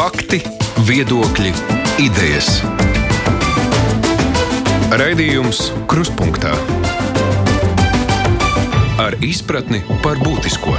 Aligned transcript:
Fakti, 0.00 0.38
viedokļi, 0.88 1.50
idejas. 2.00 2.46
Raidījums 4.96 5.60
Kruspunkta 5.92 6.54
ar 9.04 9.18
izpratni 9.20 9.82
par 10.00 10.16
būtisko. 10.24 10.72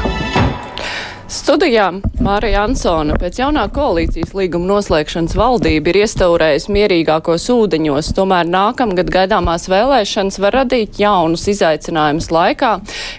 Studijā 1.31 1.85
Mārija 2.19 2.65
Ansona 2.67 3.15
pēc 3.15 3.37
jaunā 3.39 3.63
koalīcijas 3.71 4.33
līguma 4.35 4.67
noslēgšanas 4.73 5.33
valdība 5.39 5.89
ir 5.89 6.01
iestaurējusi 6.01 6.73
mierīgākos 6.75 7.45
ūdeņos, 7.53 8.09
tomēr 8.17 8.49
nākamgad 8.51 9.07
gaidāmās 9.13 9.69
vēlēšanas 9.71 10.41
var 10.43 10.57
radīt 10.59 10.99
jaunus 10.99 11.47
izaicinājumus 11.53 12.27
laikā, 12.35 12.71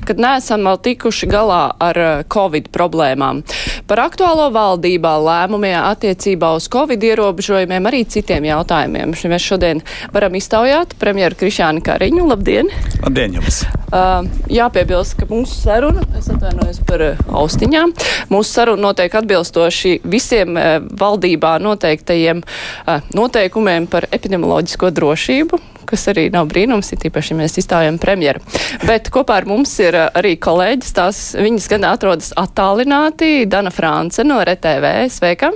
kad 0.04 0.20
neesam 0.20 0.68
vēl 0.68 0.78
tikuši 0.86 1.30
galā 1.32 1.62
ar 1.82 2.02
eh, 2.02 2.22
Covid 2.32 2.68
problēmām. 2.74 3.40
Par 3.90 4.04
aktuālo 4.04 4.46
valdībā 4.54 5.12
lēmumiem 5.26 5.78
attiecībā 5.90 6.52
uz 6.56 6.68
Covid 6.72 7.02
ierobežojumiem 7.02 7.90
arī 7.90 8.04
citiem 8.08 8.46
jautājumiem. 8.48 9.14
Mēs 9.32 9.46
šodien 9.46 9.82
varam 10.14 10.38
iztaujāt 10.38 10.94
premjeru 11.00 11.38
Krišāni 11.42 11.82
Kariņu. 11.84 12.26
Labdien! 12.30 12.70
Labdien 13.02 13.40
jums! 13.40 13.64
Uh, 13.92 14.24
jāpiebilst, 14.48 15.18
ka 15.18 15.26
mūsu 15.28 15.52
saruna, 15.66 16.00
es 16.16 16.30
atvainojos 16.32 16.78
par 16.88 17.02
uh, 17.04 17.18
austiņām, 17.42 17.90
mūsu 18.32 18.48
saruna 18.48 18.86
notiek 18.86 19.12
atbilstoši 19.20 19.98
visiem 20.08 20.56
uh, 20.56 20.78
valdībā 20.80 21.58
noteiktajiem 21.60 22.40
uh, 22.40 23.02
noteikumiem 23.12 23.90
par 23.92 24.06
epidemioloģisko 24.08 24.88
drošību, 24.96 25.60
kas 25.92 26.06
arī 26.08 26.30
nav 26.32 26.48
brīnums, 26.48 26.88
ir 26.94 27.02
tīpaši, 27.02 27.34
ja 27.34 27.40
mēs 27.42 27.58
izstājam 27.60 27.98
premjeru. 28.00 28.40
Bet 28.88 29.10
kopā 29.12 29.42
ar 29.42 29.48
mums 29.50 29.74
ir 29.84 29.98
uh, 29.98 30.08
arī 30.16 30.38
kolēģis, 30.40 30.96
tās 30.96 31.20
viņas 31.36 31.68
gan 31.74 31.84
atrodas 31.90 32.32
attālināti, 32.40 33.42
Dana 33.44 33.71
France 33.72 34.24
no 34.28 34.38
RTV. 34.44 34.92
Sveika! 35.12 35.52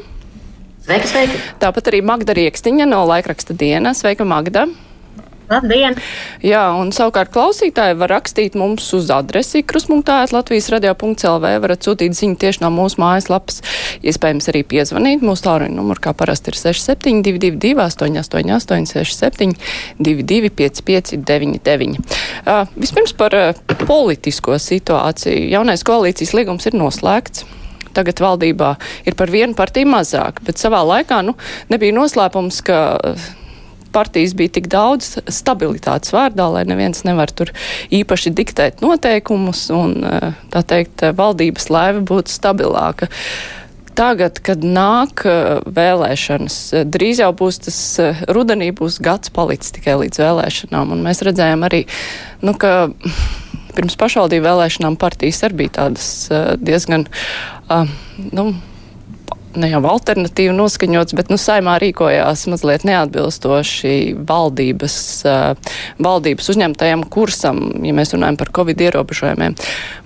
Sveiki, 0.86 1.12
sveiki! 1.12 1.38
Tāpat 1.62 1.92
arī 1.92 2.02
Magda 2.06 2.34
Riekstiņa 2.36 2.88
no 2.88 3.04
laikraksta 3.10 3.56
dienas. 3.58 4.02
Sveika, 4.04 4.24
Magda! 4.24 4.66
Labdien! 5.46 5.94
Jā, 6.42 6.62
un 6.74 6.88
savukārt 6.94 7.30
klausītāji 7.34 7.94
var 8.00 8.10
rakstīt 8.16 8.56
mums 8.58 8.86
uz 8.96 9.12
adresi 9.14 9.62
krusmungtājs 9.62 10.32
Latvijas 10.34 10.66
radio.lv, 10.74 11.52
varat 11.62 11.86
sūtīt 11.86 12.16
ziņu 12.18 12.38
tieši 12.42 12.64
no 12.64 12.72
mūsu 12.74 12.98
mājaslapas, 12.98 13.60
iespējams 14.02 14.50
arī 14.50 14.64
piezvanīt. 14.66 15.22
Mūsu 15.26 15.46
tālruņa 15.46 15.76
numur 15.76 16.02
kā 16.02 16.14
parasti 16.18 16.50
ir 16.50 16.58
6722 16.58 17.76
888 17.78 18.90
67 18.90 19.54
22 20.02 20.50
55 20.58 21.20
99. 21.22 22.02
Uh, 22.42 22.64
vispirms 22.74 23.14
par 23.18 23.38
uh, 23.38 23.62
politisko 23.86 24.58
situāciju. 24.62 25.46
Jaunais 25.54 25.86
koalīcijas 25.86 26.34
līgums 26.34 26.66
ir 26.66 26.74
noslēgts 26.78 27.46
tagad 27.96 28.20
valdībā 28.22 28.74
ir 29.08 29.16
par 29.18 29.32
vienu 29.32 29.56
partiju 29.58 29.88
mazāk, 29.96 30.44
bet 30.46 30.60
savā 30.60 30.84
laikā 30.86 31.22
nu, 31.26 31.36
nebija 31.72 31.96
noslēpums, 31.96 32.62
ka 32.66 32.78
partijas 33.96 34.34
bija 34.36 34.52
tik 34.58 34.66
daudz 34.68 35.14
stabilitātes 35.32 36.12
vārdā, 36.12 36.50
lai 36.52 36.66
neviens 36.68 37.00
nevar 37.08 37.32
tur 37.32 37.52
īpaši 37.96 38.32
diktēt 38.36 38.82
noteikumus 38.84 39.70
un, 39.72 39.94
eh, 40.04 40.34
tā 40.52 40.60
teikt, 40.72 41.06
valdības 41.16 41.70
laiva 41.72 42.02
būtu 42.10 42.34
stabilāka. 42.34 43.08
Tagad, 43.96 44.42
kad 44.44 44.60
nāk 44.60 45.24
eh, 45.24 45.62
vēlēšanas, 45.78 46.58
eh, 46.74 46.84
drīz 46.84 47.24
jau 47.24 47.32
būs 47.32 47.62
tas 47.64 47.80
rudenī, 48.28 48.68
būs 48.82 49.00
gads 49.00 49.32
palicis 49.32 49.72
tikai 49.78 49.96
līdz 50.02 50.20
vēlēšanām, 50.26 50.92
un 50.92 51.02
mēs 51.08 51.24
redzējām 51.24 51.64
arī, 51.64 51.86
nu, 52.42 52.52
ka 52.52 52.90
pirms 53.76 53.98
pašvaldību 54.00 54.46
vēlēšanām 54.46 54.96
partijas 55.00 55.44
arī 55.46 55.62
bija 55.64 55.76
tādas 55.82 56.08
diezgan, 56.62 57.06
uh, 57.68 57.86
nu, 58.32 58.50
ne 59.56 59.70
jau 59.70 59.80
alternatīvi 59.88 60.54
noskaņots, 60.56 61.16
bet 61.16 61.30
nu, 61.32 61.38
saimā 61.40 61.76
rīkojās 61.82 62.46
mazliet 62.50 62.84
neatbilstoši 62.88 63.94
valdības, 64.28 64.98
uh, 65.28 65.74
valdības 66.02 66.52
uzņemtajam 66.52 67.06
kursam, 67.12 67.62
ja 67.86 67.94
mēs 67.96 68.14
runājam 68.16 68.40
par 68.40 68.52
Covid 68.60 68.84
ierobežojumiem. 68.88 69.56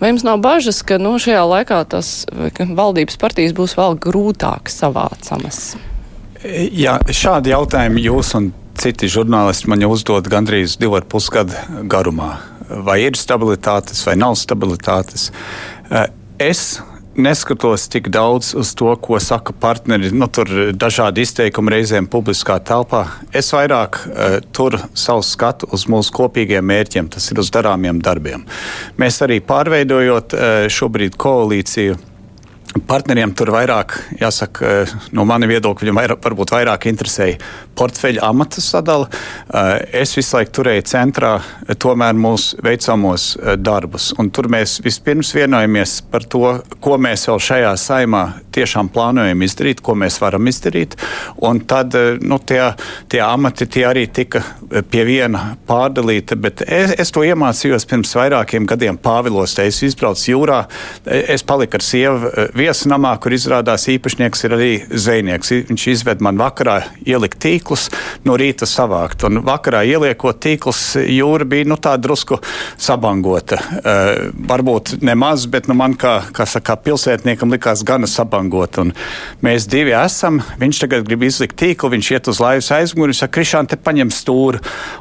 Vai 0.00 0.12
jums 0.12 0.26
nav 0.26 0.42
bažas, 0.44 0.82
ka 0.86 1.00
nu, 1.02 1.16
šajā 1.22 1.42
laikā 1.54 1.82
tas 1.90 2.24
valdības 2.58 3.20
partijas 3.20 3.56
būs 3.56 3.76
vēl 3.78 3.98
grūtāk 4.02 4.72
savācamas? 4.72 5.74
Jā, 6.40 6.96
šādi 7.12 7.52
jautājumi 7.52 8.06
jūs 8.06 8.32
un 8.38 8.52
citi 8.80 9.10
žurnālisti 9.12 9.68
man 9.68 9.82
jau 9.84 9.90
uzdod 9.92 10.28
gandrīz 10.32 10.78
divu 10.80 10.96
ar 10.96 11.04
pusgadu 11.04 11.84
garumā. 11.90 12.38
Vai 12.70 13.00
ir 13.08 13.18
stabilitātes 13.18 14.04
vai 14.06 14.16
nav 14.20 14.36
stabilitātes? 14.38 15.30
Es 16.40 16.78
neskatos 17.14 17.88
tik 17.90 18.08
daudz 18.08 18.54
uz 18.54 18.72
to, 18.74 18.90
ko 19.02 19.18
saka 19.20 19.52
partneri. 19.52 20.10
Nu, 20.14 20.28
tur 20.30 20.72
dažādi 20.72 21.24
izteikumi 21.26 21.74
reizēm 21.74 22.08
publiskā 22.10 22.60
telpā. 22.62 23.04
Es 23.36 23.50
vairāk 23.54 23.98
uh, 24.00 24.36
tur 24.54 24.78
savu 24.94 25.24
skatu 25.26 25.68
uz 25.74 25.86
mūsu 25.90 26.14
kopīgiem 26.16 26.66
mērķiem, 26.66 27.10
tas 27.12 27.30
ir 27.32 27.42
uz 27.42 27.50
darāmiem 27.54 28.00
darbiem. 28.04 28.46
Mēs 29.00 29.20
arī 29.26 29.40
pārveidojot 29.44 30.36
uh, 30.36 30.46
šobrīd 30.70 31.18
koalīciju 31.20 31.98
Partneriem 32.70 33.32
tur 33.34 33.50
vairāk, 33.50 33.96
jāsaka, 34.20 34.62
eh, 34.62 34.90
no 35.10 35.24
mana 35.26 35.48
viedokļa, 35.50 35.90
vairāk, 35.90 36.20
varbūt 36.22 36.52
vairāk 36.54 36.84
interesēja 36.86 37.38
portfeļa 37.74 38.22
amata 38.22 38.62
sadala. 38.62 39.08
Eh, 39.10 39.88
es 40.02 40.14
visu 40.14 40.36
laiku 40.36 40.52
turēju 40.60 40.84
centrā 40.86 41.32
eh, 41.40 41.74
tomēr 41.74 42.14
mūsu 42.14 42.60
veicamos 42.62 43.36
darbus. 43.58 44.12
Un 44.22 44.30
tur 44.30 44.46
mēs 44.46 44.76
vispirms 44.84 45.32
vienojamies 45.34 45.96
par 46.12 46.22
to, 46.30 46.60
ko 46.80 46.98
mēs 46.98 47.26
vēl 47.26 47.40
šajā 47.42 47.72
saimā 47.74 48.22
tiešām 48.54 48.92
plānojam 48.94 49.42
izdarīt, 49.42 49.82
ko 49.82 49.96
mēs 49.98 50.20
varam 50.22 50.46
izdarīt. 50.46 50.94
Un 51.42 51.60
tad 51.66 51.96
nu, 52.22 52.38
tie, 52.38 52.62
tie 53.08 53.20
amati 53.26 53.66
tie 53.66 53.84
arī 53.88 54.06
tika 54.06 54.44
pie 54.90 55.04
viena 55.08 55.56
pārdalīti. 55.66 56.38
Bet 56.38 56.62
es, 56.68 56.94
es 57.02 57.10
to 57.10 57.26
iemācījos 57.26 57.88
pirms 57.90 58.14
vairākiem 58.14 58.66
gadiem 58.70 58.98
Pāvilos. 58.98 59.58
Es 59.58 59.82
izbraucu 59.82 60.36
jūrā, 60.36 60.62
es 61.06 61.42
paliku 61.42 61.80
ar 61.80 61.86
sievu 61.86 62.34
viesnamā, 62.60 63.14
kur 63.22 63.34
izrādās 63.34 63.86
īpašnieks 63.90 64.44
ir 64.46 64.54
arī 64.56 64.70
zvejnieks. 64.90 65.52
Viņš 65.70 65.86
izved 65.92 66.22
man 66.24 66.38
vakarā 66.40 66.76
ielikt 67.08 67.40
tīklus, 67.42 67.88
no 68.26 68.36
rīta 68.40 68.68
savākt. 68.68 69.24
Un 69.28 69.42
vakarā 69.46 69.82
ieliekot 69.88 70.40
tīklus, 70.44 70.82
jūra 71.00 71.46
bija 71.48 71.68
nu, 71.70 71.78
tā 71.80 71.96
drusku 72.00 72.40
sabangota. 72.80 73.60
Uh, 73.60 74.30
varbūt 74.50 74.98
nemaz, 75.04 75.46
bet 75.50 75.68
nu, 75.70 75.76
man 75.78 75.96
kā, 76.00 76.18
kā 76.36 76.46
saka, 76.48 76.76
pilsētniekam 76.84 77.52
likās 77.54 77.84
gana 77.86 78.08
sabangota. 78.10 78.84
Un 78.84 78.94
mēs 79.44 79.68
divi 79.70 79.94
esam. 79.96 80.42
Viņš 80.60 80.82
tagad 80.84 81.08
grib 81.08 81.24
izlikt 81.26 81.58
tīklu, 81.60 81.92
viņš 81.94 82.12
iet 82.16 82.30
uz 82.32 82.42
laivas 82.42 82.70
aizmuguri, 82.76 83.16
saka, 83.16 83.38
Krišān, 83.38 83.70
te 83.70 83.78
paņem 83.80 84.12
stūri. 84.14 84.60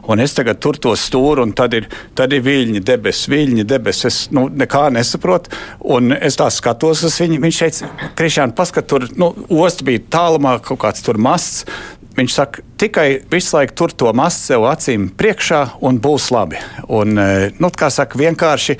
Un 0.10 0.24
es 0.24 0.36
tagad 0.38 0.62
tur 0.64 0.80
to 0.80 0.96
stūri, 1.00 1.44
un 1.44 1.54
tad 1.58 1.76
ir, 1.78 1.90
tad 2.18 2.34
ir 2.36 2.44
viļņi 2.46 2.84
debesis, 2.86 3.30
viļņi 3.32 3.68
debesis. 3.68 4.08
Es 4.10 4.20
nu, 4.34 4.48
nekā 4.48 4.88
nesaprotu. 4.96 5.52
Un 5.92 6.14
es 6.16 6.38
tā 6.40 6.48
skatos 6.54 7.04
uz 7.08 7.18
viņu 7.20 7.42
viņš 7.50 7.62
teica, 7.64 7.90
Krišāna, 8.18 8.56
paskat, 8.56 8.90
tur 8.90 9.08
nu, 9.18 9.34
osta 9.50 9.88
bija 9.88 10.06
tālumā, 10.14 10.60
kaut 10.64 10.82
kāds 10.86 11.06
tur 11.06 11.20
masts. 11.22 11.66
Viņš 12.20 12.34
saka, 12.36 12.64
tikai 12.82 13.22
visu 13.32 13.56
laiku 13.56 13.76
tur 13.80 13.94
to 13.96 14.10
masu 14.18 14.50
sev 14.50 14.66
acīm 14.68 15.08
priekšā 15.16 15.62
un 15.88 16.02
būs 16.04 16.32
labi. 16.36 16.60
Un, 16.92 17.16
e, 17.16 17.52
nu, 17.62 17.70
kā 17.72 17.88
saka, 17.94 18.20
vienkārši 18.20 18.76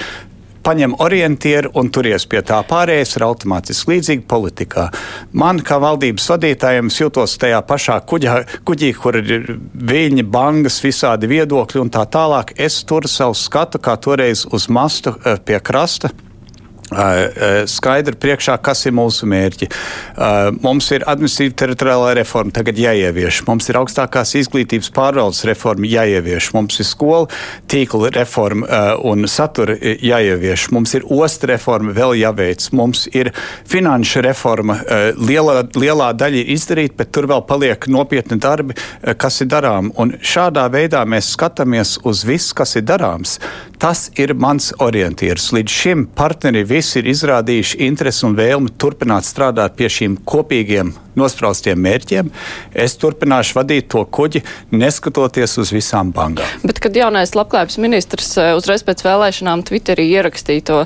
paņem 0.66 0.98
orientieru 1.00 1.72
un 1.80 1.88
turies 1.94 2.26
pie 2.28 2.42
tā. 2.44 2.60
Pārējais 2.68 3.16
ir 3.16 3.26
automātiski 3.30 3.94
līdzīgi 3.94 4.26
politikā. 4.28 4.90
Man, 5.32 5.62
kā 5.64 5.80
valdības 5.80 6.28
vadītājiem, 6.34 6.92
jūtos 6.92 7.38
tajā 7.40 7.62
pašā 7.70 8.02
kuģā, 8.12 8.36
kuģī, 8.68 8.94
kur 9.00 9.22
ir 9.22 9.54
viļņi, 9.94 10.26
bangas, 10.28 10.82
visādi 10.84 11.32
viedokļi 11.32 11.86
un 11.86 11.94
tā 11.96 12.04
tālāk. 12.12 12.58
Es 12.60 12.82
turu 12.84 13.08
savu 13.08 13.38
skatu 13.40 13.80
kā 13.80 13.96
toreiz 13.96 14.44
uz 14.52 14.68
mastu 14.68 15.16
e, 15.16 15.38
pie 15.40 15.62
krasta 15.64 16.12
skaidri 16.90 18.18
priekšā, 18.18 18.58
kas 18.64 18.86
ir 18.90 18.96
mūsu 18.98 19.28
mērķi. 19.30 19.70
Mums 20.64 20.90
ir 20.96 21.06
administratīva 21.10 21.58
teritoriālā 21.62 22.14
reforma 22.18 22.54
tagad 22.56 22.80
jāievieš, 22.82 23.44
mums 23.48 23.70
ir 23.70 23.80
augstākās 23.82 24.34
izglītības 24.40 24.90
pārvaldes 24.96 25.44
reforma 25.50 25.90
jāievieš, 25.90 26.52
mums 26.56 26.80
ir 26.82 26.88
skola 26.90 27.28
tīkla 27.70 28.12
reforma 28.18 28.82
un 29.06 29.28
satura 29.30 29.78
jāievieš, 29.80 30.70
mums 30.76 30.96
ir 30.98 31.06
osta 31.06 31.52
reforma 31.54 31.94
vēl 31.96 32.18
jāveic, 32.24 32.70
mums 32.74 33.06
ir 33.14 33.32
finanšu 33.70 34.26
reforma. 34.26 34.80
Lielā, 35.20 35.62
lielā 35.78 36.12
daļa 36.18 36.42
ir 36.42 36.54
izdarīta, 36.56 36.98
bet 37.04 37.14
tur 37.16 37.30
vēl 37.30 37.46
paliek 37.50 37.90
nopietni 37.92 38.40
darbi, 38.42 38.78
kas 39.22 39.42
ir 39.44 39.52
darām. 39.52 39.94
Un 40.02 40.16
šādā 40.20 40.66
veidā 40.74 41.06
mēs 41.10 41.34
skatāmies 41.36 41.98
uz 42.08 42.26
visu, 42.28 42.56
kas 42.58 42.76
ir 42.80 42.88
darāms. 42.90 43.38
Tas 43.80 44.10
ir 44.20 44.34
mans 44.36 44.74
orientieris. 44.84 45.52
Līdz 45.56 45.72
šim 45.72 46.06
partneri 46.18 46.66
visi 46.80 47.02
ir 47.02 47.10
izrādījuši 47.12 47.82
interesi 47.90 48.26
un 48.28 48.36
vēlmi 48.38 48.74
turpināt 48.80 49.28
strādāt 49.28 49.76
pie 49.80 49.90
šīm 49.92 50.18
kopīgiem 50.28 50.94
nospraustiem 51.20 51.80
mērķiem. 51.84 52.32
Es 52.72 52.96
turpināšu 53.02 53.58
vadīt 53.60 53.90
to 53.92 54.06
kuģi, 54.06 54.44
neskatoties 54.72 55.58
uz 55.62 55.74
visām 55.76 56.14
bankām. 56.16 56.48
Bet, 56.64 56.80
kad 56.84 56.96
jaunais 56.96 57.36
labklājības 57.36 57.80
ministrs 57.84 58.32
eh, 58.40 58.54
uzreiz 58.58 58.86
pēc 58.88 59.04
vēlēšanām 59.08 59.66
Twitterī 59.68 60.08
ierakstīja 60.14 60.68
to 60.70 60.84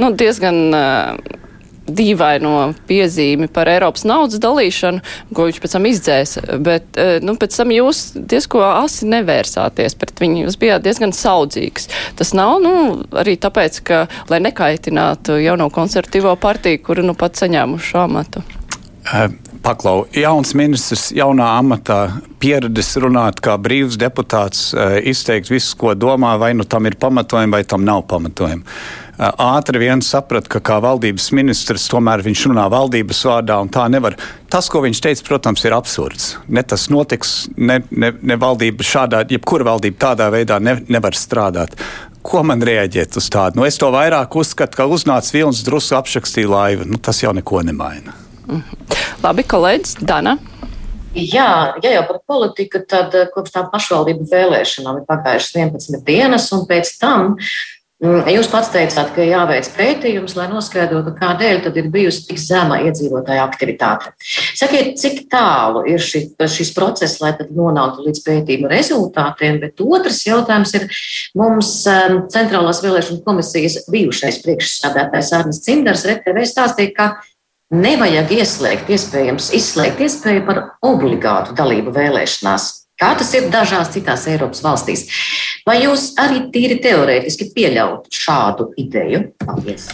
nu, 0.00 0.12
diezgan 0.16 0.60
uh, 0.72 1.40
dīvaino 1.86 2.72
piezīmi 2.88 3.48
par 3.52 3.68
Eiropas 3.72 4.06
naudas 4.08 4.40
dalīšanu, 4.42 5.02
ko 5.36 5.48
viņš 5.48 5.60
pēc 5.62 5.76
tam 5.76 5.88
izdzēs, 5.90 6.36
bet 6.64 7.00
eh, 7.00 7.18
nu, 7.24 7.36
pēc 7.40 7.58
tam 7.60 7.74
jūs 7.74 8.04
diezko 8.16 8.62
asi 8.66 9.08
nevērsāties 9.10 9.98
pret 10.00 10.24
viņu. 10.24 10.44
Jūs 10.46 10.58
bijāt 10.60 10.84
diezgan 10.86 11.14
saudzīgs. 11.16 11.90
Tas 12.18 12.34
nav 12.36 12.58
nu, 12.64 12.74
arī 13.20 13.36
tāpēc, 13.40 13.80
ka, 13.86 14.04
lai 14.32 14.40
nekaitinātu 14.44 15.38
jauno 15.42 15.70
konservatīvo 15.74 16.36
partiju, 16.40 16.82
kuru 16.84 17.06
nu 17.06 17.16
pat 17.18 17.40
saņēmušu 17.40 18.00
amatu. 18.04 18.44
Uh, 19.04 19.28
Paklau, 19.64 20.06
jauns 20.16 20.50
ministrs, 20.56 21.10
jaunā 21.16 21.46
amatā, 21.58 22.18
pieredzes 22.40 22.98
runāt 23.00 23.40
kā 23.44 23.54
brīvs 23.60 23.96
deputāts, 24.00 24.70
uh, 24.72 24.98
izteikt 25.00 25.48
visu, 25.52 25.76
ko 25.80 25.94
domā, 25.96 26.34
vai 26.40 26.50
nu 26.56 26.64
tam 26.68 26.88
ir 26.88 26.96
pamatojumi, 27.00 27.52
vai 27.52 27.62
tam 27.68 27.84
nav 27.84 28.06
pamatojumi. 28.08 28.64
Uh, 29.14 29.28
ātri 29.54 29.78
vien 29.78 30.00
saprat, 30.02 30.48
ka 30.50 30.58
kā 30.64 30.80
valdības 30.82 31.28
ministrs 31.36 31.86
tomēr 31.92 32.24
viņš 32.24 32.46
runā 32.50 32.64
valdības 32.72 33.20
vārdā 33.28 33.60
un 33.62 33.70
tā 33.70 33.84
nevar. 33.92 34.16
Tas, 34.50 34.66
ko 34.70 34.82
viņš 34.82 35.02
teica, 35.04 35.26
protams, 35.28 35.62
ir 35.66 35.76
absurds. 35.76 36.32
Ne 36.48 36.64
tas 36.66 36.88
notiks, 36.90 37.44
ne, 37.54 37.80
ne, 37.90 38.10
ne 38.18 38.38
valdība 38.40 38.86
šādā, 38.86 39.22
jebkura 39.30 39.68
valdība 39.70 40.00
tādā 40.08 40.30
veidā 40.34 40.58
ne, 40.58 40.80
nevar 40.90 41.14
strādāt. 41.18 41.76
Ko 42.24 42.40
man 42.42 42.64
rēģēt 42.64 43.18
uz 43.20 43.28
tādu? 43.30 43.60
Nu, 43.60 43.66
es 43.68 43.78
to 43.78 43.90
vairāk 43.92 44.34
uzskatu, 44.40 44.80
ka 44.80 44.88
uznāca 44.90 45.34
vilnis 45.36 45.62
drusku 45.66 45.98
apšakstīja 46.00 46.50
laivu. 46.50 46.88
Nu, 46.88 46.98
tas 46.98 47.20
jau 47.22 47.34
neko 47.36 47.62
nemaina. 47.68 48.16
Labi, 49.22 49.44
kolēģis 49.46 49.98
Dana. 50.02 50.38
Jā, 51.14 51.76
ja 51.78 51.90
jau 51.92 52.02
par 52.08 52.16
politiku, 52.26 52.80
tad 52.90 53.14
eh, 53.14 53.28
kopš 53.30 53.52
tām 53.54 53.68
pašvaldību 53.70 54.26
vēlēšanām 54.32 54.98
ir 54.98 55.04
pagājušas 55.06 55.54
11 55.60 56.02
dienas, 56.08 56.48
un 56.56 56.64
pēc 56.66 56.90
tam 56.98 57.36
mm, 57.36 57.52
jūs 58.04 58.48
pats 58.52 58.68
teicāt, 58.74 59.12
ka 59.14 59.24
jāveic 59.24 59.68
pētījums, 59.76 60.34
lai 60.36 60.46
noskaidrotu, 60.50 61.14
kādēļ 61.16 61.62
tad 61.64 61.78
ir 61.80 61.88
bijusi 61.92 62.26
tik 62.28 62.40
zema 62.42 62.80
iedzīvotāja 62.84 63.46
aktivitāte. 63.46 64.12
Sakiet, 64.58 64.94
cik 65.00 65.24
tālu 65.32 65.84
ir 65.88 66.02
ši, 66.02 66.26
šis 66.52 66.74
process, 66.76 67.20
lai 67.22 67.32
tad 67.38 67.54
nonāktu 67.56 68.04
līdz 68.04 68.22
pētījuma 68.26 68.72
rezultātiem, 68.72 69.60
bet 69.62 69.80
otrs 69.84 70.20
jautājums 70.26 70.74
ir 70.76 70.88
mums 71.38 71.72
um, 71.90 72.20
Centrālās 72.32 72.82
vēlēšana 72.84 73.24
komisijas 73.24 73.80
bijušais 73.92 74.42
priekšsādātājs 74.44 75.32
Arnis 75.40 75.64
Cimdars 75.64 76.04
RTV 76.10 76.44
stāstīja, 76.50 76.94
ka 76.96 77.10
nevajag 77.74 78.36
ieslēgt, 78.36 78.90
iespējams, 78.94 79.50
izslēgt 79.56 80.04
iespēju 80.04 80.44
par 80.46 80.64
obligātu 80.84 81.56
dalību 81.56 81.94
vēlēšanās. 81.94 82.83
Kā 83.00 83.10
tas 83.18 83.32
ir 83.34 83.50
dažās 83.50 83.90
citās 83.94 84.28
Eiropas 84.30 84.62
valstīs? 84.62 85.06
Vai 85.66 85.80
jūs 85.82 86.12
arī 86.20 86.44
tīri 86.54 86.78
teorētiski 86.84 87.50
pieļautu 87.56 88.14
šādu 88.14 88.70
ideju? 88.84 89.24
Paldies! 89.42 89.90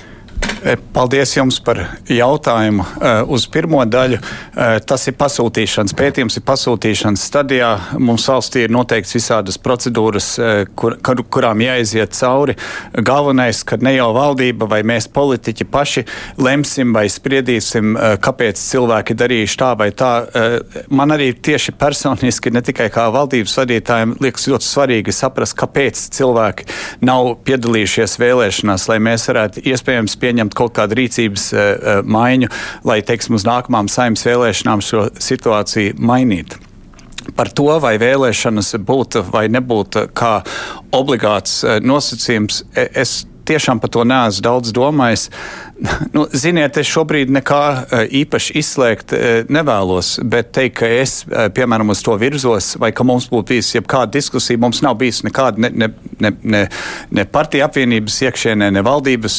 Eh, 0.64 0.76
paldies 0.92 1.32
jums 1.36 1.56
par 1.64 1.78
jautājumu. 2.08 2.84
Eh, 2.84 3.22
uz 3.32 3.46
pirmo 3.48 3.80
daļu 3.88 4.18
eh, 4.20 4.74
tas 4.84 5.06
ir 5.08 5.14
pasūtīšanas 5.16 5.94
pētījums, 5.96 6.36
ir 6.36 6.44
pasūtīšanas 6.44 7.24
stadijā. 7.30 7.70
Mums 7.98 8.26
valstī 8.28 8.66
ir 8.66 8.74
noteikts 8.74 9.16
visādas 9.16 9.56
procedūras, 9.60 10.28
kur, 10.76 10.98
kur, 11.04 11.22
kurām 11.32 11.62
jāiziet 11.64 12.12
cauri. 12.16 12.56
Galvenais, 12.92 13.62
ka 13.64 13.78
ne 13.80 13.94
jau 13.94 14.10
valdība 14.16 14.68
vai 14.68 14.82
mēs 14.86 15.08
politiķi 15.12 15.66
paši 15.70 16.04
lemsim 16.40 16.92
vai 16.96 17.06
spriedīsim, 17.12 17.96
kāpēc 18.20 18.60
cilvēki 18.60 19.16
darījuši 19.16 19.58
tā 19.60 19.70
vai 19.80 19.90
tā. 19.96 20.12
Man 20.92 21.14
arī 21.14 21.30
tieši 21.32 21.74
personiski, 21.80 22.52
ne 22.52 22.62
tikai 22.66 22.90
kā 22.92 23.06
valdības 23.14 23.56
vadītājiem, 23.62 24.16
liekas 24.22 24.48
ļoti 24.52 24.68
svarīgi 24.68 25.14
saprast, 25.14 25.56
kāpēc 25.60 26.02
cilvēki 26.18 26.68
nav 27.06 27.32
piedalījušies 27.48 28.18
vēlēšanās, 28.20 28.88
lai 28.92 29.00
mēs 29.08 29.28
varētu 29.30 29.64
iespējams 29.70 30.18
pieņemt 30.20 30.39
pieņemt 30.40 30.56
kaut 30.56 30.74
kādu 30.78 30.96
rīcības 30.98 31.50
uh, 31.52 32.00
maiņu, 32.04 32.48
lai, 32.88 33.00
teiksim, 33.04 33.36
uz 33.36 33.44
nākamām 33.44 33.88
saimnes 33.88 34.24
vēlēšanām 34.24 34.80
šo 34.80 35.08
situāciju 35.20 35.98
mainītu. 36.00 36.60
Par 37.36 37.50
to, 37.52 37.68
vai 37.80 37.98
vēlēšanas 38.00 38.78
būtu 38.80 39.26
vai 39.30 39.48
nebūtu 39.52 40.08
kā 40.16 40.40
obligāts 40.96 41.60
nosacījums, 41.84 42.64
e, 42.74 42.88
es 43.02 43.26
tiešām 43.50 43.82
par 43.82 43.92
to 43.92 44.06
neesmu 44.08 44.46
daudz 44.46 44.74
domājis. 44.76 45.28
Nu, 46.14 46.26
ziniet, 46.36 46.76
es 46.76 46.88
šobrīd 46.90 47.30
nekā 47.32 47.60
e, 47.64 48.00
īpaši 48.20 48.56
izslēgt 48.60 49.14
e, 49.16 49.20
nevēlos, 49.52 50.18
bet 50.28 50.50
teikt, 50.56 50.74
ka 50.80 50.88
es, 50.90 51.20
e, 51.24 51.46
piemēram, 51.56 51.92
uz 51.94 52.02
to 52.04 52.16
virzos, 52.20 52.74
vai 52.80 52.90
ka 52.96 53.06
mums 53.06 53.30
būtu 53.30 53.54
bijusi 53.54 53.78
jebkāda 53.78 54.12
diskusija, 54.18 54.60
mums 54.60 54.82
nav 54.84 54.98
bijusi 55.00 55.24
nekāda 55.28 55.62
ne, 55.64 55.70
ne, 55.72 55.88
ne, 56.20 56.32
ne, 56.42 56.62
ne 57.16 57.24
partija 57.32 57.68
apvienības 57.70 58.18
iekšienē, 58.26 58.68
ne 58.76 58.82
valdības, 58.84 59.38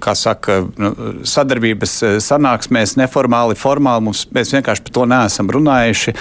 kā 0.00 0.14
saka, 0.16 0.60
nu, 0.80 0.92
sadarbības 1.28 1.98
sanāksmēs, 2.24 2.96
neformāli, 3.00 3.58
formāli. 3.58 4.06
Mums, 4.08 4.24
mēs 4.34 4.54
vienkārši 4.56 4.86
par 4.86 4.96
to 5.00 5.04
neesam 5.10 5.52
runājuši. 5.58 6.16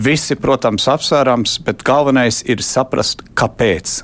Visi, 0.00 0.38
protams, 0.40 0.88
apsvērams, 0.94 1.58
bet 1.66 1.84
galvenais 1.86 2.40
ir 2.48 2.64
saprast, 2.64 3.26
kāpēc. 3.36 4.00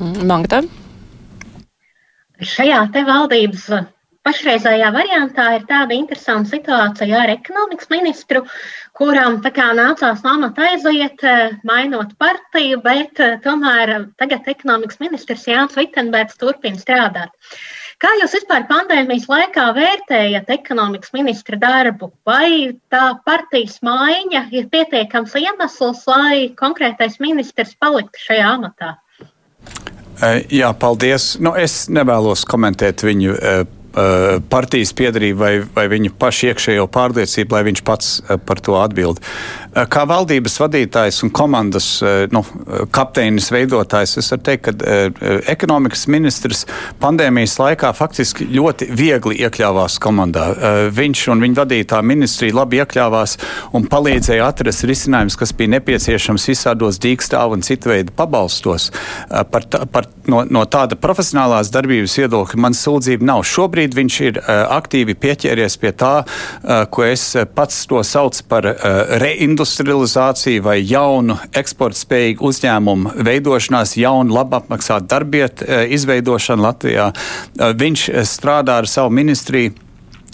Magda? 0.00 0.62
Šajā 2.40 2.76
te 2.92 3.02
valdības 3.04 3.64
pašreizējā 4.24 4.86
variantā 4.94 5.44
ir 5.58 5.66
tāda 5.68 5.92
interesanta 5.96 6.48
situācija 6.54 7.18
ar 7.20 7.32
ekonomikas 7.34 7.90
ministru, 7.92 8.40
kuram 8.96 9.36
nācās 9.44 10.22
no 10.24 10.30
amata 10.30 10.70
aiziet, 10.70 11.20
mainot 11.68 12.14
partiju, 12.16 12.80
bet 12.86 13.20
tomēr 13.44 13.92
tagad 14.16 14.48
ekonomikas 14.48 15.02
ministrs 15.04 15.44
Jānis 15.48 15.76
Vitsenbergs 15.76 16.40
turpina 16.40 16.80
strādāt. 16.80 17.36
Kā 18.00 18.08
jūs 18.22 18.32
vispār 18.38 18.64
pandēmijas 18.72 19.28
laikā 19.28 19.66
vērtējat 19.76 20.48
ekonomikas 20.48 21.12
ministra 21.12 21.60
darbu? 21.60 22.08
Vai 22.24 22.72
tā 22.88 23.20
partijas 23.28 23.82
maiņa 23.84 24.46
ir 24.56 24.72
pietiekams 24.72 25.36
iemesls, 25.36 26.06
lai 26.08 26.48
konkrētais 26.56 27.20
ministrs 27.20 27.76
paliktu 27.76 28.24
šajā 28.30 28.48
amatā? 28.56 28.94
Jā, 30.52 30.72
paldies. 30.76 31.34
Nu, 31.40 31.54
es 31.56 31.86
nevēlos 31.92 32.46
komentēt 32.48 33.04
viņu 33.06 33.38
Uh, 33.40 33.79
partijas 34.50 34.92
piedarību 34.96 35.40
vai, 35.40 35.54
vai 35.74 35.86
viņa 35.90 36.14
paša 36.20 36.52
iekšējo 36.52 36.86
pārliecību, 36.94 37.56
lai 37.56 37.64
viņš 37.70 37.82
pats 37.86 38.12
uh, 38.20 38.36
par 38.38 38.62
to 38.64 38.78
atbild. 38.80 39.20
Uh, 39.20 39.70
kā 39.70 40.02
valdības 40.08 40.56
vadītājs 40.60 41.20
un 41.24 41.30
komandas 41.34 41.88
nu, 42.32 42.42
kapteinis, 42.94 43.50
veidotājs, 43.54 44.16
es 44.18 44.30
varu 44.32 44.42
teikt, 44.46 44.66
ka 44.66 45.40
ekonomikas 45.50 46.06
ministrs 46.10 46.64
pandēmijas 47.00 47.56
laikā 47.60 47.92
faktiski 47.96 48.48
ļoti 48.50 48.90
viegli 48.96 49.38
iekļāvās 49.44 49.98
komandā. 50.02 50.46
Viņš 50.96 51.24
un 51.34 51.44
viņa 51.44 51.58
vadītā 51.62 52.00
ministrija 52.06 52.56
labi 52.60 52.80
iekļāvās 52.80 53.36
un 53.76 53.86
palīdzēja 53.90 54.48
atrast 54.50 54.86
risinājumus, 54.88 55.38
kas 55.38 55.54
bija 55.56 55.76
nepieciešams 55.76 56.48
visādos 56.50 56.98
dīkstāvu 57.02 57.58
un 57.58 57.64
citu 57.66 57.92
veidu 57.92 58.14
pabalstos. 58.16 58.90
Par, 59.28 59.68
par, 59.92 60.10
no, 60.30 60.42
no 60.50 60.64
tāda 60.70 60.98
profesionālās 61.00 61.70
darbības 61.74 62.18
viedokļa 62.22 62.60
man 62.60 62.76
sūdzība 62.76 63.30
nav. 63.32 63.44
Šobrīd 63.46 63.79
šobrīd 63.80 63.96
viņš 63.96 64.16
ir 64.26 64.38
uh, 64.38 64.66
aktīvi 64.76 65.14
pieķēries 65.16 65.78
pie 65.80 65.92
tā, 65.96 66.24
uh, 66.24 66.84
ko 66.90 67.04
es 67.06 67.36
pats 67.54 67.86
to 67.88 68.02
saucu 68.04 68.44
par 68.48 68.66
reindustrializāciju 69.20 70.62
vai 70.62 70.80
jaunu 70.84 71.38
eksporta 71.56 71.98
spējīgu 71.98 72.44
uzņēmumu 72.44 73.14
veidošanās, 73.24 73.96
jaunu 73.96 74.34
labi 74.34 74.58
apmaksātu 74.58 75.08
darbietu 75.10 75.64
izveidošanu 75.96 76.62
Latvijā. 76.64 77.10
Viņš 77.56 78.08
strādā 78.28 78.80
ar 78.82 78.88
savu 78.90 79.12
ministriju 79.14 79.72
Eh, 79.72 79.89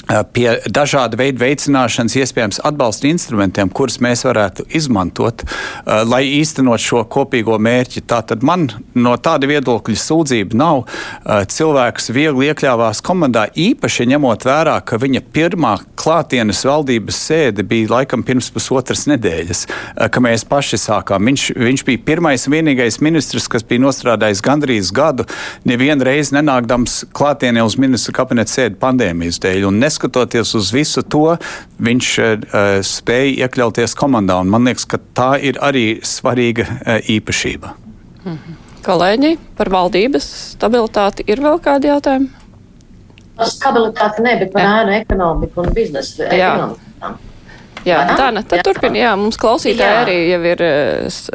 pie 0.06 0.46
dažāda 0.70 1.18
veida 1.18 1.42
veicināšanas, 1.42 2.14
iespējams, 2.20 2.60
atbalsta 2.66 3.08
instrumentiem, 3.10 3.70
kurus 3.74 3.98
mēs 4.02 4.22
varētu 4.26 4.66
izmantot, 4.76 5.42
lai 5.86 6.22
īstenot 6.38 6.82
šo 6.82 7.02
kopīgo 7.10 7.58
mērķi. 7.62 8.04
Tātad 8.06 8.44
man 8.46 8.68
no 8.94 9.16
tāda 9.18 9.48
viedokļa 9.50 9.98
sūdzība 9.98 10.58
nav. 10.58 10.84
Cilvēks 11.26 12.10
viegli 12.14 12.50
iekļāvās 12.50 13.02
komandā, 13.06 13.46
īpaši 13.50 14.06
ņemot 14.12 14.46
vērā, 14.46 14.76
ka 14.86 15.00
viņa 15.02 15.24
pirmā 15.34 15.74
klātienes 15.98 16.62
valdības 16.66 17.18
sēde 17.26 17.66
bija 17.66 17.96
laikam 17.96 18.22
pirms 18.26 18.52
pusotras 18.54 19.06
nedēļas, 19.10 19.64
ka 20.12 20.22
mēs 20.22 20.46
paši 20.48 20.80
sākām. 20.80 21.26
Viņš, 21.32 21.48
viņš 21.58 21.86
bija 21.88 22.04
pirmais 22.06 22.46
un 22.46 22.56
vienīgais 22.56 23.00
ministrs, 23.02 23.48
kas 23.50 23.66
bija 23.66 23.82
nostrādājis 23.88 24.44
gandrīz 24.44 24.92
gadu, 24.94 25.26
nevienu 25.66 26.06
reizi 26.06 26.36
nenākdams 26.38 27.08
klātienē 27.16 27.64
uz 27.66 27.78
ministru 27.80 28.14
kabineta 28.16 28.54
sēdi 28.54 28.78
pandēmijas 28.80 29.42
dēļ. 29.42 29.66
Neskatoties 29.96 30.50
uz 30.54 30.68
visu 30.76 31.00
to, 31.00 31.38
viņš 31.80 32.08
uh, 32.20 32.64
spēja 32.84 33.46
iekļauties 33.46 33.94
komandā. 33.96 34.36
Man 34.44 34.68
liekas, 34.68 34.84
ka 34.84 34.98
tā 35.16 35.28
ir 35.40 35.56
arī 35.64 36.02
svarīga 36.04 36.66
uh, 36.68 36.98
īpašība. 37.00 37.72
Mhm. 38.26 38.58
Kolēģi, 38.84 39.30
par 39.56 39.70
valdības 39.72 40.26
stabilitāti 40.52 41.24
ir 41.32 41.40
vēl 41.42 41.56
kādi 41.64 41.88
jautājumi? 41.88 42.28
Par 43.40 43.48
stabilitāti 43.50 44.26
ne, 44.26 44.36
bet 44.42 44.52
par 44.52 44.68
ēnu 44.82 44.92
ekonomiku 44.98 45.64
un 45.64 45.72
biznesu. 45.74 46.28
Jā, 46.28 46.52
Dana, 47.86 48.42
tad 48.42 48.64
turpini, 48.66 49.00
jā, 49.02 49.12
mums 49.18 49.38
klausītāji 49.40 49.94
jā. 49.94 50.02
arī 50.02 50.16
jau 50.30 50.40
ir 50.50 50.62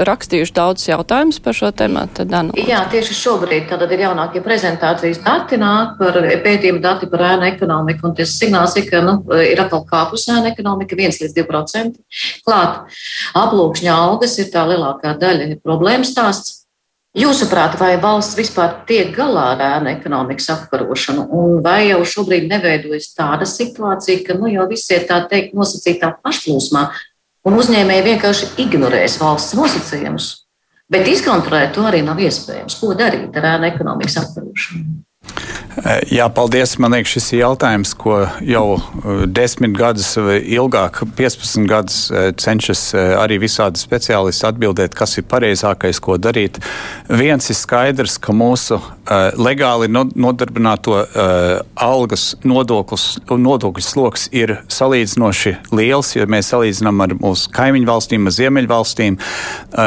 rakstījuši 0.10 0.55
daudz 0.58 0.86
jautājumus 0.89 1.39
par 1.43 1.55
šo 1.58 1.72
tēmatu. 1.75 2.25
Dana, 2.27 2.55
jā, 2.60 2.81
tieši 2.91 3.15
šobrīd 3.15 3.70
tad 3.72 3.86
ir 3.88 4.03
jaunākie 4.05 4.43
prezentācijas 4.43 5.22
dati 5.24 5.60
nāk 5.62 5.98
par 6.01 6.20
pētījumu 6.46 6.84
dati 6.84 7.10
par 7.12 7.25
ēnu 7.31 7.48
ekonomiku, 7.51 8.10
un 8.10 8.15
tas 8.17 8.36
signāls 8.38 8.75
ir, 8.79 8.88
ka 8.91 9.03
nu, 9.05 9.17
ir 9.39 9.63
atkal 9.63 9.86
kāpus 9.88 10.27
ēnu 10.31 10.51
ekonomika 10.51 10.98
1 10.98 11.22
līdz 11.24 11.38
2%. 11.39 12.01
Klāt, 12.48 12.98
aplūkšņa 13.38 13.93
algas 13.96 14.38
ir 14.41 14.51
tā 14.53 14.65
lielākā 14.70 15.15
daļa 15.22 15.53
problēmas 15.63 16.12
stāsts. 16.15 16.61
Jūsuprāt, 17.12 17.74
vai 17.75 17.98
valsts 18.00 18.38
vispār 18.39 18.86
tiek 18.88 19.10
galā 19.12 19.50
ar 19.51 19.62
ēnu 19.65 19.89
ekonomikas 19.91 20.46
apkarošanu, 20.53 21.25
un 21.36 21.58
vai 21.63 21.89
jau 21.89 22.00
šobrīd 22.08 22.46
neveidojas 22.48 23.10
tāda 23.18 23.44
situācija, 23.44 24.22
ka 24.30 24.38
nu, 24.39 24.48
jau 24.48 24.63
viss 24.70 24.88
ir 24.96 25.03
tā 25.10 25.18
teikt 25.27 25.51
nosacītā 25.58 26.13
pašplūsmā, 26.24 26.86
un 27.51 27.60
uzņēmēji 27.60 28.06
vienkārši 28.06 28.50
ignorēs 28.63 29.20
valsts 29.20 29.58
nosacījumus, 29.60 30.30
bet 30.88 31.12
izkontrolēt 31.12 31.75
to 31.75 31.84
arī 31.89 32.00
nav 32.08 32.22
iespējams. 32.24 32.80
Ko 32.80 32.96
darīt 32.96 33.36
ar 33.36 33.50
ēnu 33.58 33.68
ekonomikas 33.74 34.22
apkarošanu? 34.24 35.01
Eh, 35.82 36.02
jā, 36.14 36.28
paldies. 36.30 36.76
Man 36.78 36.94
liekas, 36.94 37.16
šis 37.16 37.32
ir 37.34 37.40
jautājums, 37.42 37.96
ko 37.98 38.20
jau 38.46 38.66
eh, 38.78 39.24
desmit 39.26 39.74
gadus, 39.78 40.14
ilgāk, 40.18 41.00
15 41.18 41.66
gadus 41.70 41.98
eh, 42.14 42.30
cenšas 42.38 42.84
arī 43.18 43.40
visādi 43.42 43.82
speciālisti 43.82 44.46
atbildēt, 44.46 44.94
kas 44.98 45.18
ir 45.18 45.26
pareizākais, 45.32 45.98
ko 46.04 46.20
darīt. 46.22 46.60
Viens 47.10 47.50
ir 47.50 47.58
skaidrs, 47.58 48.20
ka 48.22 48.34
mūsu 48.36 48.78
legāli 49.42 49.90
nodarbināto 49.92 50.94
algas 51.82 52.26
nodoklis, 52.48 53.18
nodokļu 53.28 53.84
sloks 53.84 54.28
ir 54.36 54.54
salīdzinoši 54.72 55.56
liels, 55.76 56.14
ja 56.16 56.28
mēs 56.30 56.52
salīdzinām 56.54 57.02
ar 57.04 57.16
mūsu 57.20 57.50
kaimiņu 57.56 57.90
valstīm, 57.90 58.30
ar 58.30 58.36
ziemeļu 58.38 58.72
valstīm. 58.72 59.18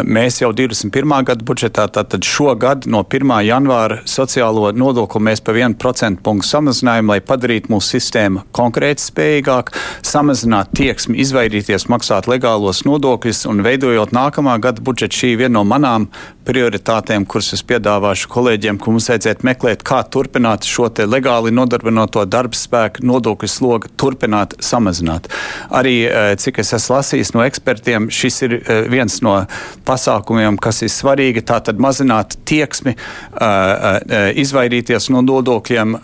Mēs 0.04 0.40
jau 0.42 0.50
21. 0.56 1.14
gada 1.30 1.46
budžetā, 1.46 1.86
tātad 1.94 2.26
šogad 2.26 2.88
no 2.90 3.04
1. 3.06 3.32
janvāra 3.46 4.02
sociālo 4.08 4.74
nodokli 4.76 5.24
mēs 5.30 5.44
pa 5.44 5.54
1% 5.56 5.83
punktu 6.24 6.48
samazinājumu, 6.48 7.12
lai 7.12 7.20
padarītu 7.24 7.72
mūsu 7.72 7.96
sistēmu 7.96 8.44
konkurētspējīgāku, 8.56 9.74
samazinātu 10.06 10.80
tieksmi, 10.80 11.18
izvairīties 11.24 11.88
maksāt 11.92 12.28
legālos 12.30 12.84
nodokļus 12.88 13.44
un 13.50 13.64
veidojot 13.66 14.14
nākamā 14.16 14.58
gada 14.64 14.84
budžetu. 14.84 15.14
Šī 15.14 15.34
ir 15.34 15.42
viena 15.44 15.58
no 15.58 15.64
manām 15.68 16.08
prioritātēm, 16.44 17.24
kuras 17.28 17.52
es 17.56 17.62
piedāvāšu 17.66 18.28
kolēģiem, 18.32 18.78
ka 18.80 18.92
mums 18.92 19.08
vajadzētu 19.10 19.46
meklēt, 19.48 19.84
kā 19.86 20.02
turpināt 20.04 20.66
šo 20.68 20.90
legāli 21.08 21.52
nodarbināto 21.54 22.24
darba 22.28 22.56
spēku 22.58 23.04
nodokļu 23.08 23.48
slogu, 23.50 23.90
turpināt 24.00 24.56
samazināt. 24.62 25.30
Arī, 25.72 25.94
eh, 26.06 26.34
cik 26.36 26.60
es 26.60 26.72
esmu 26.76 26.98
lasījis 26.98 27.34
no 27.34 27.44
ekspertiem, 27.44 28.10
šis 28.12 28.42
ir 28.46 28.56
eh, 28.60 28.82
viens 28.88 29.20
no 29.22 29.46
pasākumiem, 29.86 30.58
kas 30.60 30.82
ir 30.82 30.92
svarīgi. 30.92 31.44
Tātad 31.44 31.80
mazināt 31.80 32.36
tieksmi, 32.44 32.94
eh, 32.94 34.32
izvairīties 34.44 35.10
no 35.10 35.22
nodokļiem, 35.24 35.94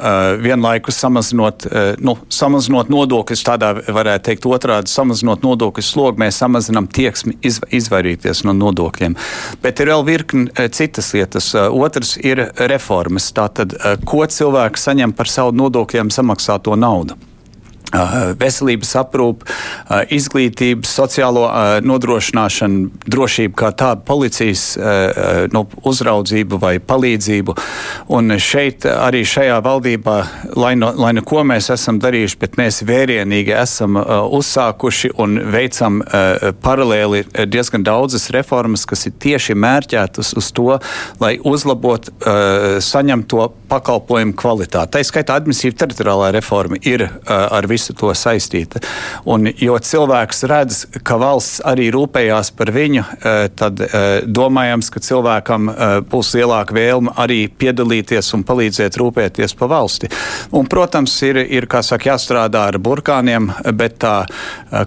vienlaikus 0.40 0.96
samazinot, 1.00 1.66
nu, 2.00 2.16
samazinot 2.32 2.88
nodokļus, 2.92 3.42
tādā 3.44 3.70
varētu 3.84 4.30
teikt 4.30 4.46
otrādi, 4.48 4.88
samazinot 4.88 5.42
nodokļu 5.44 5.84
slogu, 5.84 6.20
mēs 6.22 6.38
samazinām 6.40 6.88
tieksmi 6.88 7.36
izvairīties 7.42 8.44
no 8.44 8.54
nodokļiem. 8.56 9.16
Bet 9.62 9.80
ir 9.80 9.92
vēl 9.92 10.04
virkni 10.06 10.29
virkni 10.30 10.50
eh, 10.56 10.70
citas 10.70 11.12
lietas. 11.14 11.54
Eh, 11.54 11.68
otrs 11.70 12.16
ir 12.16 12.50
reformas. 12.56 13.32
Tātad, 13.32 13.74
eh, 13.74 13.96
ko 14.04 14.26
cilvēks 14.26 14.88
saņem 14.88 15.12
par 15.12 15.26
savu 15.26 15.52
nodokļiem 15.52 16.10
samaksāto 16.10 16.76
naudu. 16.76 17.14
Veselības 17.90 18.92
aprūpe, 19.00 19.46
izglītība, 20.14 20.86
sociālo 20.86 21.46
nodrošināšana, 21.82 23.02
drošība 23.10 23.56
kā 23.58 23.70
tāda, 23.74 24.04
policijas 24.06 24.64
nu, 25.50 25.64
uzraudzība 25.90 26.60
vai 26.62 26.74
palīdzību. 26.78 27.56
Un 28.14 28.36
šeit 28.38 28.86
arī 28.86 29.24
šajā 29.26 29.58
valdībā, 29.64 30.16
lai 30.54 30.74
no, 30.78 30.92
lai 30.94 31.12
no 31.18 31.24
ko 31.26 31.42
mēs 31.46 31.70
esam 31.74 31.98
darījuši, 32.02 32.38
bet 32.40 32.58
mēs 32.60 32.82
vērienīgi 32.86 33.54
esam 33.58 33.98
uzsākuši 33.98 35.12
un 35.20 35.40
veicam 35.50 36.00
paralēli 36.62 37.24
diezgan 37.50 37.82
daudzas 37.86 38.28
reformas, 38.34 38.86
kas 38.86 39.08
ir 39.10 39.16
tieši 39.18 39.58
mērķētas 39.58 40.34
uz 40.38 40.52
to, 40.54 40.78
lai 41.22 41.36
uzlabotu 41.42 42.14
saņemto 42.86 43.50
pakalpojumu 43.70 44.34
kvalitāti. 44.38 44.94
Tā 44.94 45.04
skaitā 45.06 45.36
administratīva 45.38 45.78
teritoriālā 45.84 46.30
reforma 46.38 46.78
ir 46.86 47.08
ar 47.26 47.66
visu 47.70 47.79
visu 47.80 47.96
to 47.96 48.12
saistīta. 48.14 48.80
Un, 49.24 49.48
jo 49.56 49.78
cilvēks 49.80 50.44
redz, 50.50 50.82
ka 51.06 51.16
valsts 51.20 51.60
arī 51.66 51.88
rūpējās 51.94 52.52
par 52.56 52.72
viņu, 52.74 53.04
eh, 53.24 53.48
tad 53.56 53.80
eh, 53.80 54.20
domājams, 54.26 54.90
ka 54.92 55.00
cilvēkam 55.00 55.70
eh, 55.70 55.94
būs 56.04 56.34
lielāka 56.36 56.76
vēlme 56.76 57.14
arī 57.16 57.46
piedalīties 57.48 58.34
un 58.36 58.44
palīdzēt 58.44 58.98
rūpēties 59.00 59.56
par 59.56 59.72
valsti. 59.72 60.10
Un, 60.52 60.68
protams, 60.70 61.14
ir, 61.24 61.40
ir 61.40 61.68
saka, 61.70 62.10
jāstrādā 62.10 62.66
ar 62.68 62.78
burkāniem, 62.82 63.48
bet 63.76 63.98
tā, 64.02 64.26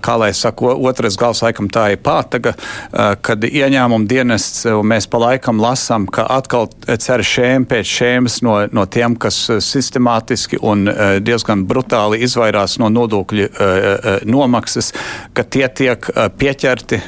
kā 0.03 0.15
lai 0.19 0.31
saka, 0.35 0.73
otrais 0.75 1.15
gals 1.17 1.41
laikam 1.43 1.69
tā 1.71 1.93
ir 1.93 2.01
pātaga, 2.03 2.53
kad 3.23 3.43
ieņēmuma 3.43 4.07
dienests 4.09 4.65
mēs 4.83 5.07
pa 5.09 5.21
laikam 5.21 5.61
lasām, 5.63 6.05
ka 6.11 6.25
atkal 6.35 6.69
cer 6.99 7.23
šēm 7.25 7.65
pēc 7.69 7.93
šēmas 7.97 8.41
no, 8.45 8.57
no 8.75 8.85
tiem, 8.85 9.15
kas 9.15 9.39
sistemātiski 9.63 10.59
un 10.61 10.85
diezgan 11.23 11.65
brutāli 11.69 12.21
izvairās 12.27 12.77
no 12.81 12.82
nodokļu 12.89 13.45
eh, 13.45 13.53
eh, 13.61 14.25
nomaksas, 14.25 14.91
ka 15.33 15.43
tie 15.43 15.67
tiek 15.69 16.09
eh, 16.09 16.29
pieķerti 16.29 16.99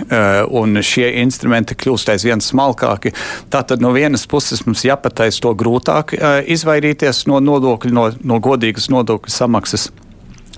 un 0.55 0.79
šie 0.85 1.07
instrumenti 1.21 1.75
kļūst 1.77 2.11
aizvien 2.13 2.41
smalkāki. 2.43 3.11
Tātad 3.51 3.83
no 3.83 3.91
vienas 3.95 4.25
puses 4.29 4.63
mums 4.67 4.85
jāpatais 4.85 5.39
to 5.43 5.53
grūtāk 5.57 6.15
izvairīties 6.55 7.25
no 7.31 7.41
nodokļu, 7.43 7.93
no, 7.95 8.09
no 8.23 8.39
godīgas 8.43 8.89
nodokļu 8.93 9.33
samaksas. 9.33 9.89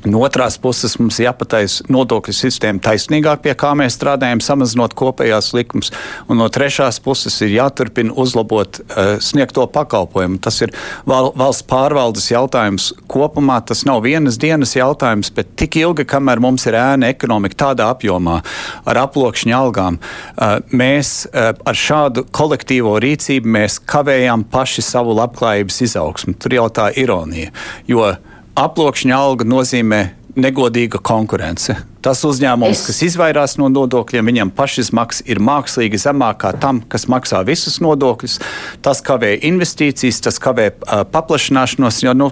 No 0.06 0.22
otrās 0.26 0.58
puses 0.62 0.98
mums 1.00 1.18
jāpataisa 1.22 1.88
nodokļu 1.92 2.34
sistēma 2.36 2.82
taisnīgāk, 2.86 3.42
pie 3.46 3.56
kā 3.58 3.72
mēs 3.78 3.98
strādājam, 3.98 4.42
samazinot 4.44 4.94
kopējās 4.98 5.50
likums. 5.58 5.90
Un 6.30 6.38
no 6.42 6.48
trešās 6.54 7.00
puses 7.04 7.34
ir 7.46 7.56
jāturpina 7.56 8.14
uzlabot 8.14 8.80
uh, 8.84 9.16
sniegto 9.24 9.66
pakalpojumu. 9.74 10.38
Tas 10.44 10.62
ir 10.62 10.74
val, 11.10 11.32
valsts 11.38 11.66
pārvaldes 11.70 12.30
jautājums 12.30 12.92
kopumā. 13.10 13.60
Tas 13.66 13.84
nav 13.90 14.04
vienas 14.06 14.38
dienas 14.42 14.76
jautājums, 14.78 15.32
bet 15.34 15.56
tik 15.60 15.80
ilgi, 15.82 16.06
kamēr 16.08 16.42
mums 16.44 16.68
ir 16.70 16.78
ēna 16.78 17.10
ekonomika 17.16 17.64
tādā 17.66 17.90
apjomā, 17.96 18.40
ar 18.86 19.02
aploksņa 19.08 19.58
algām, 19.58 19.98
uh, 19.98 20.60
mēs 20.70 21.26
uh, 21.32 21.54
ar 21.58 21.82
šādu 21.88 22.28
kolektīvo 22.36 22.98
rīcību 23.02 23.66
kavējam 23.88 24.44
paši 24.52 24.84
savu 24.86 25.16
labklājības 25.18 25.82
izaugsmu. 25.88 26.38
Tur 26.42 26.58
jau 26.60 26.68
tā 26.74 26.92
ironija. 27.00 27.52
Jo, 27.90 28.12
Aploksņa 28.58 29.14
alga 29.14 29.46
nozīmē 29.46 30.00
negodīga 30.38 30.98
konkurence. 31.06 31.76
Tas 32.02 32.24
uzņēmums, 32.26 32.80
es... 32.80 32.86
kas 32.88 33.02
izvairās 33.06 33.54
no 33.62 33.68
nodokļiem, 33.70 34.32
viņam 34.32 34.52
pašizmaksa 34.58 35.28
ir 35.30 35.42
mākslīgi 35.46 36.00
zemākā 36.02 36.56
tam, 36.62 36.80
kas 36.90 37.06
maksā 37.12 37.44
visus 37.46 37.78
nodokļus. 37.86 38.40
Tas 38.82 39.04
kavē 39.06 39.36
investīcijas, 39.46 40.24
tas 40.26 40.42
kavē 40.42 40.72
uh, 40.74 41.04
paplašināšanos. 41.14 42.02
Jo, 42.02 42.16
nu, 42.18 42.32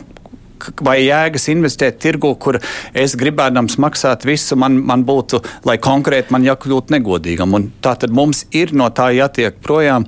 vai 0.85 0.95
jēgas 1.03 1.49
investēt 1.53 1.99
tirgu, 2.01 2.31
kur 2.41 2.57
es 2.97 3.15
gribēdams 3.19 3.77
maksāt 3.81 4.25
visu, 4.25 4.57
man, 4.59 4.79
man 4.87 5.05
būtu, 5.05 5.41
lai 5.67 5.77
konkrēti 5.81 6.33
man 6.33 6.45
jākļūt 6.47 6.93
negodīgam. 6.95 7.53
Un 7.57 7.69
tā 7.85 7.95
tad 8.01 8.13
mums 8.15 8.45
ir 8.55 8.73
no 8.73 8.89
tā 8.89 9.11
jātiek 9.15 9.61
projām 9.61 10.07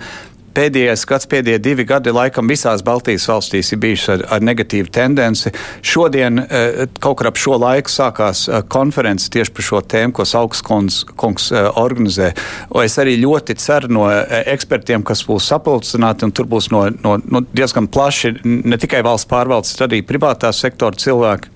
pēdējais 0.57 1.05
gads, 1.07 1.27
pēdējie 1.29 1.61
divi 1.61 1.85
gadi 1.87 2.13
laikam 2.13 2.49
visās 2.49 2.83
Baltijas 2.85 3.27
valstīs 3.29 3.71
ir 3.73 3.81
bijuši 3.83 4.11
ar, 4.15 4.23
ar 4.37 4.45
negatīvu 4.45 4.91
tendenci. 4.93 5.53
Šodien 5.85 6.41
eh, 6.43 6.85
kaut 7.03 7.19
kur 7.19 7.29
ap 7.29 7.41
šo 7.41 7.59
laiku 7.61 7.93
sākās 7.93 8.45
eh, 8.49 8.63
konferences 8.73 9.31
tieši 9.33 9.53
par 9.53 9.67
šo 9.69 9.81
tēmu, 9.93 10.15
ko 10.17 10.25
Saukskungs 10.27 11.03
kungs, 11.17 11.51
eh, 11.53 11.69
organizē. 11.77 12.31
O 12.73 12.81
es 12.85 12.97
arī 13.01 13.17
ļoti 13.21 13.57
ceru 13.61 13.91
no 13.99 14.07
ekspertiem, 14.37 15.05
kas 15.07 15.23
būs 15.27 15.51
sapulcināti, 15.51 16.27
un 16.27 16.33
tur 16.35 16.49
būs 16.49 16.71
no, 16.73 16.87
no, 17.03 17.17
no 17.21 17.43
diezgan 17.51 17.89
plaši 17.91 18.33
ne 18.43 18.81
tikai 18.81 19.03
valsts 19.05 19.29
pārvaldes, 19.29 19.77
bet 19.77 19.87
arī 19.89 20.01
privātā 20.07 20.53
sektora 20.55 20.97
cilvēki 20.97 21.55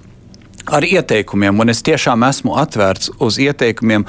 ar 0.70 0.86
ieteikumiem, 0.86 1.60
un 1.60 1.74
es 1.74 1.82
tiešām 1.86 2.26
esmu 2.28 2.56
atvērts 2.62 3.12
uz 3.24 3.40
ieteikumiem, 3.42 4.06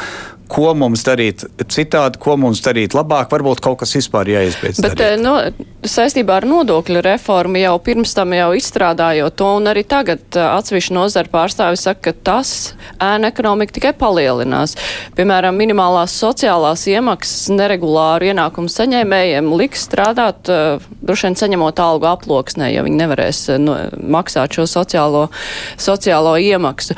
ko 0.52 0.73
mums 0.76 1.04
darīt 1.06 1.44
citādi, 1.73 2.21
ko 2.23 2.37
mums 2.40 2.61
darīt 2.64 2.97
labāk, 2.97 3.30
varbūt 3.32 3.62
kaut 3.64 3.80
kas 3.82 3.94
vispār 3.97 4.28
jāizbeidz. 4.32 4.82
Bet 4.85 4.99
darīt. 4.99 5.16
Eh, 5.16 5.21
no, 5.21 5.37
saistībā 5.88 6.40
ar 6.40 6.47
nodokļu 6.49 7.02
reformu 7.04 7.62
jau 7.62 7.75
pirms 7.85 8.12
tam 8.16 8.35
jau 8.37 8.50
izstrādājot 8.59 9.37
to, 9.38 9.49
un 9.59 9.71
arī 9.73 9.85
tagad 9.88 10.23
eh, 10.37 10.44
atsevišķi 10.44 10.97
nozara 10.97 11.32
pārstāvi 11.32 11.80
saka, 11.80 12.12
ka 12.12 12.26
tas 12.30 12.52
ēna 13.02 13.32
ekonomika 13.32 13.78
tikai 13.78 13.94
palielinās. 13.99 14.76
Piemēram, 15.16 15.56
minimālās 15.59 16.16
sociālās 16.21 16.85
iemaksas 16.90 17.52
neregulāru 17.56 18.32
ienākumu 18.32 18.73
saņēmējiem 18.73 19.52
liks 19.59 19.87
strādāt, 19.88 20.50
uh, 20.52 20.82
droši 21.02 21.28
vien 21.28 21.38
saņemot 21.38 21.80
algu 21.82 22.09
aploksnē, 22.11 22.73
ja 22.75 22.85
viņi 22.87 23.00
nevarēs 23.00 23.40
no, 23.62 23.78
maksāt 24.16 24.59
šo 24.59 24.66
sociālo, 24.71 25.26
sociālo 25.80 26.37
iemaksu. 26.40 26.97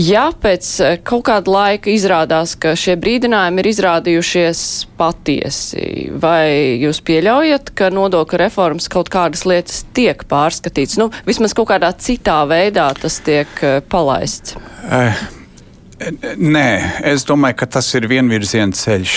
Ja 0.00 0.30
pēc 0.32 0.68
eh, 0.80 0.94
kaut 1.04 1.26
kāda 1.28 1.52
laika 1.52 1.90
izrādās, 1.92 2.54
ka 2.56 2.72
šie 2.78 2.94
brīdinājumi 3.00 3.60
ir 3.60 3.68
izrādījušies 3.74 4.62
patiesi, 4.96 6.08
vai 6.22 6.78
jūs 6.80 7.02
pieļaujat, 7.04 7.74
ka 7.76 7.90
nodokļu 7.92 8.40
reformas 8.40 8.88
kaut 8.92 9.12
kādas 9.12 9.44
lietas 9.44 9.84
tiek 9.92 10.24
pārskatīts? 10.30 10.96
Nu, 11.00 11.10
vismaz 11.28 11.52
kaut 11.56 11.68
kādā 11.74 11.92
citā 11.92 12.40
veidā 12.48 12.88
tas 12.96 13.20
tiek 13.24 13.52
eh, 13.60 13.78
palaists. 13.84 14.56
Uh. 14.88 15.12
Nē, 16.02 16.68
es 17.06 17.22
domāju, 17.22 17.60
ka 17.60 17.66
tas 17.76 17.86
ir 17.94 18.08
vienvirziena 18.10 18.74
ceļš. 18.74 19.12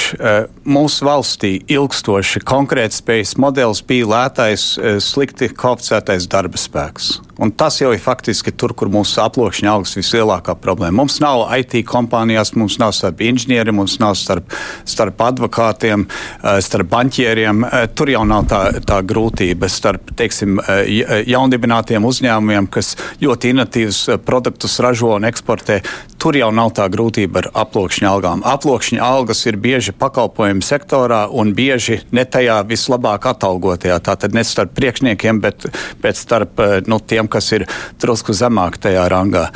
Mūsu 0.69 1.07
valstī 1.07 1.55
ilgstoši 1.73 2.43
konkurētspējas 2.45 3.31
modelis 3.41 3.81
bija 3.89 4.11
lētais, 4.11 4.67
slikti 5.01 5.49
kvalificētais 5.49 6.27
darba 6.29 6.61
spēks. 6.61 7.15
Un 7.39 7.51
tas 7.51 7.75
jau 7.81 7.89
ir 7.91 7.99
faktiski 7.99 8.53
tur, 8.55 8.71
kur 8.77 8.87
mūsu 8.91 9.19
aploksņa 9.19 9.67
algas 9.73 9.95
vislielākā 9.97 10.55
problēma. 10.63 11.01
Mums 11.01 11.17
nav 11.19 11.43
IT 11.57 11.81
kompānijās, 11.89 12.53
mums 12.55 12.77
nav 12.79 12.93
starp 12.95 13.19
inženieriem, 13.27 13.75
mums 13.75 13.97
nav 13.99 14.15
starp, 14.15 14.53
starp 14.87 15.19
advokātiem, 15.25 16.05
eh, 16.07 16.61
starp 16.63 16.87
banķieriem. 16.93 17.65
Eh, 17.65 17.87
tur 17.87 18.07
jau 18.07 18.23
nav 18.27 18.45
tā, 18.47 18.61
tā 18.79 19.01
grūtība 19.03 19.67
starp 19.69 20.15
teiksim, 20.15 20.59
eh, 20.59 21.25
jaundibinātiem 21.27 22.07
uzņēmumiem, 22.07 22.69
kas 22.71 22.95
ļoti 23.19 23.51
inovatīvus 23.51 24.19
produktus 24.23 24.79
ražo 24.79 25.15
un 25.15 25.23
eksportē. 25.23 25.83
Tur 26.17 26.33
jau 26.33 26.53
nav 26.53 26.71
tā 26.71 26.87
grūtība 26.89 27.43
ar 27.43 27.51
aploksņa 27.65 28.07
algām. 28.07 28.41
Aploksņa 28.43 29.01
algas 29.01 29.45
ir 29.45 29.57
bieži 29.57 29.91
pakalpojumu 29.91 30.63
sektorā 30.63 31.29
un 31.29 31.53
bieži 31.53 32.01
ne 32.11 32.23
tajā 32.23 32.63
vislabāk 32.65 33.27
atalgotajā. 33.27 33.99
Tātad 33.99 34.33
ne 34.33 34.41
starp 34.41 34.73
priekšniekiem, 34.73 35.41
bet, 35.41 35.65
bet 36.01 36.15
starp 36.15 36.87
nu, 36.87 36.99
tiem 36.99 37.24
tiem, 37.25 37.27
kas 37.27 37.51
ir 37.53 37.67
drusku 38.01 38.33
zemāk 38.33 38.79
tajā 38.79 39.09
rangā. 39.09 39.51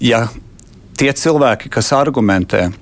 Ja 0.00 0.28
tie 0.98 1.12
cilvēki, 1.12 1.70
kas 1.70 1.92
argumentē, 1.92 2.72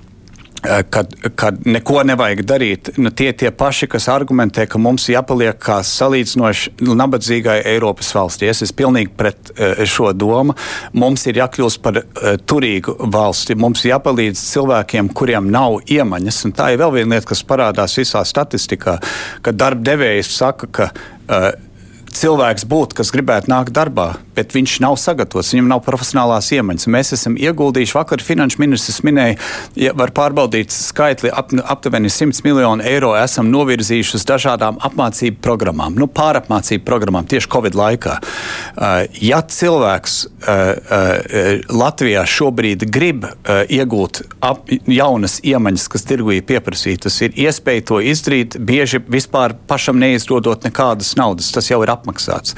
eh, 0.63 0.83
kad, 0.89 1.13
kad 1.35 1.65
neko 1.65 2.03
nevajag 2.03 2.43
darīt. 2.45 2.97
Nu, 2.97 3.09
tie 3.09 3.31
tie 3.33 3.51
paši, 3.51 3.87
kas 3.87 4.07
argumentē, 4.07 4.67
ka 4.67 4.77
mums 4.77 5.07
jāpaliek 5.07 5.57
kā 5.57 5.81
salīdzinoši 5.81 6.75
nabadzīgai 6.81 7.63
Eiropas 7.65 8.13
valstī. 8.13 8.49
Es 8.49 8.61
esmu 8.61 8.77
pilnīgi 8.77 9.11
pret 9.17 9.51
uh, 9.55 9.83
šo 9.85 10.13
domu. 10.13 10.53
Mums 10.93 11.25
ir 11.27 11.39
jākļūst 11.41 11.81
par 11.81 11.97
uh, 11.97 12.37
turīgu 12.45 12.97
valsti. 12.99 13.55
Mums 13.55 13.85
jāpalīdz 13.85 14.37
cilvēkiem, 14.37 15.09
kuriem 15.13 15.49
nav 15.51 15.81
iemaņas. 15.87 16.45
Un 16.45 16.53
tā 16.53 16.73
ir 16.73 16.83
vēl 16.83 16.93
viena 16.99 17.15
lieta, 17.15 17.31
kas 17.33 17.43
parādās 17.43 17.97
visā 17.97 18.23
statistikā, 18.25 18.99
kad 19.41 19.55
darba 19.57 19.81
devējs 19.81 20.35
saka, 20.37 20.69
ka 20.69 20.91
uh, 20.91 21.70
cilvēks 22.15 22.65
būtu, 22.69 22.97
kas 22.97 23.11
gribētu 23.13 23.51
nākt 23.51 23.73
darbā, 23.75 24.13
bet 24.35 24.53
viņš 24.55 24.77
nav 24.83 24.97
sagatavots, 24.99 25.51
viņam 25.53 25.69
nav 25.71 25.81
profesionālās 25.85 26.49
iemaņas. 26.55 26.87
Mēs 26.91 27.13
esam 27.17 27.37
ieguldījuši, 27.39 27.95
vakar 27.97 28.23
finanšu 28.23 28.61
ministrs 28.61 29.01
minēja, 29.05 29.37
ja 29.79 29.93
var 29.97 30.13
pārbaudīt 30.15 30.73
skaitli, 30.73 31.31
ap, 31.31 31.53
aptuveni 31.73 32.11
100 32.11 32.45
miljonu 32.45 32.85
eiro 32.87 33.13
esam 33.19 33.51
novirzījuši 33.53 34.17
uz 34.19 34.25
dažādām 34.29 34.79
apmācību 34.83 35.41
programmām, 35.43 35.97
nu, 35.99 36.07
pārapmācību 36.11 36.85
programmām 36.87 37.27
tieši 37.31 37.51
Covid 37.51 37.77
laikā. 37.77 38.17
Uh, 38.21 39.05
ja 39.21 39.41
cilvēks 39.41 40.17
uh, 40.25 40.31
uh, 40.47 41.65
Latvijā 41.71 42.23
šobrīd 42.27 42.85
grib 42.91 43.25
iegūt 43.71 44.21
ap, 44.43 44.69
jaunas 44.89 45.39
iemaņas, 45.45 45.87
kas 45.91 46.05
tirgu 46.07 46.35
ir 46.35 46.45
pieprasītas, 46.47 47.17
ir 47.25 47.37
iespēja 47.45 47.85
to 47.91 47.99
izdarīt, 48.03 48.57
bieži 48.57 49.01
vispār 49.11 49.55
pašam 49.67 49.99
neizrodot 50.01 50.65
nekādas 50.67 51.13
naudas. 51.19 51.51
Tas 51.53 51.69
jau 51.71 51.81
ir 51.85 51.91
apmaksāts 52.01 52.57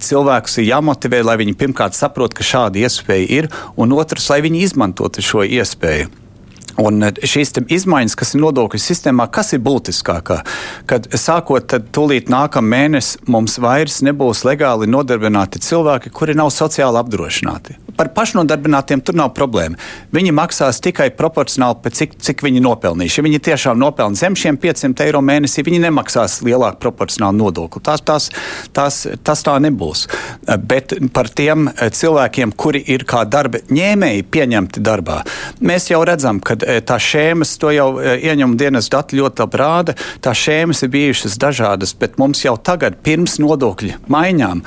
cilvēkus 0.00 0.60
ir 0.60 0.70
jāmotivē, 0.70 1.20
lai 1.24 1.36
viņi 1.40 1.56
pirmkārt 1.60 1.96
saprot, 1.96 2.32
ka 2.32 2.46
šāda 2.46 2.80
iespēja 2.80 3.28
ir, 3.40 3.50
un 3.76 3.92
otrs, 3.92 4.30
lai 4.32 4.40
viņi 4.46 4.64
izmantotu 4.64 5.24
šo 5.24 5.44
iespēju. 5.44 6.08
Un 6.80 7.02
eh, 7.04 7.20
šīs 7.26 7.52
izmaiņas, 7.60 8.16
kas 8.16 8.34
ir 8.34 8.44
nodokļu 8.44 8.80
sistēmā, 8.80 9.26
kas 9.32 9.52
ir 9.56 9.62
būtiskākā? 9.66 10.40
Kad 10.90 11.10
sākot 11.18 11.74
tūlīt 11.92 12.30
nākamā 12.32 12.76
mēnesī 12.76 13.20
mums 13.30 13.58
vairs 13.60 14.00
nebūs 14.06 14.44
legāli 14.48 14.88
nodarbināti 14.90 15.62
cilvēki, 15.64 16.12
kuri 16.14 16.38
nav 16.38 16.52
sociāli 16.54 17.00
apdrošināti. 17.02 17.76
Par 18.00 18.08
pašnodarbinātiem 18.16 19.02
tur 19.04 19.18
nav 19.20 19.34
problēma. 19.36 19.76
Viņi 20.16 20.32
maksās 20.32 20.80
tikai 20.80 21.10
proporcionāli 21.12 21.80
pēc 21.84 22.00
cik, 22.00 22.16
cik 22.24 22.44
viņi 22.46 22.62
nopelnījuši. 22.64 23.20
Ja 23.20 23.26
viņi 23.26 23.42
tiešām 23.50 23.80
nopelna 23.82 24.16
zem 24.16 24.38
šiem 24.38 24.56
500 24.60 25.04
eiro 25.04 25.20
mēnesī, 25.20 25.66
viņi 25.66 25.82
nemaksās 25.84 26.38
lielāku 26.46 26.80
proporcionālu 26.80 27.42
nodokli. 27.42 27.84
Tās, 27.84 28.04
tās, 28.06 28.30
tās, 28.72 29.02
tas 29.26 29.44
tā 29.44 29.58
nebūs. 29.60 30.06
Bet 30.64 30.96
par 31.12 31.28
tiem 31.28 31.68
cilvēkiem, 31.76 32.56
kuri 32.56 32.80
ir 32.94 33.04
kā 33.04 33.26
darba 33.28 33.60
ņēmēji 33.68 34.24
pieņemti 34.32 34.80
darbā, 34.86 35.20
mēs 35.60 35.90
jau 35.92 36.00
redzam, 36.08 36.40
ka 36.40 36.56
E, 36.70 36.80
tās 36.84 37.04
šēmas, 37.04 37.54
to 37.60 37.72
jau 37.74 37.88
e, 38.00 38.14
ieņem 38.30 38.54
dienas 38.60 38.90
dati 38.92 39.18
ļoti 39.18 39.44
labi 39.44 39.60
rāda, 39.60 39.94
tās 40.24 40.40
šēmas 40.44 40.84
ir 40.84 40.92
bijušas 40.92 41.38
dažādas, 41.40 41.94
bet 41.98 42.18
mums 42.20 42.44
jau 42.44 42.56
tagad 42.56 43.00
pirms 43.04 43.38
nodokļu 43.42 43.96
maiņām 44.10 44.62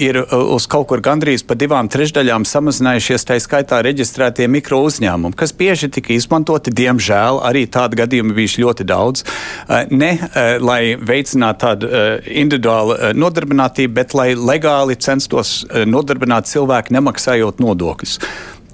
ir 0.00 0.20
uz 0.28 0.66
kaut 0.70 0.88
kur 0.90 1.02
gandrīz 1.04 1.44
pa 1.46 1.56
divām 1.58 1.88
trešdaļām 1.92 2.46
samazinājušies 2.58 3.26
tā 3.28 3.38
skaitā 3.42 3.80
reģistrētie 3.86 4.48
mikro 4.50 4.82
uzņēmumi, 4.88 5.38
kas 5.38 5.54
bieži 5.56 5.90
tika 5.94 6.12
izmantoti, 6.16 6.74
diemžēl 6.74 7.40
arī 7.48 7.64
tādu 7.70 8.02
gadījumu 8.02 8.36
bijuši 8.36 8.64
ļoti 8.66 8.88
daudz, 8.88 9.24
uh, 9.24 9.86
ne 9.90 10.12
uh, 10.18 10.58
lai 10.62 10.82
veicinātu 10.98 11.58
tādu 11.58 11.88
individuālu 12.26 13.14
nodarbinātību, 13.18 13.94
bet 13.96 14.14
lai 14.14 14.28
legāli 14.36 14.94
censtos 15.00 15.64
nodarbināt 15.88 16.46
cilvēku 16.50 16.94
nemaksājot 16.94 17.62
nodokļus. 17.62 18.18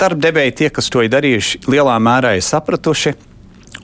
Darbdevēji, 0.01 0.57
tie, 0.59 0.69
kas 0.75 0.91
to 0.91 1.05
ir 1.05 1.13
darījuši, 1.13 1.65
lielā 1.71 1.95
mērā 2.03 2.35
ir 2.39 2.45
sapratuši. 2.45 3.15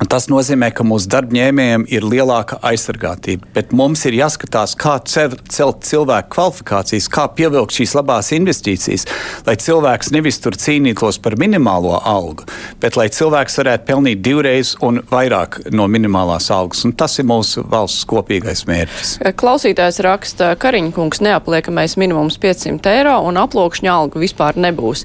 Tas 0.09 0.31
nozīmē, 0.33 0.71
ka 0.73 0.85
mūsu 0.87 1.11
darbņēmējiem 1.13 1.85
ir 1.93 2.07
lielāka 2.09 2.57
aizsargātība, 2.65 3.51
bet 3.53 3.75
mums 3.77 4.07
ir 4.09 4.17
jāskatās, 4.17 4.73
kā 4.81 4.95
celt 5.05 5.85
cilvēku 5.85 6.33
kvalifikācijas, 6.33 7.09
kā 7.13 7.27
pievilkt 7.37 7.77
šīs 7.77 7.93
labās 7.99 8.33
investīcijas, 8.33 9.05
lai 9.45 9.59
cilvēks 9.61 10.13
nevis 10.17 10.41
tur 10.41 10.57
cīnītos 10.57 11.21
par 11.21 11.37
minimālo 11.41 11.99
algu, 12.01 12.49
bet 12.81 12.97
lai 12.97 13.11
cilvēks 13.13 13.61
varētu 13.61 13.89
pelnīt 13.93 14.25
divreiz 14.25 14.73
un 14.81 15.03
vairāk 15.11 15.61
no 15.77 15.85
minimālās 15.93 16.49
algas. 16.55 16.87
Un 16.89 16.97
tas 16.97 17.19
ir 17.21 17.29
mūsu 17.29 17.67
valsts 17.69 18.09
kopīgais 18.09 18.65
mērķis. 18.71 19.15
Klausītājs 19.37 20.01
raksta, 20.07 20.55
ka 20.57 20.71
Kariņkungs 20.71 21.19
neapliekamais 21.27 21.97
minimums 21.99 22.37
500 22.39 22.93
eiro 22.95 23.17
un 23.27 23.41
aplokšņa 23.43 23.91
algu 23.91 24.23
vispār 24.23 24.55
nebūs. 24.55 25.03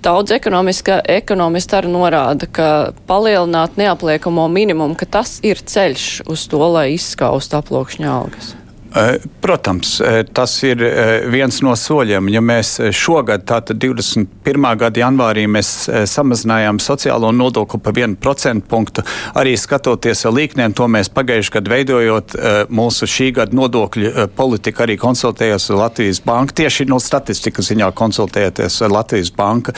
Daudz 0.00 0.32
ekonomisti 0.32 1.76
arī 1.76 1.90
norāda, 1.92 2.48
ka 2.48 2.68
palielināt 3.06 3.76
neapliekamo 3.76 4.48
minimumu, 4.48 4.96
ka 4.96 5.04
tas 5.18 5.36
ir 5.44 5.60
ceļš 5.60 6.24
uz 6.32 6.48
to, 6.48 6.62
lai 6.72 6.94
izskaustu 6.94 7.60
aploksņa 7.60 8.08
algas. 8.08 8.54
Eh, 8.96 9.14
protams, 9.40 10.00
eh, 10.00 10.24
tas 10.32 10.62
ir 10.62 10.82
eh, 10.84 11.24
viens 11.32 11.62
no 11.64 11.72
soļiem. 11.72 12.26
Ja 12.28 12.42
mēs 12.44 12.74
šogad, 12.92 13.46
tātad 13.48 13.78
21. 13.80 14.66
gada 14.76 15.00
janvārī, 15.00 15.46
mēs 15.48 15.70
samazinājām 16.10 16.76
sociālo 16.82 17.30
nodokli 17.32 17.80
pa 17.80 17.92
1% 17.96 18.68
punktu, 18.68 19.04
arī 19.38 19.54
skatoties 19.56 20.26
ar 20.28 20.36
līkniem, 20.36 20.74
to 20.76 20.88
mēs 20.92 21.08
pagājuši 21.12 21.54
gadu 21.54 21.72
veidojot 21.72 22.36
mūsu 22.68 23.08
šī 23.08 23.30
gada 23.38 23.56
nodokļu 23.56 24.26
politiku, 24.36 24.84
arī 24.84 24.98
konsultējos 25.00 25.70
ar 25.72 25.80
Latvijas 25.86 26.20
banku, 26.26 26.56
tieši 26.60 26.86
no 26.90 27.00
statistikas 27.00 27.70
ziņā 27.72 27.88
konsultējoties 27.96 28.76
ar 28.84 28.92
Latvijas 28.92 29.32
banku. 29.36 29.72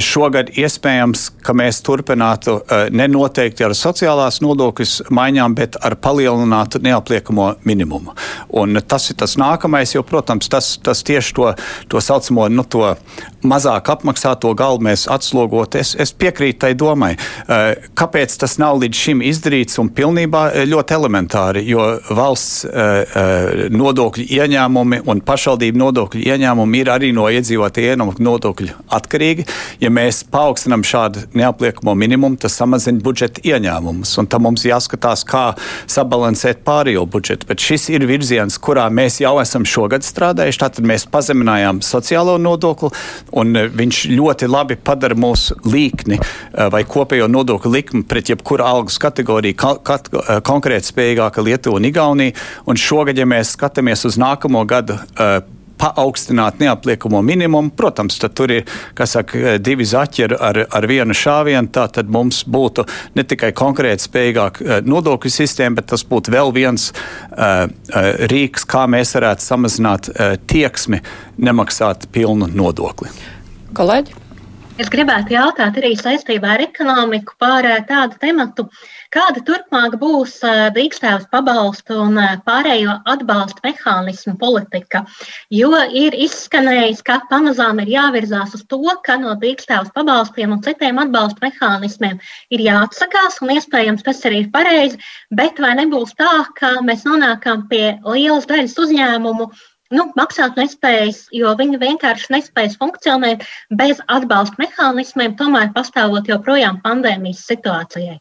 Šogad 0.00 0.54
iespējams, 0.56 1.26
ka 1.44 1.56
mēs 1.56 1.82
turpinātu 1.84 2.60
nenoteikti 2.94 3.68
ar 3.68 3.76
sociālās 3.76 4.40
nodokļus 4.44 5.10
maiņām, 5.12 5.58
bet 5.60 5.78
ar 5.84 5.98
palielinātu 6.00 6.80
neapliekamo 6.84 7.52
minimumu. 7.68 8.16
Un 8.54 8.78
tas 8.86 9.08
ir 9.10 9.18
tas 9.18 9.34
nākamais, 9.40 9.96
jo, 9.96 10.04
protams, 10.06 10.48
tas, 10.52 10.74
tas 10.82 11.02
tieši 11.06 11.34
to, 11.34 11.50
to 11.90 12.00
saucamo 12.02 12.46
nu, 12.52 12.62
to 12.64 12.94
mazāk 13.44 13.90
apmaksāto 13.92 14.52
galvu 14.56 14.86
mēs 14.88 15.06
atslogot. 15.10 15.76
Es, 15.80 15.94
es 16.00 16.12
piekrītu 16.16 16.60
tai 16.64 16.72
domai. 16.78 17.12
Eh, 17.14 17.88
kāpēc 17.98 18.36
tas 18.40 18.56
nav 18.62 18.78
līdz 18.82 19.00
šim 19.06 19.22
izdarīts 19.26 19.80
un 19.82 19.90
pilnībā 19.94 20.44
eh, 20.52 20.68
ļoti 20.70 20.96
elementāri, 20.96 21.64
jo 21.68 21.86
valsts 22.14 22.64
eh, 22.68 23.66
nodokļu 23.74 24.26
ieņēmumi 24.38 25.02
un 25.10 25.22
pašvaldību 25.26 25.82
nodokļu 25.82 26.24
ieņēmumi 26.24 26.82
ir 26.82 26.92
arī 26.94 27.12
no 27.16 27.26
iedzīvotāju 27.32 27.94
ienākumu 27.94 28.28
nodokļu 28.28 28.78
atkarīgi. 28.94 29.46
Ja 29.82 29.90
mēs 29.94 30.22
paaugstinām 30.32 30.84
šādu 30.86 31.26
neapliekamo 31.36 31.96
minimumu, 31.98 32.38
tas 32.40 32.56
samazina 32.60 33.02
budžeta 33.04 33.44
ieņēmumus. 33.44 34.14
Un 34.20 34.30
tam 34.30 34.46
mums 34.48 34.64
jāskatās, 34.66 35.24
kā 35.28 35.44
sabalansēt 35.90 36.64
pārējo 36.66 37.04
budžetu. 37.10 37.48
Bet 37.50 37.62
šis 37.64 37.90
ir 37.92 38.06
virziens 38.08 38.43
virziens, 38.44 38.58
kurā 38.60 38.88
mēs 38.90 39.20
jau 39.20 39.38
esam 39.40 39.64
šogad 39.64 40.04
strādājuši. 40.04 40.60
Tātad 40.60 40.84
mēs 40.86 41.06
pazeminājām 41.10 41.80
sociālo 41.82 42.38
nodokli, 42.38 42.90
un 43.32 43.56
e, 43.56 43.68
viņš 43.68 44.04
ļoti 44.12 44.48
labi 44.48 44.76
padara 44.76 45.14
mūsu 45.14 45.56
līkni 45.64 46.18
e, 46.18 46.68
vai 46.70 46.84
kopējo 46.84 47.28
nodokļu 47.28 47.72
likmi 47.72 48.04
pret 48.04 48.30
jebkuru 48.30 48.64
algas 48.64 48.98
kategoriju 48.98 49.54
e, 49.54 50.40
konkrēti 50.44 50.92
spējīgāka 50.92 51.42
Lietuva 51.44 51.78
un 51.78 51.88
Igaunija. 51.88 52.34
Un 52.66 52.76
šogad, 52.76 53.18
ja 53.18 53.26
mēs 53.26 53.54
skatāmies 53.56 54.04
uz 54.04 54.18
nākamo 54.20 54.64
gadu, 54.66 54.98
paaugstināt 55.80 56.60
neapliekamo 56.62 57.22
minimumu. 57.22 57.72
Protams, 57.76 58.18
tur 58.34 58.52
ir 58.54 58.64
saka, 59.04 59.56
divi 59.58 59.86
zaķi 59.88 60.26
ar, 60.38 60.62
ar 60.70 60.88
vienu 60.88 61.16
šāvienu. 61.16 61.72
Tad 61.74 62.10
mums 62.12 62.44
būtu 62.48 62.86
ne 63.18 63.26
tikai 63.28 63.52
konkrēti 63.56 64.08
spējīgāka 64.08 64.80
nodokļu 64.86 65.32
sistēma, 65.32 65.80
bet 65.80 65.90
tas 65.94 66.06
būtu 66.08 66.34
vēl 66.34 66.54
viens 66.56 66.90
uh, 66.94 67.66
rīks, 68.32 68.66
kā 68.68 68.86
mēs 68.90 69.16
varētu 69.18 69.44
samazināt 69.44 70.10
uh, 70.12 70.34
tieksmi 70.50 71.02
nemaksāt 71.38 72.08
pilnu 72.14 72.50
nodokli. 72.54 73.12
Kolēģi? 73.74 74.23
Es 74.74 74.88
gribētu 74.90 75.30
jautāt 75.36 75.76
arī 75.78 75.92
saistībā 75.94 76.56
ar 76.56 76.62
ekonomiku 76.64 77.36
par 77.38 77.62
tādu 77.86 78.16
tematu, 78.18 78.64
kāda 79.14 79.38
turpmāk 79.46 79.92
būs 80.00 80.32
dīkstēvas 80.74 81.28
pabalstu 81.30 82.00
un 82.02 82.18
pārējo 82.48 82.96
atbalstu 83.12 83.62
mehānismu 83.62 84.34
politika. 84.40 85.04
Jo 85.54 85.70
ir 86.00 86.16
izskanējis, 86.26 87.04
ka 87.06 87.20
pamazām 87.30 87.78
ir 87.84 87.92
jāvirzās 87.92 88.56
uz 88.58 88.64
to, 88.66 88.80
ka 89.06 89.14
no 89.22 89.36
dīkstēvas 89.44 89.92
pabalstiem 89.94 90.56
un 90.56 90.64
citiem 90.66 90.98
atbalstu 91.04 91.46
mehānismiem 91.46 92.18
ir 92.50 92.64
jāatsakās, 92.66 93.38
un 93.46 93.54
iespējams 93.54 94.02
tas 94.02 94.26
arī 94.26 94.42
ir 94.42 94.50
pareizi, 94.58 94.98
bet 95.30 95.62
vai 95.62 95.76
nebūs 95.84 96.18
tā, 96.18 96.34
ka 96.58 96.80
mēs 96.82 97.06
nonākam 97.06 97.68
pie 97.70 97.94
lielas 98.02 98.50
daļas 98.50 98.74
uzņēmumu, 98.88 99.52
nu, 99.92 100.08
maksāt 100.16 100.56
nespējas, 100.60 101.26
jo 101.34 101.52
viņi 101.58 101.80
vienkārši 101.82 102.32
nespējas 102.36 102.78
funkcionēt 102.80 103.44
bez 103.70 104.00
atbalsta 104.08 104.62
mehānismiem, 104.62 105.36
tomēr 105.40 105.72
pastāvot 105.76 106.28
joprojām 106.30 106.80
pandēmijas 106.84 107.44
situācijai. 107.50 108.20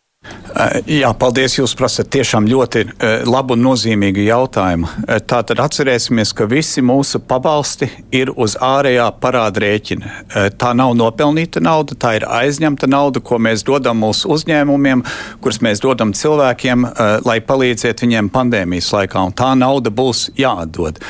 Jā, 0.88 1.10
paldies. 1.20 1.56
Jūs 1.58 1.74
prasat 1.76 2.08
tiešām 2.14 2.46
ļoti 2.48 2.84
labu 3.28 3.56
un 3.58 3.64
nozīmīgu 3.66 4.24
jautājumu. 4.28 4.88
Tātad 5.28 5.60
atcerēsimies, 5.60 6.32
ka 6.38 6.46
visi 6.48 6.84
mūsu 6.86 7.20
pabalsti 7.28 7.90
ir 8.16 8.32
uz 8.32 8.56
ārējā 8.56 9.10
parāda 9.20 9.64
rēķina. 9.66 10.14
Tā 10.62 10.72
nav 10.78 10.94
nopelnīta 11.00 11.64
nauda, 11.64 11.98
tā 12.00 12.16
ir 12.20 12.28
aizņemta 12.30 12.88
nauda, 12.88 13.24
ko 13.26 13.42
mēs 13.42 13.66
dodam 13.68 14.00
mūsu 14.06 14.32
uzņēmumiem, 14.36 15.04
kurus 15.44 15.60
mēs 15.66 15.84
dodam 15.84 16.14
cilvēkiem, 16.16 16.88
lai 17.26 17.40
palīdzētu 17.44 18.08
viņiem 18.08 18.32
pandēmijas 18.32 18.94
laikā. 18.96 19.28
Un 19.28 19.36
tā 19.36 19.52
nauda 19.60 19.92
būs 19.92 20.30
jāatdod. 20.40 21.04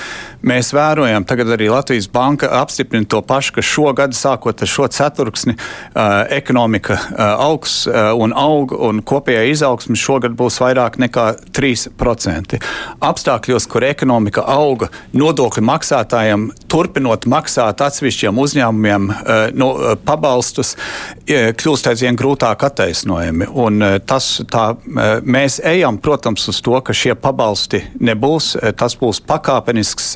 Mēs 0.43 0.73
vērojam, 0.75 1.23
tagad 1.27 1.53
arī 1.55 1.69
Latvijas 1.71 2.09
banka 2.11 2.49
apstiprina 2.59 3.07
to 3.09 3.21
pašu, 3.23 3.55
ka 3.57 3.63
šogad, 3.63 4.15
sākot 4.17 4.63
ar 4.63 4.69
šo 4.69 4.89
ceturksni, 4.91 5.55
ekonomika 6.35 6.97
augs 7.37 7.83
un 7.87 8.35
aug. 8.35 8.73
Un 8.83 8.99
kopējā 9.07 9.45
izaugsme 9.53 9.95
šogad 9.99 10.35
būs 10.37 10.59
vairāk 10.59 10.99
nekā 10.99 11.29
3%. 11.55 12.59
Apstākļos, 13.03 13.67
kur 13.71 13.87
ekonomika 13.87 14.43
auga, 14.51 14.91
nodokļu 15.15 15.63
maksātājiem 15.69 16.49
turpinot 16.73 17.27
maksāt 17.29 17.81
atsevišķiem 17.85 18.39
uzņēmumiem 18.43 19.09
eh, 19.13 19.43
no, 19.57 19.69
eh, 19.77 19.95
pabalstus, 20.05 20.73
eh, 21.27 21.51
kļūst 21.57 21.89
aizvien 21.91 22.17
grūtāk 22.19 22.65
attaisnojami. 22.67 23.49
Un 23.63 23.83
tas, 24.07 24.29
tā, 24.49 24.63
mēs 25.23 25.59
ejam, 25.67 25.99
protams, 26.01 26.47
uz 26.49 26.61
to, 26.65 26.75
ka 26.85 26.95
šie 26.97 27.13
pabalsti 27.19 27.83
nebūs. 28.01 28.53
Tas 28.79 28.95
būs 28.99 29.21
pakāpenisks 29.27 30.13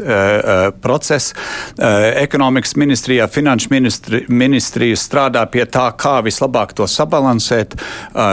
process. 0.81 1.33
Ekonomikas 1.77 2.75
ministrijā, 2.79 3.27
finanšu 3.31 3.71
ministri, 3.71 4.23
ministrija 4.29 4.97
strādā 4.99 5.43
pie 5.51 5.65
tā, 5.69 5.87
kā 5.99 6.17
vislabāk 6.25 6.73
to 6.77 6.87
sabalansēt. 6.89 7.75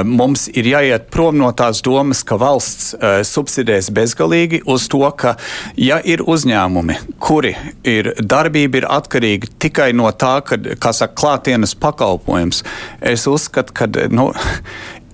Mums 0.04 0.46
ir 0.54 0.68
jāiet 0.70 1.08
prom 1.14 1.38
no 1.40 1.50
tās 1.56 1.82
domas, 1.84 2.22
ka 2.26 2.38
valsts 2.40 2.94
subsidēs 3.28 3.90
bezgalīgi 3.94 4.62
uz 4.70 4.88
to, 4.92 5.04
ka, 5.18 5.36
ja 5.76 6.00
ir 6.04 6.24
uzņēmumi, 6.26 6.98
kuri 7.22 7.54
ir 7.88 8.12
darbība 8.20 8.82
ir 8.82 8.88
atkarīga 8.90 9.50
tikai 9.62 9.90
no 9.96 10.10
tā, 10.12 10.36
ka, 10.46 10.58
kā 10.80 10.94
saka, 10.96 11.14
klātienes 11.20 11.74
pakalpojums, 11.80 12.62
es 13.00 13.26
uzskatu, 13.30 13.74
ka, 13.76 13.88
nu, 14.12 14.30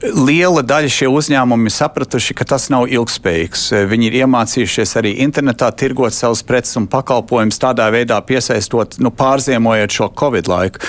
Liela 0.01 0.63
daļa 0.65 0.89
šie 0.89 1.07
uzņēmumi 1.13 1.69
ir 1.69 1.75
sapratuši, 1.75 2.35
ka 2.39 2.47
tas 2.49 2.71
nav 2.73 2.87
ilgspējīgs. 2.89 3.67
Viņi 3.91 4.09
ir 4.09 4.19
iemācījušies 4.23 4.97
arī 4.97 5.13
internetā 5.27 5.69
tirgot 5.77 6.17
savus 6.17 6.41
preces 6.47 6.79
un 6.81 6.89
pakalpojumus, 6.89 7.61
tādā 7.61 7.91
veidā 7.93 8.17
piesaistot, 8.25 8.97
nu, 9.05 9.13
pārziemojot 9.13 10.01
šo 10.01 10.13
Covid 10.17 10.49
laiku 10.49 10.87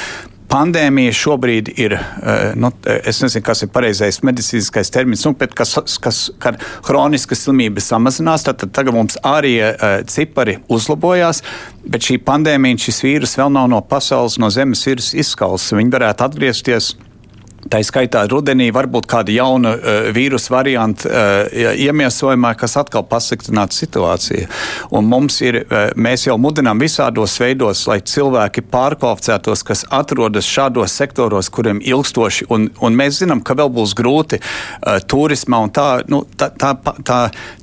pandēmija 0.51 1.13
šobrīd 1.15 1.69
ir, 1.79 1.93
eh, 1.95 2.53
nu, 2.59 2.71
es 2.83 3.21
nezinu, 3.23 3.43
kas 3.45 3.63
ir 3.63 3.69
pareizais 3.71 4.19
medicīniskais 4.19 4.91
termins, 4.91 5.23
nu, 5.23 5.33
bet 5.39 5.53
kas, 5.55 5.77
kas, 6.03 6.19
kad 6.43 6.59
hroniska 6.87 7.37
slimība 7.39 7.83
samazinās, 7.83 8.43
tad, 8.47 8.59
tad 8.59 8.73
tagad 8.75 8.97
mums 8.97 9.15
arī 9.23 9.53
cipari 10.11 10.57
uzlabojās, 10.67 11.39
bet 11.87 12.07
šī 12.07 12.19
pandēmija, 12.27 12.81
šis 12.87 12.99
vīrus 13.05 13.37
vēl 13.39 13.53
nav 13.55 13.69
no 13.71 13.79
pasaules, 13.81 14.35
no 14.41 14.51
zemes 14.51 14.83
virs 14.87 15.13
izskausts. 15.15 15.71
Viņi 15.77 15.95
varētu 15.95 16.27
atgriezties 16.27 16.91
Tā 17.69 17.77
skaitā 17.85 18.23
rudenī 18.25 18.71
varbūt 18.73 19.05
kāda 19.09 19.33
jauna 19.35 19.75
uh, 19.75 20.07
vīrusu 20.15 20.49
varianta 20.53 21.09
uh, 21.09 21.73
iemiesojumā, 21.77 22.55
kas 22.57 22.73
atkal 22.81 23.03
pasliktinātu 23.05 23.77
situāciju. 23.77 24.47
Un 24.97 25.05
mums 25.05 25.37
ir, 25.45 25.59
uh, 25.67 25.91
mēs 25.93 26.25
jau 26.25 26.39
mudinām 26.41 26.81
visādos 26.81 27.35
veidos, 27.41 27.83
lai 27.89 27.99
cilvēki 28.01 28.63
pārkvalificētos, 28.71 29.61
kas 29.67 29.85
atrodas 29.93 30.49
šādos 30.49 30.95
sektoros, 30.97 31.51
kuriem 31.53 31.83
ilgstoši, 31.85 32.47
un, 32.49 32.71
un 32.81 32.97
mēs 32.97 33.19
zinām, 33.21 33.43
ka 33.45 33.53
vēl 33.59 33.69
būs 33.75 33.93
grūti 33.99 34.41
uh, 34.41 34.97
turismā, 35.05 35.61
un 35.61 35.75
tā, 35.75 35.85
nu, 36.09 36.23
tā, 36.33 36.49
tā, 36.57 36.73
tā, 37.05 37.19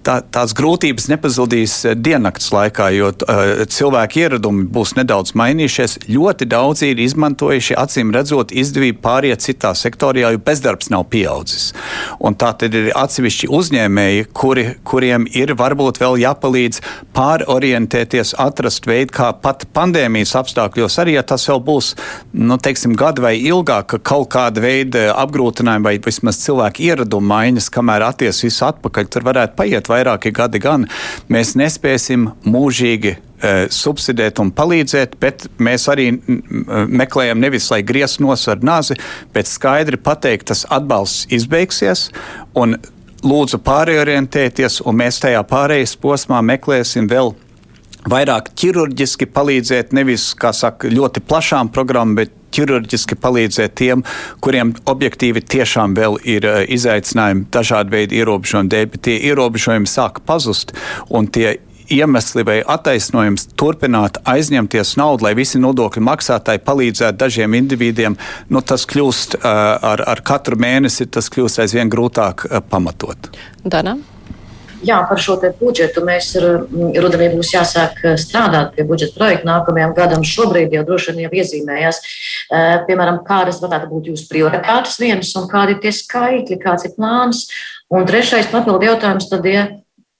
tā, 0.06 0.20
tās 0.30 0.54
grūtības 0.54 1.10
nepazudīs 1.10 1.76
diennakts 1.98 2.52
laikā, 2.54 2.92
jo 2.94 3.10
uh, 3.10 3.64
cilvēku 3.66 4.22
ieradumi 4.22 4.68
būs 4.78 4.94
nedaudz 5.00 5.34
mainījušies. 5.34 5.98
Ļoti 6.06 6.46
daudzi 6.54 6.94
ir 6.94 7.02
izmantojuši, 7.02 7.74
acīm 7.82 8.14
redzot, 8.14 8.54
izdevību 8.54 9.02
pāriet 9.02 9.42
citās 9.42 9.87
sektorā, 9.87 9.87
jo 10.34 10.38
bezdarbs 10.44 10.90
nav 10.90 11.06
pieaudzis. 11.12 11.72
Un 12.20 12.36
tā 12.38 12.52
tad 12.58 12.74
ir 12.74 12.90
atsevišķi 12.96 13.48
uzņēmēji, 13.48 14.26
kuri, 14.36 14.66
kuriem 14.84 15.26
ir 15.32 15.54
varbūt 15.58 16.00
vēl 16.02 16.18
jāpalīdz 16.22 16.82
pārorientēties, 17.16 18.34
atrast 18.38 18.86
veidu, 18.86 19.14
kā 19.14 19.32
pat 19.42 19.66
pandēmijas 19.74 20.34
apstākļos, 20.38 20.98
arī 21.02 21.16
ja 21.18 21.22
tas 21.26 21.46
vēl 21.48 21.62
būs 21.64 21.92
nu, 22.32 22.58
teiksim, 22.58 22.96
gadu 22.98 23.24
vai 23.26 23.36
ilgāk, 23.38 23.88
ka 23.94 24.02
kaut 24.12 24.30
kāda 24.34 24.62
veida 24.64 25.06
apgrūtinājumi 25.18 25.88
vai 25.88 25.96
vismaz 26.02 26.40
cilvēku 26.44 26.84
ieradumu 26.88 27.32
maiņas, 27.32 27.70
kamēr 27.74 28.08
atties 28.10 28.42
visu 28.44 28.66
atpakaļ, 28.68 29.08
tur 29.12 29.28
varētu 29.28 29.56
paiet 29.58 29.90
vairāki 29.90 30.34
gadi 30.34 30.62
gan. 30.62 30.88
Mēs 31.32 31.56
nespēsim 31.58 32.30
mūžīgi 32.48 33.16
subsidēt 33.70 34.40
un 34.42 34.52
palīdzēt, 34.54 35.16
bet 35.22 35.46
mēs 35.62 35.86
arī 35.92 36.08
meklējam 36.18 37.38
nevis, 37.42 37.68
lai 37.70 37.82
griezt 37.86 38.22
nos 38.24 38.48
ar 38.50 38.62
nazi, 38.66 38.98
bet 39.34 39.50
skaidri 39.50 40.00
pateikt, 40.00 40.48
tas 40.50 40.64
atbalsts 40.74 41.28
izbeigsies. 41.34 42.08
Lūdzu, 43.18 43.58
pārorientēties, 43.66 44.80
un 44.86 45.00
mēs 45.00 45.18
tajā 45.24 45.40
pārējais 45.50 45.96
posmā 45.98 46.38
meklēsim 46.46 47.08
vēl 47.10 47.32
vairāk 48.08 48.52
ķirurģiski 48.58 49.26
palīdzēt, 49.34 49.94
nevis, 49.96 50.30
kā 50.38 50.52
saka, 50.54 50.90
ļoti 50.92 51.22
plašām 51.26 51.72
programmām, 51.74 52.14
bet 52.20 52.34
ķirurģiski 52.54 53.18
palīdzēt 53.20 53.74
tiem, 53.78 54.04
kuriem 54.44 54.72
objektīvi 54.88 55.42
tiešām 55.44 55.96
vēl 55.98 56.18
ir 56.24 56.46
uh, 56.48 56.60
izaicinājumi 56.64 57.48
dažādu 57.52 57.92
veidu 57.96 58.18
ierobežojumu 58.20 58.72
dēļ, 58.72 58.86
bet 58.94 59.04
tie 59.08 59.18
ierobežojumi 59.30 59.90
sāka 59.90 60.24
pazust 60.24 60.72
un 61.12 61.28
tie 61.28 61.58
iemesli 61.94 62.44
vai 62.46 62.58
attaisnojums 62.66 63.48
turpināt 63.58 64.20
aizņemties 64.28 64.96
naudu, 65.00 65.28
lai 65.28 65.34
visi 65.38 65.60
nodokļu 65.62 66.04
maksātāji 66.08 66.62
palīdzētu 66.66 67.20
dažiem 67.24 67.56
individiem, 67.58 68.18
nu, 68.52 68.62
tas 68.62 68.86
kļūst 68.88 69.38
uh, 69.40 69.48
ar, 69.92 70.04
ar 70.14 70.22
katru 70.26 70.58
mēnesi, 70.60 71.08
tas 71.10 71.30
kļūst 71.32 71.64
aizvien 71.64 71.90
grūtāk 71.92 72.46
uh, 72.48 72.62
pamatot. 72.64 73.30
Dana? 73.64 73.98
Jā, 74.86 75.00
par 75.10 75.18
šo 75.18 75.34
budžetu 75.58 76.04
mēs 76.06 76.36
rudenī 76.38 77.32
būs 77.32 77.50
jāsāk 77.50 77.98
strādāt 78.20 78.76
pie 78.76 78.84
budžeta 78.86 79.16
projekta 79.16 79.48
nākamajam 79.48 79.94
gadam. 79.96 80.22
Šobrīd 80.22 80.76
jau 80.76 80.84
droši 80.86 81.16
vien 81.16 81.24
jau 81.24 81.32
iezīmējās, 81.40 81.98
piemēram, 82.86 83.18
kādas 83.26 83.58
varētu 83.64 83.90
būt 83.90 84.12
jūsu 84.12 84.28
prioritātes 84.30 85.00
vienas 85.02 85.34
un 85.40 85.50
kādi 85.50 85.74
ir 85.74 85.82
tie 85.82 85.92
skaitļi, 85.98 86.60
kāds 86.62 86.86
ir 86.86 86.94
plāns. 86.94 87.48
Un 87.90 88.06
trešais 88.06 88.52
papildu 88.52 88.86
jautājums 88.86 89.26
tad, 89.32 89.50
ja 89.50 89.66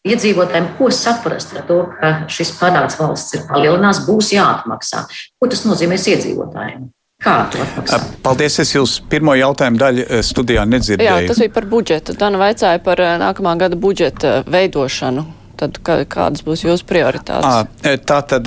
iedzīvotājiem, 0.07 0.69
ko 0.79 0.91
saprast 0.95 1.57
ar 1.57 1.65
to, 1.67 1.81
ka 1.99 2.13
šis 2.31 2.53
parāds 2.61 2.99
valsts 3.01 3.35
ir 3.39 3.43
palielinās, 3.49 4.05
būs 4.07 4.31
jāatmaksā. 4.37 5.05
Ko 5.41 5.51
tas 5.51 5.65
nozīmēs 5.67 6.07
iedzīvotājiem? 6.15 6.87
Kā 7.19 7.35
to 7.51 7.59
atmaksāt? 7.65 8.13
Paldies, 8.23 8.61
es 8.63 8.71
jūs 8.77 9.01
pirmo 9.11 9.35
jautājumu 9.35 9.81
daļu 9.81 10.21
studijā 10.23 10.63
nedzirdēju. 10.71 11.25
Jā, 11.25 11.33
tas 11.33 11.43
bija 11.43 11.55
par 11.57 11.67
budžetu. 11.67 12.15
Dana 12.19 12.39
vaicāja 12.39 12.79
par 12.85 13.03
nākamā 13.25 13.57
gada 13.59 13.79
budžeta 13.81 14.37
veidošanu. 14.47 15.27
Tad 15.59 15.81
kādas 15.83 16.45
būs 16.47 16.63
jūsu 16.63 16.87
prioritātes? 16.87 17.67
Tā 18.07 18.19
tad 18.31 18.47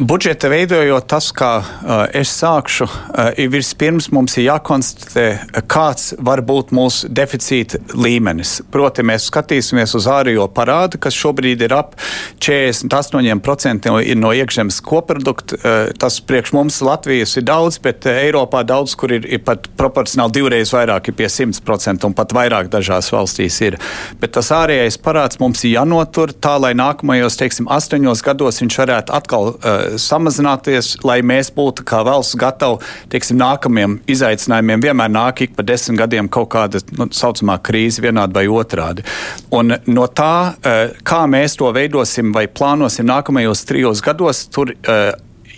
budžeta 0.00 0.48
veidojot 0.48 1.06
tas, 1.10 1.30
kā 1.34 1.50
uh, 1.58 2.04
es 2.14 2.30
sākšu, 2.38 2.86
uh, 2.86 3.30
ir 3.40 3.50
vispirms 3.50 4.10
mums 4.14 4.36
ir 4.38 4.46
jākonstatē, 4.46 5.26
kāds 5.70 6.12
var 6.22 6.42
būt 6.46 6.70
mūsu 6.76 7.10
deficīta 7.10 7.80
līmenis. 7.98 8.60
Proti, 8.72 9.02
mēs 9.06 9.26
skatīsimies 9.30 9.96
uz 9.98 10.06
ārējo 10.10 10.46
parādu, 10.54 11.00
kas 11.02 11.16
šobrīd 11.18 11.64
ir 11.66 11.74
ap 11.74 11.96
48% 12.38 13.90
no 14.18 14.32
iekšzemes 14.38 14.80
koprodukta. 14.86 15.58
Uh, 15.58 15.90
tas 15.98 16.20
priekš 16.22 16.54
mums 16.54 16.80
Latvijas 16.84 17.34
ir 17.40 17.48
daudz, 17.48 17.80
bet 17.82 18.06
Eiropā 18.10 18.62
daudz, 18.68 18.94
kur 18.98 19.16
ir, 19.16 19.26
ir 19.26 19.42
pat 19.46 19.66
proporcionāli 19.80 20.38
divreiz 20.38 20.72
vairāk, 20.74 21.10
ir 21.10 21.18
pie 21.18 21.30
100% 21.32 22.06
un 22.06 22.16
pat 22.18 22.36
vairāk 22.36 22.70
dažās 22.72 23.10
valstīs 23.14 23.58
ir. 23.66 23.78
Bet 24.22 24.36
tas 24.38 24.52
ārējais 24.54 25.00
parāds 25.02 25.42
mums 25.42 25.64
ir 25.66 25.74
jānotur 25.78 26.36
tā, 26.38 26.54
lai 26.62 26.74
nākamajos, 26.78 27.40
teiksim, 27.40 27.70
astoņos 27.72 28.22
gados 28.26 28.62
viņš 28.62 28.80
varētu 28.84 29.18
atkal 29.18 29.52
uh, 29.52 29.87
samazināties, 29.96 30.96
lai 31.06 31.20
mēs 31.26 31.50
būtu 31.54 31.84
kā 31.88 32.02
valsts 32.06 32.36
gatavi 32.38 32.82
teiksim, 33.12 33.38
nākamajiem 33.40 33.98
izaicinājumiem. 34.10 34.84
Vienmēr 34.88 35.12
nāk 35.14 35.44
ik 35.46 35.56
pa 35.56 35.64
desmit 35.66 36.00
gadiem 36.02 36.28
kaut 36.32 36.50
kāda 36.54 36.82
nu, 36.98 37.08
saucamā 37.14 37.58
krīze, 37.64 38.02
vienādi 38.04 38.36
vai 38.36 38.46
otrādi. 38.50 39.06
Un 39.54 39.76
no 39.86 40.06
tā, 40.06 40.54
eh, 40.62 40.94
kā 41.02 41.22
mēs 41.30 41.56
to 41.58 41.70
veidosim 41.72 42.32
vai 42.34 42.46
plānosim 42.46 43.08
nākamajos 43.08 43.64
trijos 43.68 44.02
gados, 44.04 44.46
tur 44.52 44.74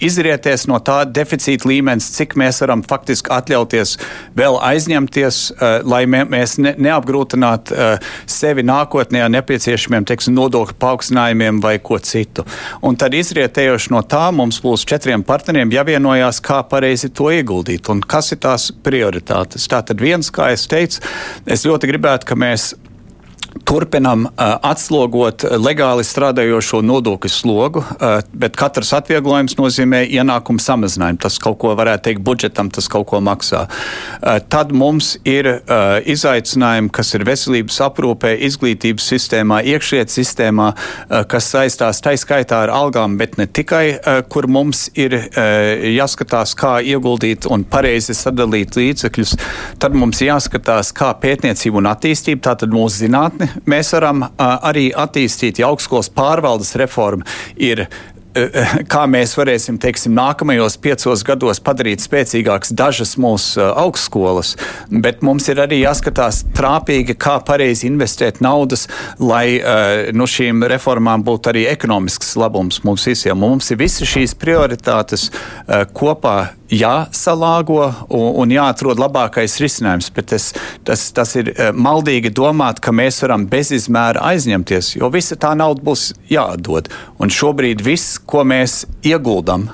eh, 0.01 0.07
izrietēs 0.07 0.67
no 0.71 0.81
tā 0.83 1.03
deficīta 1.05 1.69
līmenis, 1.69 2.11
cik 2.17 2.37
mēs 2.41 2.61
varam 2.65 2.83
faktiski 2.87 3.31
atļauties 3.35 3.97
vēl 4.37 4.59
aizņemties, 4.71 5.39
uh, 5.53 5.81
lai 5.87 6.03
mē, 6.11 6.25
mēs 6.31 6.57
ne, 6.63 6.75
neapgrūtinātu 6.81 7.75
uh, 7.77 8.13
sevi 8.31 8.65
nākotnē 8.67 9.25
ar 9.25 9.33
nepieciešamiem 9.35 10.07
teiksim, 10.09 10.35
nodokļu 10.39 10.77
paaugstinājumiem 10.81 11.61
vai 11.63 11.77
ko 11.83 11.99
citu. 12.03 12.45
Un 12.87 12.99
tad 13.01 13.15
izrietējoši 13.17 13.93
no 13.95 14.03
tā 14.03 14.27
mums 14.35 14.61
būs 14.65 14.87
četriem 14.89 15.25
partneriem 15.27 15.73
jāvienojās, 15.75 16.43
kā 16.45 16.63
pareizi 16.71 17.13
to 17.15 17.31
ieguldīt 17.35 17.91
un 17.93 18.03
kas 18.03 18.33
ir 18.35 18.43
tās 18.45 18.71
prioritātes. 18.85 19.69
Tātad 19.71 20.01
viens, 20.03 20.33
kā 20.35 20.51
es 20.55 20.67
teicu, 20.71 21.03
es 21.47 21.67
ļoti 21.69 21.91
gribētu, 21.93 22.31
ka 22.31 22.39
mēs 22.39 22.73
turpinam 23.65 24.27
uh, 24.27 24.57
atslogot 24.67 25.45
legāli 25.61 26.05
strādājošo 26.07 26.81
nodokļu 26.87 27.31
slogu, 27.33 27.83
uh, 27.83 28.21
bet 28.33 28.57
katrs 28.59 28.93
atvieglojums 28.97 29.57
nozīmē 29.59 30.03
ienākumu 30.09 30.63
samazinājumu. 30.63 31.21
Tas 31.23 31.39
kaut 31.43 31.59
ko 31.63 31.75
varētu 31.79 32.09
teikt 32.09 32.25
budžetam, 32.27 32.71
tas 32.75 32.89
kaut 32.91 33.09
ko 33.11 33.21
maksā. 33.25 33.67
Uh, 33.67 34.39
tad 34.51 34.73
mums 34.77 35.13
ir 35.29 35.49
izaicinājumi, 36.11 36.91
kas 36.95 37.13
ir 37.17 37.25
veselības 37.27 37.79
aprūpē, 37.85 38.33
izglītības 38.47 39.07
sistēmā, 39.13 39.61
iekšlietu 39.73 40.15
sistēmā, 40.15 40.69
kas 41.31 41.49
saistās 41.53 42.01
taiskaitā 42.05 42.63
ar 42.65 42.73
algām, 42.75 43.17
bet 43.21 43.37
ne 43.41 43.47
tikai, 43.47 43.99
kur 44.33 44.49
mums 44.51 44.87
ir 44.99 45.17
jāskatās, 45.95 46.55
kā 46.59 46.77
ieguldīt 46.95 47.49
un 47.51 47.65
pareizi 47.69 48.17
sadalīt 48.17 48.79
līdzekļus. 48.79 49.37
Tad 49.83 49.97
mums 49.99 50.23
jāskatās, 50.25 50.93
kā 50.97 51.13
pētniecība 51.23 51.83
un 51.83 51.91
attīstība, 51.93 52.43
tātad 52.51 52.75
mūsu 52.75 53.05
zinātni 53.05 53.50
mēs 53.71 53.93
varam 53.97 54.25
arī 54.39 54.89
attīstīt. 54.97 55.61
Ja 55.61 55.71
augstskolas 55.71 56.11
pārvaldes 56.15 56.75
reforma 56.81 57.27
ir 57.57 57.87
kā 58.93 59.05
mēs 59.11 59.35
varēsim, 59.39 59.79
teiksim, 59.83 60.15
nākamajos 60.17 60.77
piecos 60.83 61.25
gados 61.27 61.61
padarīt 61.65 62.03
spēcīgākas 62.05 62.75
dažas 62.77 63.17
mūsu 63.21 63.65
augstskolas, 63.69 64.55
bet 64.91 65.25
mums 65.27 65.49
ir 65.51 65.63
arī 65.65 65.81
jāskatās 65.83 66.45
trāpīgi, 66.57 67.17
kā 67.19 67.39
pareizi 67.47 67.89
investēt 67.91 68.41
naudas, 68.45 68.87
lai 69.19 69.59
nu, 70.15 70.29
šīm 70.31 70.65
reformām 70.71 71.25
būtu 71.27 71.53
arī 71.53 71.67
ekonomisks 71.73 72.37
labums 72.41 72.83
mums 72.87 73.09
visiem. 73.11 73.39
Mums 73.41 73.73
ir 73.73 73.81
visas 73.83 74.09
šīs 74.11 74.37
prioritātes 74.39 75.31
kopā 75.97 76.39
jāsalāgo 76.71 77.83
un, 78.09 78.27
un 78.43 78.53
jāatrod 78.55 79.01
labākais 79.01 79.59
risinājums. 79.63 80.11
Bet 80.15 80.31
tas, 80.33 80.51
tas, 80.87 81.07
tas 81.15 81.35
ir 81.39 81.53
eh, 81.53 81.71
maldīgi 81.75 82.33
domāt, 82.35 82.81
ka 82.83 82.95
mēs 82.95 83.21
varam 83.25 83.47
bezizmēra 83.51 84.23
aizņemties, 84.31 84.95
jo 85.01 85.11
visa 85.13 85.39
tā 85.41 85.53
nauda 85.59 85.85
būs 85.87 86.11
jāatdod. 86.31 86.91
Un 87.21 87.35
šobrīd 87.35 87.83
viss, 87.85 88.20
ko 88.31 88.45
mēs 88.47 88.85
ieguldam, 89.07 89.69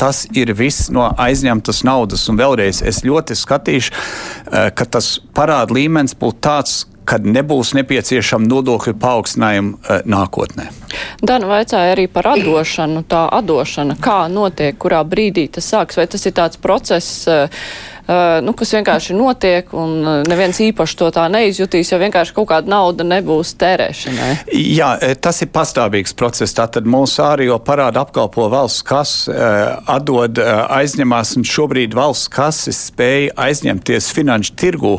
tas 0.00 0.24
ir 0.32 0.54
viss 0.56 0.88
no 0.94 1.10
aizņemtas 1.20 1.82
naudas. 1.84 2.24
Un 2.30 2.38
vēlreiz 2.40 2.80
es 2.86 3.02
ļoti 3.04 3.36
skatīšu, 3.36 3.92
ka 4.48 4.86
tas 4.88 5.18
parāda 5.36 5.76
līmenis 5.76 6.16
būtu 6.18 6.40
tāds, 6.46 6.86
kad 7.08 7.24
nebūs 7.24 7.72
nepieciešama 7.76 8.44
nodokļu 8.48 8.92
paaugstinājuma 9.00 10.00
nākotnē. 10.08 10.66
Dana 11.24 11.48
vaicāja 11.48 11.94
arī 11.94 12.04
par 12.12 12.28
atdošanu. 12.34 13.04
Tā 13.08 13.22
atdošana, 13.38 13.96
kā 14.04 14.18
notiek, 14.32 14.76
kurā 14.80 15.00
brīdī 15.08 15.46
tas 15.56 15.68
sāks, 15.72 15.96
vai 15.96 16.04
tas 16.08 16.28
ir 16.28 16.36
tāds 16.36 16.60
process, 16.60 17.24
nu, 18.44 18.54
kas 18.56 18.72
vienkārši 18.76 19.16
notiek 19.16 19.72
un 19.76 20.22
neviens 20.28 20.58
īpaši 20.64 20.98
to 21.00 21.10
tā 21.14 21.26
neizjutīs, 21.32 21.92
jo 21.92 22.00
vienkārši 22.00 22.34
kaut 22.36 22.48
kāda 22.52 22.72
nauda 22.72 23.06
nebūs 23.06 23.54
tērēšanai. 23.60 24.30
Jā, 24.56 24.94
tas 25.20 25.42
ir 25.44 25.50
pastāvīgs 25.54 26.16
process. 26.18 26.56
Tātad 26.56 26.88
mūsu 26.88 27.22
ārējo 27.26 27.58
parādu 27.64 28.00
apkalpo 28.02 28.48
valsts 28.52 28.86
kas, 28.88 29.14
atdod, 29.28 30.40
aizņemās, 30.40 31.36
un 31.38 31.48
šobrīd 31.48 31.96
valsts 31.98 32.32
kases 32.32 32.86
spēja 32.88 33.34
aizņemties 33.48 34.12
finanšu 34.16 34.56
tirgu 34.58 34.96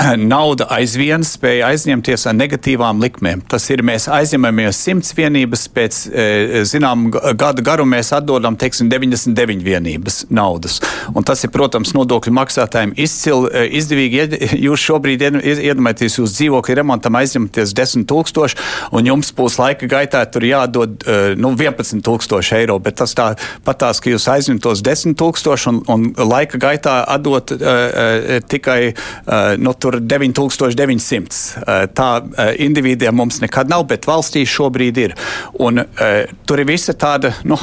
nauda 0.32 0.66
aizvien 0.74 1.24
spēja 1.26 1.70
aizņemties 1.70 2.26
ar 2.28 2.36
negatīvām 2.36 3.00
likmēm. 3.02 3.42
Tas 3.50 3.66
ir, 3.72 3.82
mēs 3.86 4.08
aizņemamies 4.10 4.80
100 4.86 5.16
vienības, 5.18 5.66
pēc 5.74 6.00
e, 6.08 6.62
zinām 6.68 7.08
gada 7.10 7.64
garuma 7.64 7.98
mēs 7.98 8.12
atdodam, 8.16 8.56
teiksim, 8.60 8.90
99 8.92 9.64
vienības 9.66 10.22
naudas. 10.30 10.78
Un 11.14 11.26
tas 11.26 11.42
ir, 11.44 11.52
protams, 11.54 11.92
nodokļu 11.96 12.34
maksātājiem 12.36 12.94
izcili 13.00 13.50
e, 13.52 13.64
izdevīgi. 13.80 14.26
Jūs 14.60 14.84
šobrīd 14.90 15.24
iedomājieties, 15.40 16.20
jūs 16.20 16.36
dzīvokļu 16.38 16.78
remontam 16.80 17.18
aizņemties 17.20 17.74
10 17.76 18.06
tūkstoši, 18.10 18.58
un 18.96 19.10
jums 19.10 19.32
būs 19.36 19.58
laika 19.60 19.88
gaitā 19.90 20.22
tur 20.30 20.46
jādod 20.46 21.04
e, 21.04 21.20
nu, 21.40 21.52
11 21.58 22.04
tūkstoši 22.06 22.56
eiro, 22.60 22.78
bet 22.82 23.00
tas 23.00 23.14
tā 23.16 23.32
patās, 23.66 24.00
ka 24.02 24.12
jūs 24.12 24.28
aizņemtos 24.30 24.84
10 24.86 25.18
tūkstoši 25.20 25.70
un, 25.72 25.82
un 25.90 26.08
laika 26.30 26.60
gaitā 26.60 27.00
atdot 27.10 27.52
uh, 27.54 27.60
uh, 27.60 28.38
tikai 28.50 28.78
uh, 28.92 29.56
nu, 29.60 29.74
tur 29.80 29.89
9900. 29.98 31.40
Eh, 31.66 31.86
tā 31.96 32.08
eh, 32.20 32.54
individiem 32.66 33.16
mums 33.16 33.40
nekad 33.42 33.70
nav, 33.70 33.86
bet 33.90 34.06
valstī 34.08 34.44
šobrīd 34.46 35.00
ir. 35.00 35.14
Un, 35.60 35.82
uh, 35.82 36.30
tur 36.46 36.60
ir 36.62 36.68
visa 36.68 36.94
tāda, 36.96 37.32
nu, 37.44 37.58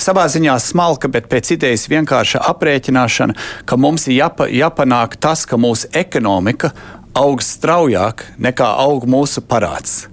savā 0.00 0.24
ziņā 0.32 0.56
smalka, 0.62 1.08
bet 1.12 1.28
pēc 1.30 1.52
idejas 1.56 1.86
vienkārša 1.90 2.42
aprēķināšana, 2.50 3.36
ka 3.68 3.78
mums 3.80 4.08
ir 4.08 4.16
jāpa, 4.20 4.48
jāpanāk 4.50 5.18
tas, 5.20 5.44
ka 5.46 5.58
mūsu 5.60 5.90
ekonomika 5.96 6.72
aug 7.16 7.42
straujāk 7.44 8.26
nekā 8.42 8.68
aug 8.86 9.06
mūsu 9.08 9.44
parāds. 9.46 10.06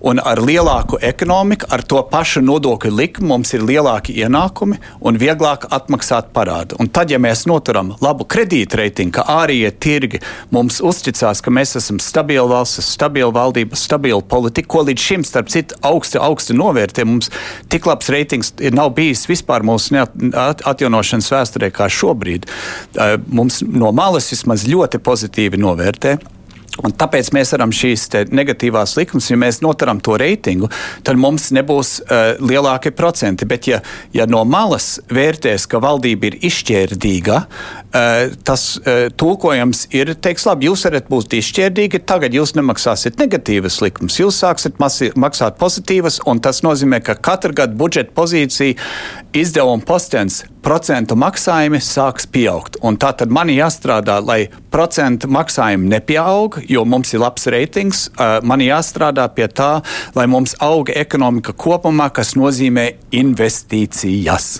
Un 0.00 0.20
ar 0.24 0.40
lielāku 0.40 0.96
ekonomiku, 1.04 1.66
ar 1.68 1.82
to 1.84 2.00
pašu 2.08 2.40
nodokļu 2.40 2.92
likumu 2.96 3.34
mums 3.34 3.52
ir 3.52 3.64
lielāki 3.68 4.14
ienākumi 4.22 4.78
un 5.04 5.18
vieglāk 5.20 5.66
atmaksāt 5.76 6.30
parādu. 6.32 6.78
Un 6.80 6.88
tad, 6.88 7.12
ja 7.12 7.18
mēs 7.20 7.44
noturam 7.50 7.92
labu 8.00 8.24
kredītreitingu, 8.24 9.12
ka 9.18 9.26
ārējie 9.42 9.70
tirgi 9.76 10.22
mums 10.54 10.80
uzticās, 10.80 11.42
ka 11.44 11.52
mēs 11.52 11.76
esam 11.76 12.00
stabila 12.00 12.48
valsts, 12.48 12.94
stabila 12.94 13.34
valdība, 13.36 13.76
stabila 13.76 14.24
politika, 14.24 14.70
ko 14.72 14.86
līdz 14.88 15.06
šim, 15.10 15.28
starp 15.28 15.52
citu, 15.52 15.76
augsti, 15.84 16.16
augsti 16.16 16.56
novērtē, 16.56 17.04
mums 17.04 17.28
tik 17.68 17.88
labs 17.90 18.08
reitings 18.12 18.54
nav 18.72 18.94
bijis 18.96 19.26
vispār 19.28 19.66
mūsu 19.68 20.00
atjaunošanas 20.00 21.32
vēsturē 21.36 21.72
kā 21.76 21.92
šobrīd. 21.92 22.48
Mums 23.28 23.60
no 23.68 23.92
malas 23.92 24.32
vismaz 24.32 24.64
ļoti 24.70 25.04
pozitīvi 25.04 25.60
novērtē. 25.60 26.18
Un 26.78 26.94
tāpēc 26.94 27.32
mēs 27.34 27.50
varam 27.56 27.72
šīs 27.74 28.06
negatīvās 28.30 28.94
likmes, 28.96 29.26
ja 29.30 29.36
mēs 29.40 29.58
notaram 29.64 29.98
to 30.00 30.14
reitingu, 30.20 30.70
tad 31.04 31.18
mums 31.20 31.48
nebūs 31.56 31.96
uh, 32.04 32.38
lielākie 32.38 32.92
procenti. 32.96 33.48
Bet, 33.50 33.66
ja, 33.68 33.80
ja 34.14 34.26
no 34.30 34.44
malas 34.48 35.00
vērtēs, 35.10 35.66
ka 35.70 35.82
valdība 35.82 36.30
ir 36.30 36.38
izšķērdīga, 36.46 37.40
tas 37.90 38.64
uh, 38.78 39.08
tulkojums 39.18 39.86
ir, 39.96 40.12
teiks, 40.22 40.46
labi, 40.46 40.68
jūs 40.68 40.84
varat 40.86 41.08
būt 41.10 41.34
izšķērdīgi, 41.40 42.02
tagad 42.06 42.36
jūs 42.36 42.54
nemaksāsiet 42.58 43.18
negatīvas 43.18 43.80
likmes, 43.82 44.20
jūs 44.20 44.38
sāksiet 44.44 44.78
maksāt 44.80 45.58
pozitīvas, 45.60 46.20
un 46.30 46.42
tas 46.44 46.62
nozīmē, 46.66 47.02
ka 47.02 47.18
katru 47.18 47.56
gadu 47.62 47.78
budžeta 47.80 48.14
pozīcija 48.14 48.78
izdevuma 49.36 49.82
postens 49.86 50.44
procentu 50.64 51.16
maksājumi 51.16 51.80
sāks 51.80 52.26
pieaugt. 52.30 52.76
Un 52.84 52.98
tā 53.00 53.12
tad 53.16 53.32
man 53.32 53.48
jāstrādā, 53.52 54.18
lai 54.24 54.50
procentu 54.72 55.30
maksājumi 55.32 55.88
nepieaug, 55.94 56.60
jo 56.68 56.84
mums 56.88 57.14
ir 57.14 57.22
labs 57.22 57.48
reitings. 57.50 58.02
Man 58.46 58.62
jāstrādā 58.64 59.26
pie 59.34 59.48
tā, 59.48 59.70
lai 60.16 60.26
mums 60.30 60.54
auga 60.62 60.94
ekonomika 61.00 61.54
kopumā, 61.56 62.10
kas 62.14 62.34
nozīmē 62.38 62.86
investīcijas. 63.16 64.50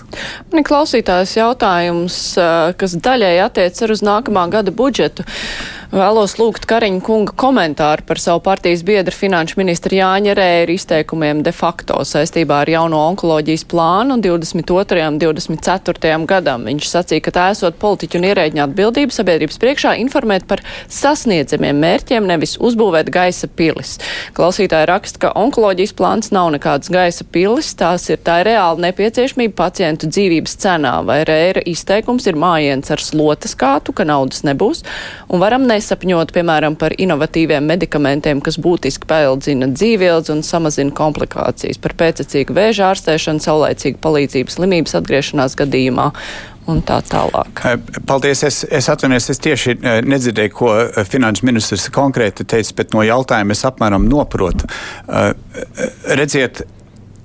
Man 0.51 0.63
ir 0.63 0.67
klausītājs 0.67 1.37
jautājums, 1.37 2.17
kas 2.81 2.97
daļai 3.21 3.45
attiec 3.45 3.81
ar 3.85 3.93
uz 3.95 4.03
nākamā 4.05 4.47
gada 4.51 4.73
budžetu. 4.73 5.25
Vēlos 5.91 6.37
lūgt 6.39 6.63
Kariņa 6.71 7.01
kunga 7.03 7.33
komentāru 7.35 8.05
par 8.07 8.19
savu 8.23 8.39
partijas 8.45 8.79
biedru 8.87 9.11
finanšu 9.11 9.57
ministru 9.59 9.97
Jāņa 9.97 10.31
Rēra 10.39 10.71
izteikumiem 10.71 11.41
de 11.43 11.51
facto 11.51 11.97
saistībā 12.07 12.61
ar 12.63 12.69
jauno 12.71 13.01
onkoloģijas 13.09 13.65
plānu 13.67 14.15
22. 14.23 15.01
un 15.03 15.17
24. 15.19 16.11
gadam. 16.29 16.63
Viņš 16.69 16.87
sacīja, 16.87 17.23
ka 17.25 17.33
tā 17.35 17.47
esot 17.51 17.75
politiķu 17.81 18.21
un 18.21 18.27
ierēģņu 18.29 18.61
atbildība 18.63 19.17
sabiedrības 19.17 19.59
priekšā 19.59 19.91
informēt 20.05 20.45
par 20.47 20.63
sasniedzamiem 20.87 21.83
mērķiem, 21.83 22.23
nevis 22.31 22.55
uzbūvēt 22.63 23.11
gaisa 23.11 23.51
pilis. 23.51 23.97
Klausītāji 24.39 24.87
raksta, 24.93 25.25
ka 25.25 25.33
onkoloģijas 25.43 25.95
plāns 25.99 26.31
nav 26.31 26.53
nekāds 26.55 26.87
gaisa 26.87 27.27
pilis, 27.35 27.73
tās 27.75 28.07
ir 28.07 28.23
tā 28.23 28.39
ir 28.45 28.53
reāla 28.53 28.87
nepieciešamība 28.87 29.59
pacientu 29.59 30.07
dzīvības 30.07 30.55
cenā, 30.63 30.95
vai 31.03 31.19
Rēra 31.27 31.67
izteikums 31.67 32.31
ir 32.31 32.39
mājiens 32.39 32.95
ar 32.95 33.03
slotas 33.03 33.59
kātu, 33.59 33.91
ka 33.91 34.07
naudas 34.07 34.47
nebūs, 34.47 34.85
un 35.27 35.43
varam 35.43 35.67
nes 35.67 35.80
nesapņot, 35.81 36.31
piemēram, 36.35 36.77
par 36.79 36.95
inovatīviem 37.01 37.65
medikamentiem, 37.73 38.41
kas 38.45 38.59
būtiski 38.61 39.09
paildzina 39.09 39.71
dzīvildzi 39.73 40.35
un 40.35 40.45
samazina 40.45 40.93
komplikācijas, 40.95 41.81
par 41.81 41.97
pēcecīgu 41.99 42.55
vēža 42.55 42.91
ārstēšanu, 42.93 43.43
saulēcīgu 43.43 44.01
palīdzību 44.03 44.53
slimības 44.53 44.97
atgriešanās 45.01 45.57
gadījumā 45.59 46.11
un 46.69 46.81
tā 46.85 46.99
tālāk. 47.05 47.63
Paldies. 48.07 48.43
Es, 48.45 48.61
es 48.69 48.89
atvainojos, 48.91 49.31
es 49.33 49.41
tieši 49.41 49.77
nedzirdēju, 50.05 50.51
ko 50.55 50.73
finanšu 51.09 51.47
ministrs 51.49 51.87
konkrēti 51.93 52.45
teica, 52.45 52.75
bet 52.77 52.93
no 52.95 53.05
jautājuma 53.05 53.57
es 53.57 53.65
apmēram 53.67 54.05
noprotu. 54.09 54.69
Redziet, 56.21 56.63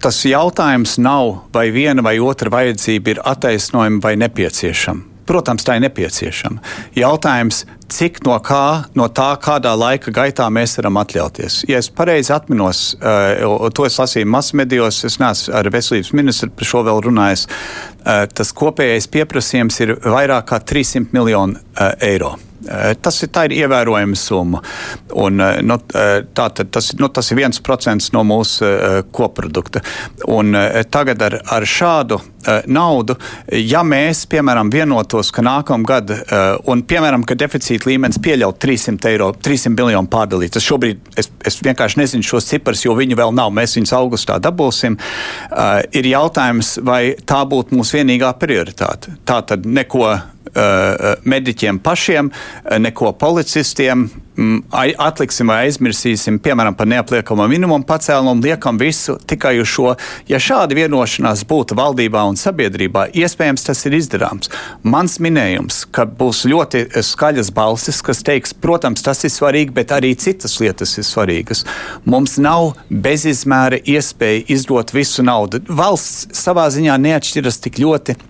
tas 0.03 0.23
jautājums 0.25 0.97
nav, 1.03 1.43
vai 1.55 1.69
viena 1.75 2.05
vai 2.07 2.17
otra 2.23 2.53
vajadzība 2.53 3.13
ir 3.13 3.23
attaisnojama 3.35 4.03
vai 4.09 4.17
nepieciešama. 4.25 5.13
Protams, 5.27 5.65
tā 5.67 5.75
ir 5.77 5.83
nepieciešama. 5.89 6.61
Jautājums, 6.95 7.65
cik 7.93 8.21
no, 8.27 8.37
kā, 8.45 8.87
no 8.99 9.07
tā, 9.13 9.29
kādā 9.43 9.73
laika 9.79 10.13
gaitā 10.15 10.49
mēs 10.53 10.77
varam 10.81 10.99
atļauties. 11.03 11.63
Ja 11.71 11.81
es 11.83 11.91
pareizi 11.93 12.33
atminos, 12.35 12.89
uh, 12.99 13.69
to 13.75 13.87
es 13.89 13.99
lasīju 14.01 14.29
masmedijos, 14.31 15.03
es 15.09 15.21
neesmu 15.23 15.55
ar 15.57 15.71
veselības 15.75 16.13
ministru 16.17 16.51
par 16.57 16.71
šo 16.73 16.83
vēl 16.87 17.05
runājis, 17.07 17.47
uh, 17.47 18.25
tas 18.33 18.53
kopējais 18.57 19.09
pieprasījums 19.13 19.81
ir 19.85 19.97
vairāk 20.03 20.51
kā 20.51 20.61
300 20.75 21.15
miljonu 21.17 21.61
uh, 21.61 21.95
eiro. 22.03 22.37
Tas 22.67 23.21
ir, 23.23 23.31
ir 23.47 23.53
ievērojama 23.61 24.17
summa. 24.19 24.59
Un, 25.23 25.39
nu, 25.63 25.77
tā, 25.87 26.47
tas, 26.51 26.89
nu, 26.99 27.07
tas 27.15 27.31
ir 27.31 27.39
viens 27.39 27.61
procents 27.63 28.09
no 28.11 28.25
mūsu 28.27 28.67
koprodukta. 29.15 29.85
Un, 30.35 30.51
tagad 30.91 31.23
ar, 31.29 31.37
ar 31.55 31.67
šādu 31.71 32.19
naudu, 32.67 33.17
ja 33.53 33.83
mēs, 33.87 34.25
piemēram, 34.31 34.71
vienotos, 34.73 35.31
ka 35.35 35.45
nākamā 35.45 35.89
gada, 35.89 36.19
un, 36.71 36.83
piemēram, 36.87 37.25
ka 37.27 37.37
deficīta 37.39 37.91
līmenis 37.91 38.21
pieļaut 38.23 38.59
300, 38.63 39.11
eiro, 39.13 39.31
300 39.35 39.75
miljonu 39.77 40.11
pārdalīt, 40.13 40.55
tas 40.57 40.67
šobrīd 40.67 41.19
es, 41.19 41.31
es 41.47 41.59
vienkārši 41.65 42.01
nezinu 42.03 42.27
šos 42.27 42.49
ciprus, 42.51 42.85
jo 42.87 42.97
viņi 42.99 43.19
vēl 43.19 43.35
nav. 43.37 43.53
Mēs 43.57 43.77
viņus 43.79 43.95
augustā 43.97 44.39
dabūsim. 44.43 44.99
Ir 45.97 46.11
jautājums, 46.11 46.77
vai 46.87 47.17
tā 47.27 47.43
būtu 47.49 47.77
mūsu 47.77 48.01
vienīgā 48.01 48.33
prioritāte. 48.41 49.17
Tā 49.27 49.41
tad 49.47 49.67
neko 49.67 50.11
mediķiem 51.27 51.81
pašiem, 51.85 52.31
neko 52.81 53.13
policistiem. 53.21 54.07
Mm, 54.37 54.59
atliksim 55.01 55.49
vai 55.49 55.63
aizmirsīsim, 55.65 56.37
piemēram, 56.45 56.75
par 56.77 56.89
neapliekamo 56.93 57.47
minimumu 57.49 57.87
pacēlumu, 57.89 58.45
liekam 58.45 58.77
visu 58.77 59.15
tikai 59.25 59.55
uz 59.63 59.71
šo. 59.73 59.95
Ja 60.29 60.37
šāda 60.43 60.77
vienošanās 60.77 61.47
būtu 61.49 61.79
valdībā 61.79 62.21
un 62.29 62.37
sabiedrībā, 62.37 63.07
iespējams 63.17 63.65
tas 63.65 63.81
ir 63.89 63.97
izdarāms. 63.97 64.53
Mans 64.85 65.17
minējums, 65.25 65.87
ka 65.89 66.05
būs 66.05 66.45
ļoti 66.53 66.85
skaļas 67.07 67.51
balsis, 67.57 68.03
kas 68.05 68.21
teiks, 68.27 68.53
protams, 68.53 69.05
tas 69.07 69.25
ir 69.25 69.33
svarīgi, 69.33 69.73
bet 69.77 69.97
arī 69.97 70.13
citas 70.21 70.59
lietas 70.61 70.99
ir 71.01 71.09
svarīgas. 71.09 71.65
Mums 72.05 72.37
nav 72.37 72.75
bezizmēra 72.93 73.81
iespēja 73.89 74.45
izdot 74.53 74.93
visu 74.93 75.25
naudu. 75.25 75.65
Valsts 75.69 76.29
savā 76.45 76.69
ziņā 76.77 77.01
neatšķiras 77.09 77.63
tik 77.65 77.81
ļoti 77.81 78.21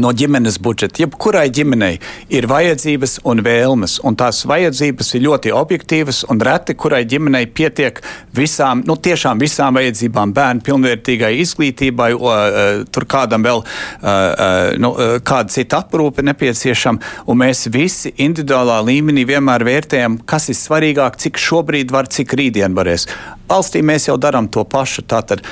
no 0.00 0.12
ģimenes 0.14 0.58
budžeta. 0.62 1.02
Jebkurai 1.04 1.48
ģimenei 1.54 1.98
ir 2.34 2.48
vajadzības 2.50 3.18
un 3.28 3.42
vēlmes, 3.44 3.98
un 4.06 4.16
tās 4.18 4.44
vajadzības 4.48 5.14
ir 5.16 5.24
ļoti 5.26 5.52
objektīvas, 5.54 6.24
un 6.32 6.42
reti 6.44 6.76
kurai 6.78 7.04
ģimenei 7.08 7.46
pietiek 7.46 8.00
visām, 8.36 8.82
nu 8.88 8.96
tiešām 8.96 9.40
visām 9.42 9.78
vajadzībām, 9.78 10.34
bērnu 10.36 10.64
pilnvērtīgai 10.66 11.32
izglītībai, 11.42 12.10
o, 12.16 12.32
uh, 12.32 12.84
tur 12.92 13.08
kādam 13.10 13.46
vēl 13.46 13.62
uh, 13.62 14.08
uh, 14.08 14.56
nu, 14.80 14.92
kāda 15.26 15.52
cita 15.52 15.82
aprūpe 15.82 16.24
nepieciešama, 16.26 17.14
un 17.28 17.42
mēs 17.42 17.66
visi 17.72 18.14
individuālā 18.16 18.80
līmenī 18.86 19.26
vienmēr 19.28 19.64
vērtējam, 19.68 20.20
kas 20.28 20.50
ir 20.52 20.58
svarīgāk, 20.58 21.18
cik 21.20 21.40
šobrīd 21.42 21.94
var, 21.94 22.10
cik 22.12 22.34
rītdien 22.38 22.76
varēs. 22.76 23.08
Valstī 23.48 23.82
mēs 23.84 24.08
jau 24.10 24.18
darām 24.20 24.50
to 24.52 24.64
pašu. 24.68 25.06
Tātad, 25.08 25.42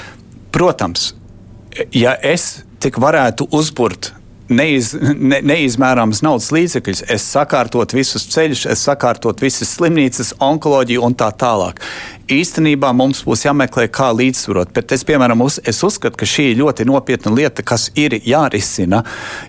protams, 0.53 1.15
ja 1.95 2.17
es 2.23 2.67
tik 2.83 2.99
varētu 3.03 3.49
uzburt 3.57 4.13
neiz, 4.49 4.93
ne, 4.95 5.41
neizmērāmas 5.45 6.23
naudas 6.27 6.51
līdzekļus, 6.55 7.05
es 7.13 7.27
sakārtot 7.35 7.95
visus 7.97 8.27
ceļus, 8.33 8.67
es 8.73 8.85
sakārtot 8.87 9.43
visas 9.43 9.73
slimnīcas, 9.77 10.35
onkoloģiju 10.43 11.05
un 11.07 11.17
tā 11.19 11.31
tālāk 11.39 11.83
īstenībā 12.33 12.91
mums 12.97 13.23
būs 13.27 13.45
jāmeklē, 13.47 13.87
kā 13.93 14.11
līdzsvarot. 14.17 14.73
Bet 14.75 14.93
es, 14.95 15.05
piemēram, 15.07 15.43
uz, 15.45 15.59
es 15.67 15.83
uzskatu, 15.87 16.19
ka 16.21 16.29
šī 16.29 16.51
ir 16.53 16.61
ļoti 16.61 16.87
nopietna 16.89 17.33
lieta, 17.35 17.65
kas 17.67 17.89
ir 17.99 18.17
jārisina. 18.27 19.03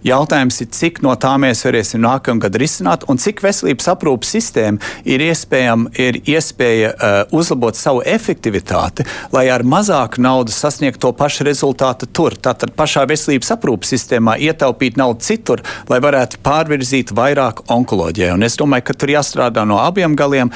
Jautājums 0.05 0.61
ir, 0.63 0.69
cik 0.73 1.01
no 1.05 1.15
tā 1.19 1.33
mēs 1.41 1.63
varēsim 1.65 2.03
nākamgad 2.03 2.57
risināt, 2.59 3.05
un 3.11 3.19
cik 3.21 3.41
veselības 3.45 3.89
aprūpas 3.93 4.33
sistēma 4.37 4.93
ir, 5.05 5.23
ir 5.27 6.19
iespēja 6.23 6.93
uh, 6.93 7.19
uzlabot 7.35 7.77
savu 7.77 8.03
efektivitāti, 8.05 9.07
lai 9.33 9.47
ar 9.53 9.65
mazāku 9.67 10.21
naudu 10.23 10.53
sasniegtu 10.55 11.07
to 11.07 11.13
pašu 11.17 11.47
rezultātu 11.47 12.09
tur. 12.11 12.37
Tātad 12.37 12.73
pašā 12.77 13.05
veselības 13.09 13.53
aprūpas 13.57 13.93
sistēmā 13.95 14.37
ietaupīt 14.49 14.99
naudu 14.99 15.25
citur, 15.27 15.63
lai 15.89 16.01
varētu 16.03 16.41
pārvirzīt 16.45 17.13
vairāk 17.17 17.65
onkoloģijai. 17.73 18.33
Un 18.37 18.45
es 18.47 18.57
domāju, 18.59 18.89
ka 18.89 18.97
tur 18.97 19.15
jāstrādā 19.17 19.65
no 19.67 19.81
abiem 19.83 20.17
galiem 20.17 20.53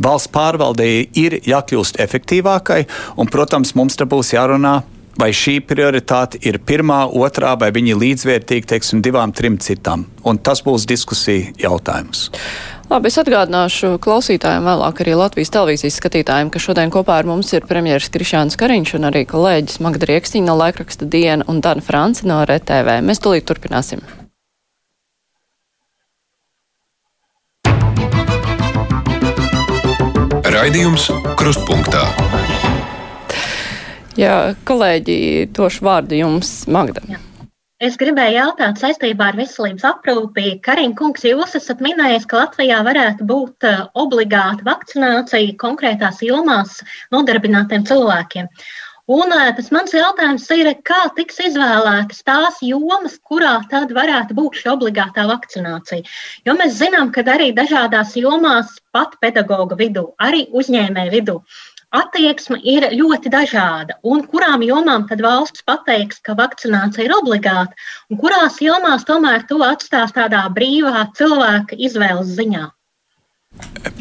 valsts 0.00 0.30
pārvaldei 0.32 1.08
ir 1.18 1.38
jākļūst 1.44 2.00
efektīvākai, 2.02 2.82
un, 3.16 3.30
protams, 3.32 3.74
mums 3.78 3.98
te 3.98 4.08
būs 4.08 4.34
jārunā. 4.36 4.80
Vai 5.20 5.28
šī 5.36 5.58
prioritāte 5.68 6.38
ir 6.40 6.56
pirmā, 6.64 7.02
otrā, 7.04 7.50
vai 7.60 7.68
viņi 7.74 7.90
ir 7.92 7.98
līdzvērtīgi, 8.00 8.68
teiksim, 8.70 9.02
divām, 9.04 9.34
trim 9.36 9.58
citām? 9.60 10.06
Un 10.24 10.40
tas 10.40 10.64
būs 10.64 10.86
diskusija 10.88 11.52
jautājums. 11.60 12.30
Labi, 12.88 13.12
es 13.12 13.20
atgādināšu 13.20 13.94
klausītājiem 14.04 14.64
vēlāk 14.68 15.04
arī 15.04 15.18
Latvijas 15.20 15.52
televīzijas 15.52 16.00
skatītājiem, 16.00 16.48
ka 16.52 16.60
šodien 16.64 16.92
kopā 16.92 17.20
ar 17.20 17.28
mums 17.28 17.52
ir 17.52 17.68
premjeras 17.68 18.08
Krišāns 18.12 18.56
Kariņš 18.60 18.96
un 18.98 19.08
arī 19.12 19.26
kolēģis 19.28 19.80
Magda 19.84 20.08
Rieksniņa 20.08 20.48
no 20.48 20.56
laikraksta 20.60 21.08
Diena 21.12 21.44
un 21.48 21.60
Dana 21.64 21.84
Franci 21.84 22.28
no 22.28 22.40
RTV. 22.48 23.00
Mēs 23.04 23.20
tulīt 23.24 23.48
turpināsim. 23.48 24.04
Raidījums 30.52 31.06
Krustpunktā. 31.40 32.02
Jā, 34.20 34.52
kolēģi, 34.68 35.14
došu 35.56 35.86
vārdu 35.86 36.18
jums, 36.18 36.50
Magda. 36.68 37.00
Jā. 37.08 37.20
Es 37.82 37.96
gribēju 37.98 38.36
jautāt 38.36 38.78
saistībā 38.78 39.30
ar 39.32 39.38
veselības 39.40 39.86
aprūpi. 39.88 40.52
Karina 40.62 40.94
kungs, 40.98 41.24
jūs 41.26 41.56
esat 41.58 41.80
minējis, 41.82 42.28
ka 42.30 42.42
Latvijā 42.42 42.82
varētu 42.86 43.24
būt 43.26 43.66
uh, 43.66 43.80
obligāta 43.98 44.62
vakcinācija 44.68 45.56
konkrētās 45.58 46.20
jomās 46.22 46.76
nodarbinātiem 47.10 47.88
cilvēkiem. 47.88 48.52
Un 49.10 49.32
tas 49.34 49.70
mans 49.74 49.90
jautājums 49.90 50.44
ir, 50.54 50.68
kā 50.86 51.00
tiks 51.16 51.40
izvēlētas 51.42 52.22
tās 52.22 52.60
jomas, 52.62 53.16
kurā 53.18 53.56
tad 53.68 53.90
varētu 53.90 54.36
būt 54.38 54.60
šī 54.60 54.68
obligātā 54.76 55.24
vakcinācija? 55.26 56.06
Jo 56.46 56.54
mēs 56.54 56.76
zinām, 56.78 57.10
ka 57.10 57.24
arī 57.34 57.50
dažādās 57.52 58.14
jomās, 58.14 58.78
pat 58.94 59.16
pedagoģa 59.18 59.74
vidū, 59.80 60.04
arī 60.22 60.46
uzņēmēju 60.54 61.14
vidū, 61.16 61.34
attieksme 61.90 62.60
ir 62.62 62.86
ļoti 62.94 63.32
dažāda. 63.34 63.98
Un 64.06 64.22
kurām 64.30 64.62
jomām 64.62 65.08
tad 65.08 65.20
valsts 65.26 65.66
pateiks, 65.66 66.22
ka 66.22 66.38
vakcinācija 66.38 67.08
ir 67.08 67.16
obligāta, 67.16 67.74
un 68.08 68.22
kurās 68.22 68.60
jomās 68.62 69.02
tomēr 69.08 69.48
to 69.50 69.58
atstās 69.66 70.14
tādā 70.14 70.46
brīvā 70.54 71.08
cilvēka 71.18 71.74
izvēles 71.90 72.36
ziņā? 72.38 72.70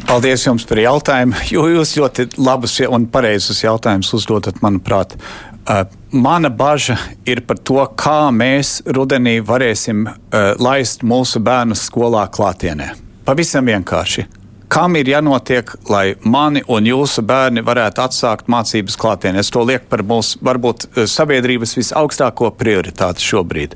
Paldies 0.08 0.46
jums 0.46 0.66
par 0.68 0.80
jautājumu. 0.82 1.38
Jūs 1.52 1.96
ļoti 2.00 2.28
labus 2.42 2.78
un 2.88 3.08
pareizus 3.12 3.64
jautājumus 3.64 4.12
uzdodat, 4.18 4.62
manuprāt. 4.64 5.16
Uh, 5.62 5.84
mana 6.12 6.50
bažas 6.50 7.00
ir 7.30 7.44
par 7.46 7.60
to, 7.62 7.80
kā 7.96 8.32
mēs 8.34 8.80
rudenī 8.90 9.38
varēsim 9.46 10.08
uh, 10.10 10.16
laist 10.58 11.06
mūsu 11.06 11.40
bērnus 11.44 11.86
skolā 11.88 12.26
klātienē. 12.34 12.92
Pavisam 13.28 13.70
vienkārši. 13.70 14.26
Kam 14.72 14.96
ir 14.96 15.10
jānotiek, 15.12 15.74
lai 15.92 16.14
mani 16.24 16.62
un 16.72 16.86
jūsu 16.88 17.24
bērni 17.28 17.64
varētu 17.66 18.04
atsākt 18.06 18.48
mācības 18.52 18.96
klātienē. 19.00 19.42
Es 19.44 19.52
to 19.52 19.66
lieku 19.68 19.90
par 19.92 20.04
mūsu, 20.08 20.40
varbūt, 20.48 20.86
eh, 20.96 21.08
sabiedrības 21.12 21.76
visaugstāko 21.76 22.54
prioritāti 22.56 23.20
šobrīd. 23.26 23.76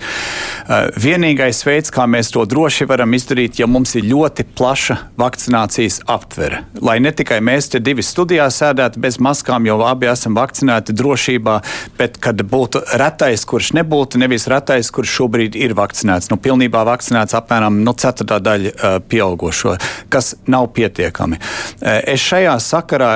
Uh, 0.65 0.88
vienīgais 0.97 1.59
veids, 1.65 1.91
kā 1.93 2.05
mēs 2.09 2.32
to 2.34 2.45
droši 2.45 2.88
varam 2.88 3.11
izdarīt, 3.13 3.59
ja 3.59 3.67
mums 3.67 3.95
ir 3.95 4.07
ļoti 4.07 4.45
plaša 4.55 4.97
vakcinācijas 5.17 5.99
aptvere. 6.07 6.63
Lai 6.82 6.97
ne 6.99 7.11
tikai 7.11 7.38
mēs 7.43 7.70
te 7.70 7.80
divi 7.80 8.01
studijā 8.01 8.47
sēdētu 8.49 8.99
bez 8.99 9.17
maskām, 9.17 9.67
jo 9.67 9.78
abi 9.86 10.07
esam 10.07 10.36
vakcinēti 10.36 10.95
drošībā, 10.95 11.57
bet 11.97 12.17
kad 12.17 12.41
būtu 12.41 12.82
retais, 12.97 13.45
kurš 13.45 13.74
nebūtu, 13.78 14.17
nevis 14.17 14.47
retais, 14.47 14.89
kurš 14.89 15.20
šobrīd 15.20 15.55
ir 15.59 15.76
vakcinēts. 15.78 16.32
Nu, 16.32 16.39
pilnībā 16.41 16.86
vakcinēts 16.88 17.38
apmēram 17.38 17.84
nu, 17.84 17.93
ceturtā 17.93 18.39
daļa 18.39 18.74
uh, 18.74 18.97
pieaugušo, 19.05 19.78
kas 20.09 20.34
nav 20.47 20.72
pietiekami. 20.86 21.39
Es 21.81 22.23
šajā 22.25 22.55
sakarā 22.61 23.11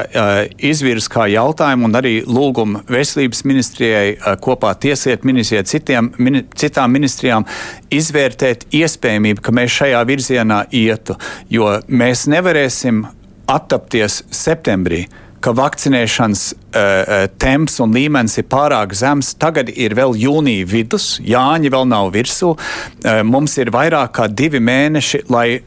izvirzu 0.58 1.12
kā 1.14 1.28
jautājumu 1.32 1.90
un 1.90 2.00
arī 2.00 2.16
lūgumu 2.28 2.84
veselības 2.90 3.44
ministrijai 3.50 4.36
kopā 4.42 4.74
tiesiet 4.82 5.26
ministrijai 5.28 5.66
citiem, 5.70 6.12
mini, 6.18 6.44
citām 6.58 6.94
ministrijām 6.96 7.48
izvērtēt 7.94 8.68
iespējamību, 8.82 9.46
ka 9.46 9.56
mēs 9.56 9.80
šajā 9.80 10.04
virzienā 10.10 10.64
ietu, 10.76 11.18
jo 11.50 11.72
mēs 11.88 12.28
nevarēsim 12.32 13.06
attapties 13.50 14.24
septembrī 14.34 15.08
ka 15.40 15.54
vakcinēšanas 15.56 16.42
uh, 16.52 17.12
temps 17.40 17.80
un 17.84 17.96
līmenis 17.96 18.40
ir 18.42 18.48
pārāk 18.52 18.94
zems. 18.98 19.34
Tagad 19.40 19.72
ir 19.72 19.96
vēl 19.98 20.18
jūnija 20.20 20.68
vidus, 20.70 21.14
Jāņa 21.24 21.72
vēl 21.74 21.88
nav 21.90 22.12
virsū. 22.16 22.54
Uh, 22.56 23.22
mums 23.28 23.58
ir 23.62 23.72
vairāk 23.76 24.18
kā 24.20 24.28
divi 24.28 24.62
mēneši, 24.64 25.24
lai 25.32 25.62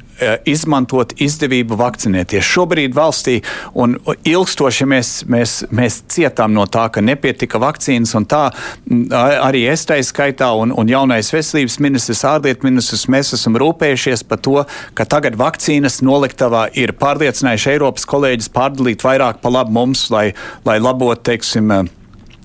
izmantot 0.48 1.14
izdevību 1.22 1.78
vakcinēties. 1.80 2.46
Šobrīd 2.46 2.96
valstī 2.96 3.38
un 3.78 3.96
ilgstoši 4.28 4.88
mēs, 4.88 5.12
mēs, 5.30 5.56
mēs 5.74 6.00
cietām 6.12 6.54
no 6.56 6.66
tā, 6.70 6.88
ka 6.92 7.04
nepietika 7.04 7.60
vakcīnas, 7.62 8.14
un 8.18 8.28
tā 8.30 8.44
arī 9.42 9.64
es 9.70 9.86
tai 9.88 10.00
skaitā 10.06 10.52
un, 10.58 10.74
un 10.76 10.90
jaunais 10.90 11.32
veselības 11.34 11.78
ministrs, 11.82 12.24
ārlietu 12.28 12.68
ministrs, 12.68 13.08
mēs 13.12 13.34
esam 13.38 13.58
rūpējušies 13.60 14.26
par 14.28 14.42
to, 14.44 14.58
ka 14.98 15.08
tagad 15.08 15.38
vakcīnas 15.40 16.02
noliktavā 16.06 16.68
ir 16.78 16.94
pārliecinājuši 17.00 17.74
Eiropas 17.76 18.08
kolēģis 18.08 18.52
pārdalīt 18.54 19.06
vairāk 19.06 19.42
pa 19.42 19.52
labu 19.52 19.74
mums, 19.78 20.08
lai, 20.12 20.30
lai 20.68 20.78
labotu, 20.82 21.30
teiksim, 21.32 21.72
Eh, 21.72 22.01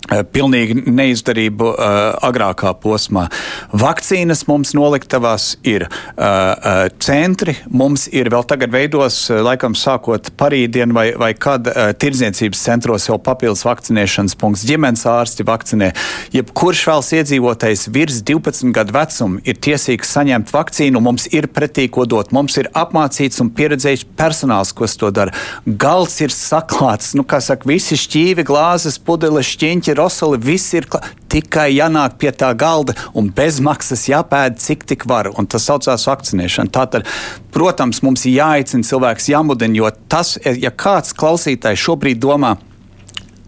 pilnīgi 0.07 0.85
neizdarību 0.87 1.67
uh, 1.73 1.95
agrākā 2.27 2.73
posmā. 2.81 3.27
Vakcīnas 3.75 4.45
mums 4.47 4.73
noliktavās 4.77 5.49
ir 5.67 5.87
uh, 5.87 6.87
centri, 7.03 7.57
mums 7.67 8.07
ir 8.11 8.31
vēl 8.31 8.45
tagad 8.47 8.71
veidos, 8.73 9.19
laikam 9.31 9.75
sākot 9.77 10.31
parīdien 10.39 10.93
vai, 10.95 11.09
vai 11.19 11.33
kad 11.35 11.67
uh, 11.67 11.91
tirdzniecības 11.99 12.63
centros 12.69 13.07
jau 13.09 13.19
papildus 13.21 13.65
vakcinēšanas 13.67 14.37
punkts. 14.39 14.65
Ģimenes 14.67 15.05
ārsti 15.09 15.45
vakcinē. 15.47 15.91
Jebkurš 16.35 16.85
vēlas 16.87 17.11
iedzīvotājs 17.19 17.87
virs 17.93 18.21
12 18.27 18.71
gadu 18.75 18.95
vecuma 18.95 19.43
ir 19.47 19.59
tiesīgs 19.63 20.11
saņemt 20.15 20.53
vakcīnu, 20.55 21.01
mums 21.03 21.27
ir 21.35 21.49
pretī 21.51 21.87
ko 21.91 22.07
dot. 22.09 22.31
Mums 22.35 22.57
ir 22.61 22.71
apmācīts 22.77 23.41
un 23.43 23.51
pieredzējis 23.55 24.07
personāls, 24.17 24.73
kas 24.75 24.95
to 24.99 25.11
dara. 25.11 25.35
Galds 25.67 26.19
ir 26.23 26.33
saklāts, 26.33 27.13
nu, 27.17 27.25
kā 27.27 27.41
saka, 27.43 27.67
visi 27.69 27.97
šķīvi, 27.99 28.45
glāzes, 28.47 28.99
pudeles, 29.03 29.49
šķiņķi 29.55 29.96
rosoli, 29.97 30.39
viss 30.41 30.75
ir 30.77 30.87
tikai 31.31 31.69
jānāk 31.75 32.17
pie 32.21 32.31
tā 32.31 32.53
galda 32.57 32.95
un 33.17 33.31
bezmaksas 33.33 34.07
jāpēd, 34.11 34.59
cik 34.61 34.85
tik 34.89 35.07
var. 35.09 35.31
Un 35.37 35.49
tas 35.49 35.67
saucās 35.67 36.07
vakcinēšana. 36.07 36.73
Tātad, 36.73 37.09
protams, 37.53 38.03
mums 38.05 38.25
ir 38.25 38.37
jāaicina 38.39 38.87
cilvēks, 38.87 39.31
jāmudina, 39.33 39.81
jo 39.81 39.91
tas, 40.09 40.37
ja 40.45 40.71
kāds 40.71 41.15
klausītājs 41.17 41.83
šobrīd 41.83 42.21
domā, 42.23 42.55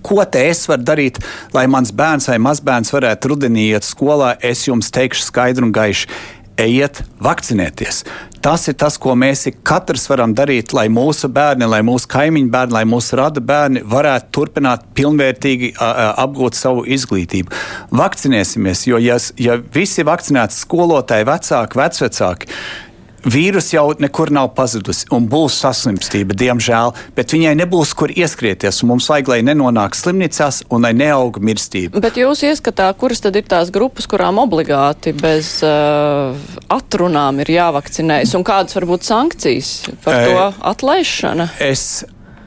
ko 0.06 0.24
te 0.26 0.46
es 0.50 0.66
varu 0.70 0.86
darīt, 0.88 1.20
lai 1.54 1.68
mans 1.72 1.92
bērns 1.96 2.30
vai 2.32 2.40
mazbērns 2.42 2.94
varētu 2.96 3.34
rudenī 3.34 3.70
iet 3.74 3.88
skolā, 3.88 4.36
es 4.42 4.66
jums 4.68 4.92
teikšu 4.96 5.26
skaidru 5.28 5.70
un 5.70 5.76
gaišu. 5.76 6.10
Ejiet, 6.60 7.06
vakcinēties. 7.24 8.04
Tas 8.42 8.68
ir 8.72 8.76
tas, 8.80 8.96
ko 9.02 9.16
mēs 9.20 9.50
katrs 9.68 10.06
varam 10.08 10.32
darīt, 10.36 10.72
lai 10.76 10.88
mūsu 10.92 11.28
bērni, 11.36 11.68
lai 11.68 11.82
mūsu 11.84 12.08
kaimiņu 12.12 12.52
bērni, 12.54 12.76
lai 12.78 12.84
mūsu 12.88 13.18
rada 13.20 13.44
bērni 13.44 13.84
varētu 13.84 14.32
turpināt 14.36 14.86
pilnvērtīgi 14.96 15.74
apgūt 15.80 16.56
savu 16.56 16.86
izglītību. 16.88 17.52
Vakcinēsimies, 18.00 18.86
jo 18.88 19.02
ja, 19.04 19.18
ja 19.40 19.58
visi 19.76 20.08
vakcinēti 20.08 20.56
skolotāji, 20.56 21.28
vecāki, 21.28 21.82
vecvecāki, 21.84 22.54
Vīrus 23.28 23.72
jau 23.74 23.90
nekur 24.00 24.32
nav 24.32 24.54
pazudus 24.56 25.04
un 25.16 25.28
būs 25.30 25.58
saslimstība, 25.64 26.36
diemžēl, 26.40 26.94
bet 27.18 27.34
viņai 27.36 27.56
nebūs 27.60 27.92
kur 27.98 28.14
ieskrieties. 28.14 28.82
Mums 28.88 29.10
vajag, 29.12 29.32
lai 29.34 29.40
nenonāk 29.48 29.98
slimnīcās 29.98 30.64
un 30.72 30.88
lai 30.88 30.94
neaug 30.98 31.42
mirstība. 31.44 32.00
Bet 32.04 32.20
jūs 32.20 32.46
ieskatā, 32.48 32.88
kuras 33.00 33.24
tad 33.26 33.36
ir 33.40 33.48
tās 33.50 33.74
grupas, 33.76 34.08
kurām 34.10 34.40
obligāti 34.42 35.14
bez 35.18 35.58
uh, 35.68 36.38
atrunām 36.72 37.44
ir 37.44 37.52
jāvakcinējas 37.58 38.38
un 38.40 38.48
kādas 38.48 38.78
varbūt 38.80 39.08
sankcijas 39.10 39.74
par 40.06 40.24
to 40.24 40.48
atlaišana? 40.72 41.52
Es 41.64 42.06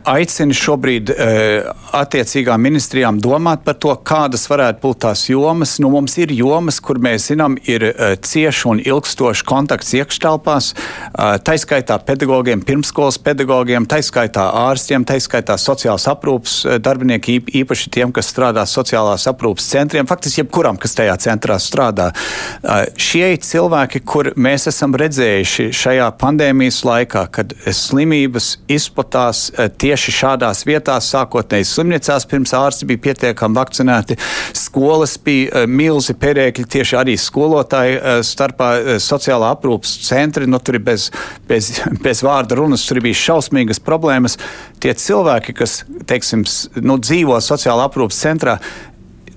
aicinu 0.08 0.54
šobrīd 0.56 1.10
uh, 1.12 1.70
attiecīgām 1.96 2.62
ministrijām 2.62 3.18
domāt 3.22 3.62
par 3.66 3.76
to, 3.80 3.92
kādas 4.06 4.44
varētu 4.50 4.82
būt 4.82 5.00
tās 5.04 5.24
jomas. 5.30 5.76
Nu, 5.82 5.90
mums 5.92 6.16
ir 6.20 6.32
jomas, 6.34 6.80
kur 6.82 7.00
mēs 7.02 7.28
zinām, 7.30 7.56
ir 7.68 7.84
uh, 7.90 8.14
cieši 8.18 8.68
un 8.70 8.82
ilgstoši 8.82 9.46
kontakts 9.48 9.92
iekštelpās, 9.98 10.72
uh, 10.74 11.36
taiskaitā 11.44 11.98
pedagogiem, 12.06 12.64
pirmskolas 12.66 13.20
pedagogiem, 13.22 13.86
taiskaitā 13.88 14.48
ārstiem, 14.64 15.06
taiskaitā 15.08 15.56
sociālās 15.60 16.08
aprūpas 16.10 16.56
darbinieki, 16.82 17.38
īpaši 17.62 17.92
tiem, 17.94 18.12
kas 18.14 18.30
strādā 18.32 18.66
sociālās 18.68 19.28
aprūpas 19.30 19.70
centriem, 19.72 20.08
faktiski 20.10 20.42
jebkuram, 20.42 20.80
kas 20.80 20.96
tajā 20.98 21.16
centrā 21.22 21.58
strādā. 21.62 22.10
Uh, 22.62 22.84
šie 22.98 23.32
cilvēki, 23.42 24.02
kur 24.06 24.32
mēs 24.36 24.68
esam 24.72 24.96
redzējuši 24.98 25.70
šajā 25.82 26.10
pandēmijas 26.20 26.82
laikā, 26.88 27.26
kad 27.32 27.54
slimības 27.72 28.56
izplatās 28.72 29.48
tie 29.78 29.91
tieši 29.92 30.14
šādās 30.16 30.64
vietās, 30.64 31.10
sākotnēji 31.12 31.66
slimnīcās, 31.68 32.24
pirms 32.30 32.54
ārsti 32.56 32.88
bija 32.88 33.02
pietiekami 33.08 33.58
vakcinēti, 33.58 34.16
skolas 34.56 35.18
bija 35.20 35.62
eh, 35.62 35.66
milzi 35.68 36.16
perēkļi, 36.16 36.64
tieši 36.76 36.98
arī 37.02 37.16
skolotāji 37.20 37.98
eh, 37.98 38.20
starpā 38.24 38.70
eh, 38.78 39.00
sociālā 39.02 39.52
aprūpas 39.52 39.92
centri, 40.06 40.48
nu 40.48 40.60
tur 40.64 40.80
ir 40.80 40.86
bez, 40.86 41.10
bez, 41.48 41.74
bez 42.06 42.22
vārda 42.24 42.56
runas, 42.62 42.86
tur 42.88 43.02
bija 43.04 43.20
šausmīgas 43.26 43.82
problēmas. 43.84 44.38
Tie 44.82 44.94
cilvēki, 44.98 45.54
kas, 45.60 45.82
teiksim, 46.08 46.46
nu, 46.80 46.96
dzīvo 47.02 47.36
sociālā 47.44 47.90
aprūpas 47.90 48.24
centrā, 48.24 48.56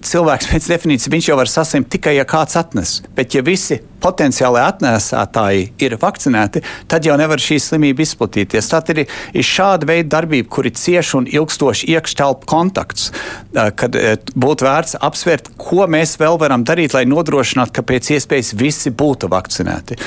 cilvēks 0.08 0.48
pēc 0.52 0.70
definīcijas 0.72 1.12
viņš 1.12 1.28
jau 1.30 1.38
var 1.40 1.50
saslimt 1.52 1.90
tikai, 1.94 2.16
ja 2.18 2.26
kāds 2.30 2.58
atnes. 2.60 2.98
Bet, 3.18 3.36
ja 3.36 3.44
visi 3.46 3.80
potenciāli 4.04 4.62
atnēsātāji 4.62 5.66
ir 5.82 5.98
vakcinēti, 6.02 6.62
tad 6.92 7.08
jau 7.08 7.16
nevar 7.20 7.42
šī 7.42 7.58
slimība 7.62 8.06
izplatīties. 8.06 8.70
Tā 8.72 8.82
ir, 8.94 9.04
ir 9.34 9.48
šāda 9.48 9.90
veida 9.90 10.12
darbība, 10.18 10.50
kur 10.52 10.70
ir 10.70 10.76
cieši 10.78 11.18
un 11.20 11.30
ilgstoši 11.32 11.90
iekštelpu 11.96 12.50
kontakts, 12.50 13.10
kad 13.54 13.98
būtu 14.36 14.68
vērts 14.68 15.00
apsvērt, 15.06 15.52
ko 15.62 15.90
mēs 15.90 16.18
vēl 16.22 16.40
varam 16.42 16.66
darīt, 16.68 16.96
lai 16.98 17.08
nodrošinātu, 17.10 17.76
ka 17.76 17.86
pēc 17.86 18.14
iespējas 18.18 18.54
visi 18.60 18.94
būtu 18.94 19.32
vakcinēti. 19.34 20.00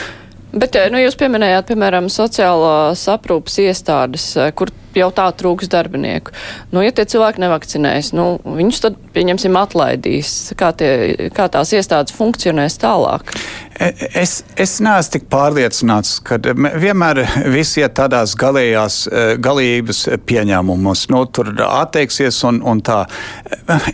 Bet 0.48 0.78
nu, 0.88 0.96
jūs 1.02 1.16
pieminējāt, 1.20 1.66
piemēram, 1.68 2.06
sociālās 2.08 3.02
aprūpas 3.12 3.58
iestādes, 3.66 4.30
kur 4.56 4.72
jau 5.00 5.10
tā 5.14 5.28
trūks 5.38 5.70
darbinieku. 5.72 6.34
Nu, 6.72 6.82
ja 6.84 6.94
tie 6.94 7.06
cilvēki 7.08 7.42
nevakcinējas, 7.44 8.12
nu, 8.16 8.28
viņus 8.44 8.82
tad, 8.84 8.98
pieņemsim, 9.14 9.56
atlaidīs. 9.58 10.34
Kā, 10.58 10.72
tie, 10.76 11.30
kā 11.34 11.48
tās 11.52 11.72
iestādes 11.76 12.14
funkcionēs 12.16 12.78
tālāk? 12.82 13.32
E, 13.78 13.92
es, 14.18 14.40
es 14.58 14.78
neesmu 14.82 15.14
tik 15.14 15.26
pārliecināts, 15.30 16.16
ka 16.26 16.38
vienmēr 16.42 17.20
visi 17.54 17.82
iet 17.84 17.94
tādās 17.98 18.34
galējās, 18.38 18.96
e, 19.06 19.26
galības 19.42 20.04
pieņēmumos, 20.26 21.04
nu, 21.14 21.22
tur 21.30 21.52
atteiksies 21.62 22.40
un, 22.48 22.60
un 22.66 22.82
tā. 22.84 23.04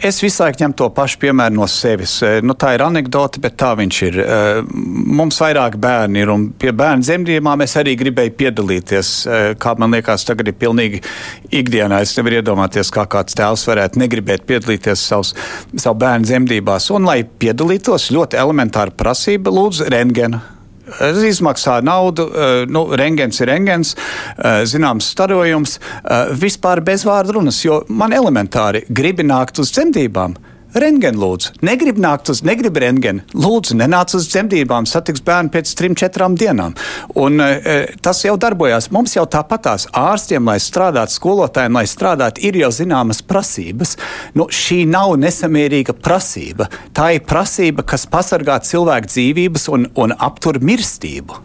Es 0.01 0.23
visu 0.25 0.43
laiku 0.43 0.63
ņemu 0.63 0.79
to 0.81 0.89
pašu 0.97 1.21
piemēru 1.27 1.59
no 1.59 1.69
sevis. 1.71 2.17
E, 2.25 2.39
nu, 2.45 2.57
tā 2.57 2.75
ir 2.77 2.85
anekdote, 2.87 3.43
bet 3.45 3.59
tā 3.61 3.75
viņš 3.79 4.01
ir. 4.09 4.21
Mums 4.65 5.39
vairāk 5.43 5.77
bērni 5.81 6.25
ir, 6.25 6.33
un 6.33 6.49
pie 6.59 6.73
bērnu 6.77 7.05
dzemdībām 7.05 7.65
es 7.65 7.77
arī 7.81 7.95
gribēju 8.01 8.35
piedalīties, 8.41 9.13
kā 9.61 9.75
man 9.81 9.95
liekas, 9.95 10.25
tagad 10.29 10.49
ir 10.49 10.57
pilnīgi 10.59 10.94
pilnīgi 10.95 11.55
ikdienā. 11.55 12.03
Es 12.03 12.17
nevaru 12.17 12.41
iedomāties, 12.41 12.91
kā 12.93 13.07
kāds 13.07 13.35
tēvs 13.35 13.67
varētu 13.69 14.01
negribēt 14.03 14.47
piedalīties 14.47 15.07
savus, 15.09 15.35
savu 15.77 15.99
bērnu 15.99 16.25
dzemdībās. 16.25 16.91
Un, 16.95 17.05
lai 17.05 17.25
piedalītos, 17.25 18.11
ļoti 18.13 18.39
elementāra 18.39 18.91
prasība 18.91 19.51
lūdzu 19.51 19.89
rentgenu 19.91 20.41
izmaksā 20.85 21.79
naudu, 21.81 22.29
eh, 22.29 22.67
nu, 22.69 22.85
rengens 22.93 23.41
ir 23.41 23.49
rengens, 23.49 23.95
eh, 24.37 24.65
zināms 24.65 25.15
starojums, 25.15 25.79
eh, 26.05 26.27
vispār 26.33 26.85
bez 26.85 27.05
vārdu 27.05 27.33
runas, 27.33 27.65
jo 27.65 27.85
man 27.89 28.11
elementāri 28.11 28.85
gribi 28.91 29.25
nākt 29.25 29.59
uz 29.59 29.73
dzemdībām 29.73 30.37
Rengen 30.75 31.15
lūdzu. 31.23 31.53
Negrib 31.63 32.01
nākt 32.03 32.33
uz, 32.33 32.41
negrib 32.43 32.79
rengen. 32.83 33.21
Lūdzu, 33.31 33.77
nenāc 33.79 34.17
uz 34.19 34.27
dzemdībām, 34.33 34.89
satiks 34.91 35.23
bērnu 35.23 35.53
pēc 35.55 35.71
trim, 35.79 35.95
četrām 35.95 36.35
dienām. 36.39 36.75
Un 37.15 37.39
e, 37.45 37.77
tas 38.03 38.25
jau 38.27 38.35
darbojās. 38.41 38.91
Mums 38.95 39.15
jau 39.15 39.23
tāpatās 39.31 39.87
ārstiem, 39.95 40.51
lai 40.51 40.59
strādātu, 40.63 41.15
skolotājiem, 41.15 41.79
lai 41.79 41.87
strādātu, 41.91 42.43
ir 42.49 42.59
jau 42.59 42.73
zināmas 42.75 43.23
prasības. 43.23 43.95
Nu, 44.35 44.49
šī 44.51 44.83
nav 44.91 45.15
nesamērīga 45.23 45.95
prasība. 45.95 46.67
Tā 46.97 47.13
ir 47.21 47.27
prasība, 47.29 47.87
kas 47.87 48.09
pasargā 48.11 48.59
cilvēku 48.67 49.15
dzīvības 49.15 49.71
un, 49.77 49.91
un 49.95 50.19
aptur 50.19 50.59
mirstību. 50.59 51.45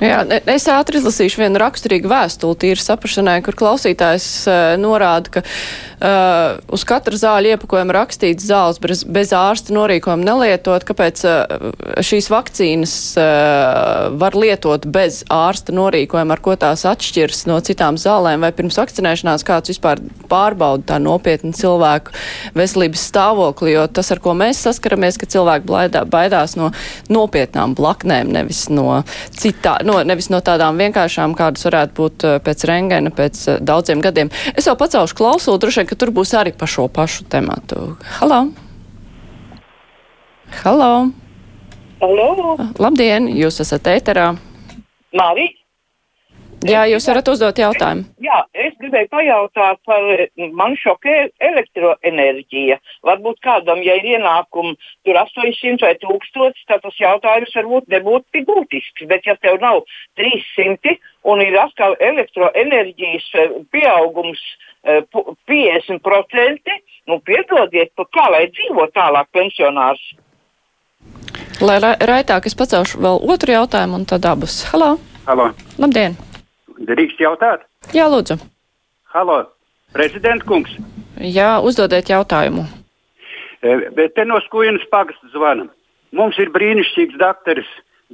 Nu 0.00 0.08
jā, 0.08 0.20
es 0.50 0.66
ātri 0.70 0.98
izlasīšu 1.00 1.42
vienu 1.42 1.60
raksturīgu 1.62 2.10
vēstuli 2.10 2.58
tīri 2.64 2.82
saprašanai, 2.82 3.38
kur 3.46 3.56
klausītājs 3.58 4.26
uh, 4.48 4.58
norāda, 4.80 5.36
ka 5.36 5.44
uh, 6.02 6.58
uz 6.72 6.84
katra 6.88 7.16
zāļa 7.20 7.54
iepakojuma 7.54 7.94
rakstīts 7.94 8.46
zāles 8.48 8.80
bez, 8.82 9.04
bez 9.06 9.32
ārsta 9.36 9.74
norīkojuma 9.76 10.26
nelietot, 10.26 10.84
kāpēc 10.88 11.22
uh, 11.28 11.70
šīs 12.04 12.30
vakcīnas 12.32 12.94
uh, 13.20 14.10
var 14.20 14.36
lietot 14.38 14.88
bez 14.90 15.22
ārsta 15.32 15.74
norīkojuma, 15.76 16.36
ar 16.36 16.44
ko 16.44 16.56
tās 16.60 16.84
atšķiras 16.90 17.46
no 17.50 17.60
citām 17.64 18.00
zālēm, 18.00 18.44
vai 18.44 18.52
pirms 18.56 18.80
vakcinēšanās 18.80 19.46
kāds 19.46 19.72
vispār 19.72 20.02
pārbauda 20.30 20.88
tā 20.92 21.00
nopietni 21.02 21.54
cilvēku 21.56 22.14
veselības 22.58 23.06
stāvokli, 23.12 23.74
jo 23.76 23.86
tas, 23.88 24.12
ar 24.12 24.22
ko 24.22 24.36
mēs 24.38 24.60
saskaramies, 24.66 25.20
ka 25.20 25.30
cilvēki 25.30 25.68
blaidā, 25.70 26.04
baidās 26.10 26.58
no 26.58 26.72
nopietnām 27.12 27.76
blaknēm, 27.78 28.34
nevis 28.34 28.66
no 28.72 29.02
citām 29.30 29.60
tā, 29.70 29.76
no, 29.86 29.98
nevis 30.06 30.30
no 30.32 30.40
tādām 30.44 30.78
vienkāršām, 30.80 31.34
kādas 31.38 31.66
varētu 31.68 31.96
būt 31.96 32.26
eh, 32.26 32.36
pēc 32.44 32.64
rengena, 32.68 33.12
pēc 33.14 33.40
uh, 33.46 33.58
daudziem 33.64 34.02
gadiem. 34.04 34.30
Es 34.56 34.68
jau 34.68 34.76
pacelšu 34.78 35.16
klausulu, 35.18 35.60
droši 35.60 35.82
vien, 35.82 35.89
ka 35.90 35.98
tur 35.98 36.12
būs 36.14 36.30
arī 36.38 36.54
pa 36.54 36.68
šo 36.70 36.86
pašu 36.86 37.26
tematu. 37.30 37.94
Halo! 38.20 38.44
Halo! 40.62 40.92
Halo! 42.00 42.28
Labdien, 42.78 43.26
jūs 43.34 43.58
esat 43.64 43.90
ēterā. 43.90 44.30
Marija! 45.10 45.56
Jā, 46.60 46.82
jūs 46.90 47.06
varat 47.08 47.28
uzdot 47.32 47.56
jautājumu. 47.56 48.02
Jā, 48.20 48.42
es 48.52 48.74
gribēju 48.82 49.08
pajautāt 49.14 49.78
par, 49.88 50.02
man 50.52 50.74
šokē 50.76 51.14
elektroenerģija. 51.48 52.76
Varbūt 53.08 53.38
kādam, 53.46 53.80
ja 53.80 53.94
ir 53.96 54.04
ienākumi 54.10 54.74
tur 55.08 55.16
800 55.22 55.80
vai 55.86 55.94
1000, 56.02 56.60
tad 56.68 56.84
tas 56.84 56.98
jautājums 57.00 57.56
varbūt 57.56 57.88
nebūtu 57.94 58.28
tik 58.36 58.44
būtisks. 58.50 59.06
Bet 59.08 59.24
ja 59.24 59.38
tev 59.40 59.56
nav 59.64 59.86
300 60.20 60.98
un 61.32 61.40
ir 61.40 61.56
atkal 61.64 61.96
elektroenerģijas 61.96 63.32
eh, 63.40 63.56
pieaugums 63.72 64.44
50%, 64.84 66.72
eh, 66.72 66.80
nu 67.06 67.20
piedodiet, 67.20 67.92
kā 67.96 68.26
lai 68.32 68.46
dzīvo 68.48 68.88
tālāk 68.94 69.28
pensionārs? 69.32 70.00
Lai 71.60 71.76
ra 71.80 71.92
raitāk 72.00 72.46
es 72.48 72.56
pacelšu 72.56 73.00
vēl 73.04 73.20
otru 73.34 73.52
jautājumu 73.52 74.00
un 74.00 74.06
tad 74.08 74.24
abus. 74.24 74.62
Halo! 74.72 74.96
Halo! 75.26 75.50
Labdien! 75.78 76.16
Drīkst 76.88 77.20
jautāt? 77.20 77.66
Jā, 77.92 78.06
lūdzu. 78.08 78.38
Halo, 79.12 79.42
prezident 79.92 80.44
kungs. 80.48 80.72
Jā, 81.20 81.58
uzdodiet 81.60 82.08
jautājumu. 82.08 82.64
E, 83.60 83.76
bet 83.92 84.14
te 84.16 84.24
no 84.24 84.40
Skujienas 84.46 84.86
pagasta 84.92 85.28
zvanam. 85.34 85.68
Mums 86.16 86.38
ir 86.40 86.48
brīnišķīgs 86.54 87.18
dakteris, 87.20 87.68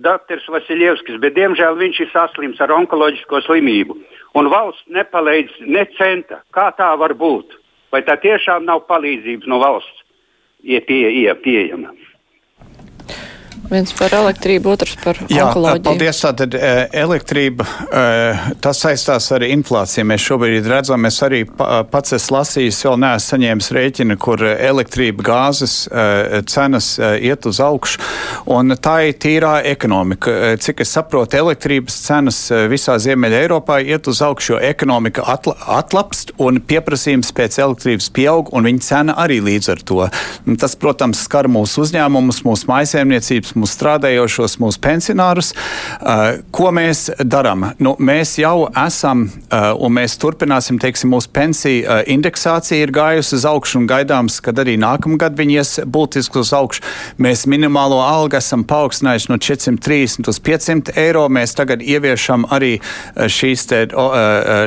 dakteris 0.05 0.49
Vasiljevskis, 0.53 1.21
bet 1.21 1.37
diemžēl 1.37 1.79
viņš 1.81 2.01
ir 2.05 2.11
saslims 2.13 2.61
ar 2.61 2.73
onkoloģisko 2.77 3.41
slimību. 3.47 3.97
Un 4.37 4.51
valsts 4.53 4.85
nepalīdz 4.93 5.63
ne 5.65 5.87
centa. 5.97 6.43
Kā 6.53 6.69
tā 6.77 6.91
var 7.01 7.15
būt? 7.17 7.57
Vai 7.95 8.03
tā 8.05 8.19
tiešām 8.21 8.67
nav 8.69 8.85
palīdzības 8.91 9.49
no 9.49 9.61
valsts 9.63 10.05
ie, 10.63 10.81
pie, 10.85 11.07
ie, 11.23 11.31
pieejama? 11.41 11.95
Viens 13.67 13.91
par 13.99 14.13
elektrību, 14.15 14.71
otrs 14.77 14.93
par 15.03 15.19
Jā, 15.27 15.49
onkoloģiju. 15.49 15.83
Paldies. 15.83 16.21
Tātad 16.23 16.55
elektrība, 16.95 17.67
tas 18.63 18.79
saistās 18.83 19.27
ar 19.35 19.43
inflāciju. 19.47 20.05
Mēs 20.07 20.23
šobrīd 20.23 20.69
redzam, 20.71 21.07
es 21.09 21.19
arī 21.27 21.41
pats 21.49 22.15
esmu 22.15 22.37
lasījis, 22.37 22.79
vēl 22.87 23.01
neesmu 23.03 23.25
saņēmis 23.27 23.71
rēķinu, 23.77 24.17
kur 24.23 24.45
elektrība, 24.47 25.25
gāzes 25.27 25.75
cenas 26.47 26.93
iet 27.01 27.49
uz 27.51 27.61
augšu. 27.65 28.03
Un 28.55 28.77
tā 28.79 28.97
ir 29.09 29.19
tīrā 29.23 29.57
ekonomika. 29.67 30.55
Cik 30.63 30.85
es 30.85 30.95
saprotu, 30.95 31.39
elektrības 31.41 31.99
cenas 32.07 32.41
visā 32.71 32.95
Ziemeļa 33.03 33.43
Eiropā 33.47 33.81
iet 33.83 34.07
uz 34.11 34.23
augšu, 34.23 34.55
jo 34.55 34.63
ekonomika 34.63 35.27
atla, 35.35 35.57
atlapst 35.81 36.31
un 36.39 36.63
pieprasījums 36.63 37.35
pēc 37.35 37.59
elektrības 37.65 38.11
pieaug, 38.15 38.55
un 38.55 38.71
viņa 38.71 38.87
cena 38.87 39.19
arī 39.27 39.41
līdz 39.43 39.73
ar 39.75 39.83
to. 39.91 40.01
Tas, 40.63 40.79
protams, 40.79 41.25
skar 41.27 41.51
mūsu 41.51 41.83
uzņēmumus, 41.87 42.45
mūsu 42.47 42.71
maisaimniecības 42.71 43.46
mūsu 43.55 43.77
strādājošos, 43.77 44.57
mūsu 44.63 44.81
pensionārus. 44.83 45.53
Uh, 46.01 46.41
ko 46.51 46.73
mēs 46.75 47.07
darām? 47.23 47.69
Nu, 47.83 47.95
mēs 48.03 48.37
jau 48.41 48.67
esam 48.83 49.27
uh, 49.29 49.73
un 49.79 49.95
mēs 49.97 50.17
turpināsim, 50.23 50.81
teiksim, 50.83 51.13
mūsu 51.15 51.31
pensiju 51.37 51.85
uh, 51.85 52.03
indeksācija 52.11 52.83
ir 52.83 52.95
gājusi 52.97 53.37
uz 53.39 53.47
augšu 53.49 53.81
un 53.83 53.89
gaidāms, 53.91 54.41
ka 54.43 54.55
arī 54.57 54.77
nākamgad 54.81 55.37
viņi 55.39 55.59
ies 55.61 55.73
būtiski 55.85 56.41
uz 56.43 56.53
augšu. 56.57 56.85
Mēs 57.23 57.47
minimālo 57.51 58.01
algu 58.03 58.39
esam 58.41 58.65
paaugstinājuši 58.69 59.31
no 59.33 59.39
430 59.39 60.31
uz 60.33 60.41
500 60.43 60.97
eiro. 61.01 61.27
Mēs 61.33 61.55
tagad 61.59 61.85
ieviešam 61.85 62.49
arī 62.55 62.77
šīs 63.15 63.67
te, 63.71 63.83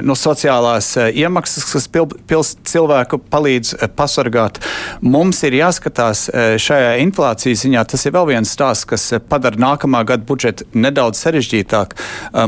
no 0.05 0.15
sociālās 0.17 0.91
iemaksas, 1.09 1.65
kas 1.71 1.87
pil, 1.91 2.07
pils 2.29 2.55
cilvēku 2.67 3.19
palīdz 3.31 3.75
pasargāt. 3.97 4.59
Mums 5.01 5.41
ir 5.47 5.57
jāskatās 5.59 6.27
šajā 6.61 6.95
inflācijas 7.03 7.65
ziņā, 7.65 7.85
tas 7.89 8.05
ir 8.05 8.15
vēl 8.15 8.29
viens 8.33 8.53
stāsts 8.53 8.68
tas, 8.69 8.85
kas 8.85 9.07
padara 9.29 9.59
nākamā 9.59 10.03
gada 10.05 10.25
budžetu 10.29 10.67
nedaudz 10.77 11.21
sarežģītāk. 11.23 11.97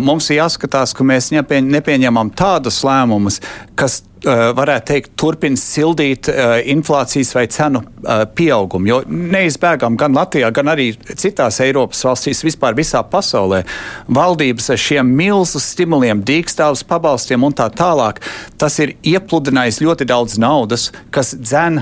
Mums 0.04 0.30
ir 0.30 0.42
jāskatās, 0.42 0.94
ka 0.94 1.08
mēs 1.08 1.32
nepieņemam 1.34 2.34
tādus 2.38 2.82
lēmumus, 2.86 3.42
kas 3.80 4.02
Eh, 4.02 4.11
varētu 4.26 4.86
teikt, 4.92 5.12
turpina 5.20 5.58
sildīt 5.58 6.30
uh, 6.30 6.60
inflācijas 6.70 7.34
vai 7.36 7.46
cenu 7.52 7.82
uh, 7.82 8.24
pieaugumu. 8.36 8.90
Jo 8.90 9.00
neizbēgam 9.08 9.98
gan 10.00 10.14
Latvijā, 10.16 10.52
gan 10.54 10.70
arī 10.74 10.92
citās 11.10 11.60
Eiropas 11.64 12.04
valstīs, 12.06 12.44
vispār 12.46 12.78
visā 12.78 13.02
pasaulē, 13.08 13.64
valdības 14.12 14.72
ar 14.74 14.82
šiem 14.82 15.10
milzu 15.18 15.62
stimuliem, 15.64 16.22
dīkstāvus 16.28 16.84
pabalstiem 16.90 17.46
un 17.48 17.56
tā 17.58 17.68
tālāk, 17.74 18.22
tas 18.62 18.78
ir 18.84 18.94
iepludinājis 19.08 19.82
ļoti 19.82 20.08
daudz 20.10 20.38
naudas, 20.42 20.90
kas 21.14 21.34
dzen 21.36 21.82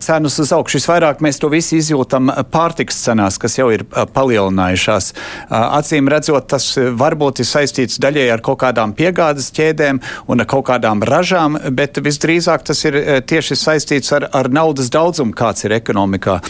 cenas 0.00 0.38
uz 0.40 0.52
augšu. 0.54 0.80
Visvairāk 0.80 1.20
mēs 1.24 1.40
to 1.42 1.50
visu 1.52 1.78
izjūtam 1.78 2.32
pārtiks 2.52 3.02
cenās, 3.04 3.38
kas 3.40 3.58
jau 3.58 3.68
ir 3.74 3.84
palielinājušās. 3.88 5.10
Acīm 5.50 6.08
redzot, 6.12 6.48
tas 6.54 6.70
varbūt 6.74 7.42
ir 7.44 7.48
saistīts 7.48 8.00
daļai 8.02 8.28
ar 8.34 8.44
kaut 8.44 8.62
kādām 8.64 8.94
piegādes 8.96 9.50
ķēdēm 9.54 10.00
un 10.32 10.44
ar 10.44 10.50
kaut 10.50 10.66
kādām 10.70 11.04
ražām 11.04 11.58
bet 11.76 12.00
visdrīzāk 12.04 12.66
tas 12.70 12.84
ir 12.88 12.98
eh, 13.00 13.20
tieši 13.26 13.58
saistīts 13.58 14.12
ar, 14.16 14.28
ar 14.32 14.50
naudas 14.52 14.90
daudzumu, 14.92 15.34
kāds 15.36 15.66
ir 15.66 15.76
ekonomikā. 15.78 16.40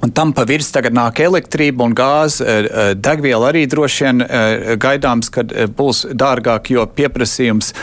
Un 0.00 0.10
tam 0.10 0.30
pa 0.32 0.46
virs 0.48 0.70
tagad 0.72 0.94
nāk 0.96 1.18
elektrība 1.20 1.84
un 1.84 1.94
gāze. 1.96 2.40
Eh, 2.40 2.64
eh, 2.64 2.92
degviela 2.96 3.50
arī 3.50 3.66
droši 3.68 4.04
vien 4.06 4.22
eh, 4.24 4.76
gaidāms, 4.80 5.28
ka 5.32 5.44
būs 5.76 6.06
dārgāk, 6.16 6.70
jo 6.72 6.86
pieprasījums 6.88 7.74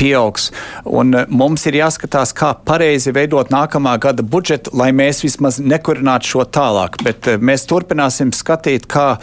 pieaugs. 0.00 0.48
Un 0.88 1.12
mums 1.28 1.66
ir 1.68 1.76
jāskatās, 1.76 2.32
kā 2.36 2.54
pareizi 2.64 3.12
veidot 3.12 3.52
nākamā 3.52 3.98
gada 4.00 4.24
budžetu, 4.24 4.72
lai 4.80 4.88
mēs 4.96 5.20
vismaz 5.26 5.58
nekurinātu 5.60 6.32
šo 6.32 6.46
tālāk. 6.48 6.96
Bet 7.04 7.28
mēs 7.36 7.66
turpināsim 7.68 8.32
skatīt, 8.32 8.88
kā 8.88 9.18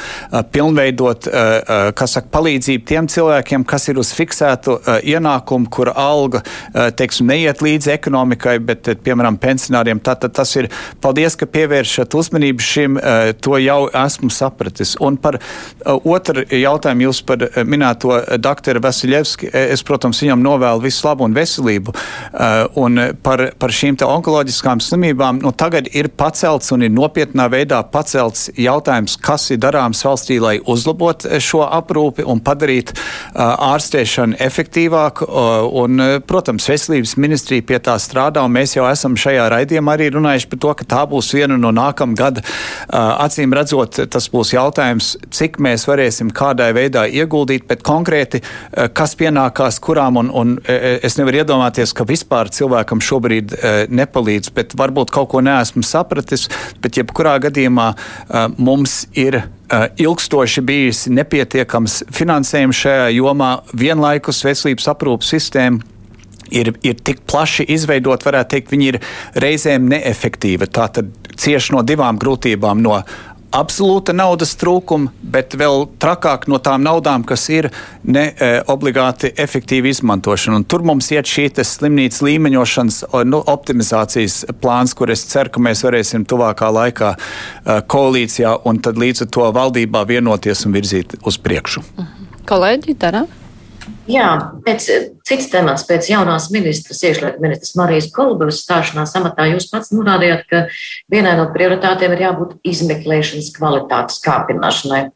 pilnveidot, 0.53 1.29
kas 1.97 2.15
saka, 2.17 2.29
palīdzību 2.35 2.85
tiem 2.85 3.09
cilvēkiem, 3.09 3.65
kas 3.65 3.89
ir 3.89 3.99
uz 4.01 4.11
fiksētu 4.15 4.77
ienākumu, 5.01 5.69
kur 5.73 5.91
alga, 5.95 6.43
teiksim, 6.73 7.29
neiet 7.31 7.63
līdzi 7.65 7.95
ekonomikai, 7.95 8.57
bet, 8.69 8.91
piemēram, 9.05 9.39
pensionāriem. 9.41 10.03
Tātad 10.05 10.35
tas 10.37 10.53
ir, 10.59 10.69
paldies, 11.01 11.37
ka 11.39 11.49
pievēršat 11.49 12.13
uzmanību 12.15 12.34
uzmanību 12.35 12.61
šim, 12.61 12.97
eh, 12.97 13.33
to 13.33 13.57
jau 13.57 13.89
esmu 13.93 14.29
sapratis. 14.29 14.95
Un 14.99 15.17
par 15.17 15.35
eh, 15.35 15.91
otru 16.03 16.43
jautājumu 16.43 17.07
jūs 17.07 17.25
par 17.25 17.43
eh, 17.43 17.63
minēto 17.63 18.37
doktoru 18.37 18.81
Vasiljevski, 18.81 19.49
es, 19.53 19.83
protams, 19.83 20.21
viņam 20.21 20.41
novēlu 20.43 20.81
visu 20.83 21.07
labu 21.07 21.25
un 21.25 21.33
veselību. 21.33 21.93
Un 22.75 22.99
par, 23.23 23.41
par 23.59 23.71
šīm 23.71 23.95
te 23.97 24.05
onkoloģiskām 24.05 24.79
slimībām, 24.83 25.39
nu, 25.43 25.51
tagad 25.55 25.87
ir 25.95 26.09
pacelts 26.09 26.71
un 26.71 26.83
ir 26.83 26.91
nopietnā 26.91 27.47
veidā 27.51 27.81
pacelts 27.91 28.49
jautājums, 28.57 29.15
kas 29.21 29.49
ir 29.51 29.59
darāms 29.63 30.03
valstī, 30.05 30.39
lai 30.41 30.57
uzlabot 30.59 31.25
šo 31.39 31.63
aprūpi 31.65 32.25
un 32.27 32.41
padarīt 32.43 32.93
ārstēšanu 33.35 34.39
efektīvāku. 34.43 35.27
Un, 35.81 36.03
protams, 36.27 36.67
veselības 36.69 37.15
ministrija 37.21 37.65
pie 37.65 37.79
tā 37.83 37.95
strādā, 38.01 38.43
un 38.45 38.55
mēs 38.55 38.75
jau 38.77 38.87
esam 38.89 39.17
šajā 39.19 39.47
raidījumā 39.53 39.95
arī 39.95 40.11
runājuši 40.15 40.51
par 40.51 40.63
to, 40.65 40.75
ka 40.81 40.89
tā 40.95 41.05
būs 41.09 41.31
viena 41.37 41.57
no 41.59 41.71
nākamajām 41.75 42.14
gada. 42.17 42.43
Acīm 42.89 43.53
redzot, 43.55 43.99
tas 44.11 44.29
būs 44.31 44.53
jautājums, 44.55 45.13
cik 45.33 45.59
mēs 45.63 45.87
varēsim 45.89 46.31
kādai 46.35 46.71
veidā 46.75 47.05
ieguldīt, 47.07 47.67
bet 47.69 47.83
konkrēti, 47.85 48.41
kas 48.97 49.15
pienākās 49.19 49.79
kurām, 49.83 50.19
un, 50.21 50.31
un 50.33 50.55
es 50.65 51.19
nevaru 51.19 51.43
iedomāties, 51.43 51.93
ka 51.95 52.07
vispār 52.07 52.51
cilvēkam 52.53 53.03
šobrīd 53.03 53.57
nepalīdz, 53.93 54.53
bet 54.55 54.77
varbūt 54.77 55.13
kaut 55.15 55.31
ko 55.33 55.43
neesmu 55.45 55.85
sapratis, 55.85 56.47
bet 56.83 56.99
jebkurā 57.01 57.37
gadījumā 57.47 57.91
mums 58.57 59.03
ir 59.17 59.43
ilgstoši 59.97 60.61
bijis 60.61 61.05
nepietiekams 61.09 62.03
finansējums 62.13 62.83
šajā 62.85 63.09
jomā, 63.17 63.51
vienlaikus 63.73 64.43
veselības 64.45 64.89
aprūpas 64.93 65.33
sistēma 65.33 65.95
ir, 66.51 66.73
ir 66.85 66.99
tik 67.05 67.23
plaši 67.29 67.65
izveidot, 67.75 68.25
varētu 68.25 68.55
teikt, 68.55 68.73
viņi 68.73 68.89
ir 68.91 68.99
reizēm 69.41 69.89
neefektīvi. 69.91 70.69
Tā 70.73 70.89
tad 71.35 71.43
cieši 71.43 71.75
no 71.75 71.83
divām 71.83 72.17
grūtībām. 72.19 72.81
No 72.81 73.01
absolūta 73.55 74.11
naudas 74.11 74.55
trūkuma, 74.59 75.11
bet 75.21 75.55
vēl 75.55 75.87
trakāk 75.99 76.47
no 76.51 76.57
tām 76.59 76.83
naudām, 76.83 77.23
kas 77.23 77.47
ir 77.49 77.69
ne 78.03 78.33
e, 78.35 78.49
obligāti 78.67 79.31
efektīva 79.31 79.87
izmantošana. 79.87 80.57
Un 80.59 80.65
tur 80.67 80.83
mums 80.83 81.07
iet 81.11 81.29
šī 81.29 81.47
slimnīcas 81.63 82.21
līmeņošanas 82.25 82.97
nu, 83.29 83.39
optimizācijas 83.39 84.43
plāns, 84.59 84.93
kur 84.93 85.13
es 85.13 85.23
ceru, 85.29 85.53
ka 85.55 85.63
mēs 85.63 85.85
varēsim 85.87 86.25
tuvākā 86.27 86.71
laikā 86.73 87.13
e, 87.15 87.79
koalīcijā 87.87 88.57
un 88.67 88.81
tad 88.83 88.99
līdz 88.99 89.23
ar 89.23 89.31
to 89.31 89.47
valdībā 89.55 90.03
vienoties 90.09 90.65
un 90.67 90.75
virzīt 90.75 91.15
uz 91.23 91.39
priekšu. 91.39 91.85
Mhm. 91.95 92.29
Kolēģi, 92.45 92.99
Dara? 92.99 93.23
Jā, 94.05 94.27
pēc 94.65 94.85
cits 95.25 95.47
temats, 95.49 95.85
pēc 95.89 96.11
jaunās 96.11 96.51
ministras, 96.53 97.01
iekšlietu 97.07 97.41
ministras 97.41 97.73
Marijas 97.79 98.11
Kolubavas 98.13 98.61
stāšanās 98.61 99.15
amatā, 99.17 99.47
jūs 99.49 99.65
pats 99.71 99.89
norādījāt, 99.95 100.45
ka 100.51 100.61
vienai 101.11 101.33
no 101.39 101.47
prioritātēm 101.55 102.13
ir 102.13 102.25
jābūt 102.27 102.59
izmeklēšanas 102.69 103.49
kvalitātes 103.57 104.21
kāpināšanai. 104.25 105.07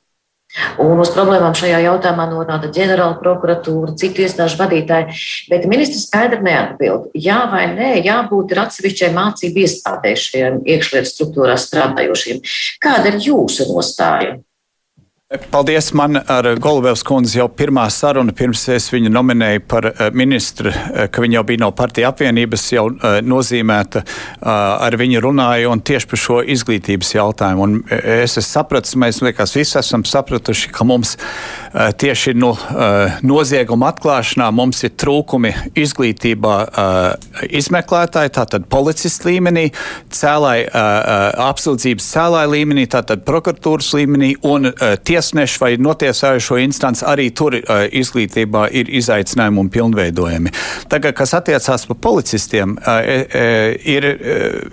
Un 0.81 0.97
uz 0.97 1.11
problēmām 1.13 1.53
šajā 1.53 1.83
jautājumā 1.83 2.25
norāda 2.31 2.71
ģenerāla 2.73 3.19
prokuratūra, 3.21 3.93
citu 4.01 4.23
iestāžu 4.25 4.57
vadītāji, 4.57 5.13
bet 5.51 5.67
ministrs 5.69 6.07
skaidri 6.07 6.41
neatbild. 6.47 7.11
Jā 7.13 7.43
vai 7.51 7.67
nē, 7.75 7.91
jābūt 8.01 8.55
ir 8.55 8.63
atsevišķai 8.63 9.11
mācību 9.13 9.67
iestādēšiem, 9.67 10.63
iekšlietu 10.65 11.13
struktūrā 11.13 11.59
strādājošiem. 11.61 12.41
Kāda 12.81 13.13
ir 13.13 13.21
jūsu 13.29 13.69
nostāja? 13.69 14.39
Paldies! 15.30 15.91
Man 15.93 16.17
ar 16.25 16.47
Golubevs 16.57 17.03
kundzi 17.05 17.38
jau 17.38 17.45
pirmā 17.53 17.84
saruna, 17.93 18.34
pirms 18.34 18.63
es 18.73 18.88
viņu 18.89 19.11
nominēju 19.13 19.61
par 19.69 19.86
eh, 19.91 19.99
ministru, 20.17 20.71
eh, 20.73 21.05
ka 21.05 21.21
viņa 21.21 21.36
jau 21.38 21.43
bija 21.45 21.61
no 21.61 21.67
partija 21.77 22.09
apvienības, 22.09 22.63
jau 22.73 22.88
eh, 22.89 23.19
nozīmēta. 23.21 24.01
Ar 24.41 24.95
viņu 24.97 25.21
runāju 25.21 25.69
un 25.69 25.84
tieši 25.86 26.07
par 26.09 26.19
šo 26.23 26.39
izglītības 26.55 27.11
jautājumu. 27.13 27.61
Un 27.61 27.75
es 27.93 28.39
esmu 28.39 28.45
sapratis, 28.47 28.95
mēs 28.97 29.19
liekas, 29.21 29.53
visi 29.53 29.77
esam 29.77 30.01
sapratuši, 30.07 30.71
ka 30.73 30.88
mums 30.88 31.11
tieši 32.01 32.34
no 32.39 32.53
nozieguma 33.21 33.91
atklāšanā 33.91 34.47
mums 34.55 34.82
ir 34.88 34.95
trūkumi 34.97 35.51
izglītībā 35.77 36.55
izmeklētāji, 37.59 38.34
tātad 38.39 38.65
policists 38.71 39.27
līmenī, 39.27 39.67
cēlāji, 40.15 40.69
apsūdzības 41.49 42.09
cēlāji 42.15 42.53
līmenī, 42.55 42.88
tātad 42.89 43.27
prokuratūras 43.27 43.91
līmenī 43.99 44.34
un 44.47 44.71
tie 45.03 45.18
tiesneši 45.20 45.59
vai 45.61 45.72
notiesājušo 45.78 46.57
instanci 46.63 47.03
arī 47.07 47.30
tur 47.36 47.57
uh, 47.59 47.84
izglītībā 47.91 48.70
ir 48.76 48.89
izaicinājumi 48.99 49.59
un 49.59 49.70
pilnveidojumi. 49.74 50.53
Tagad, 50.89 51.15
kas 51.17 51.36
attiecās 51.36 51.86
par 51.89 51.99
policistiem, 52.01 52.78
uh, 52.80 52.99
uh, 53.03 53.76
ir, 53.84 54.07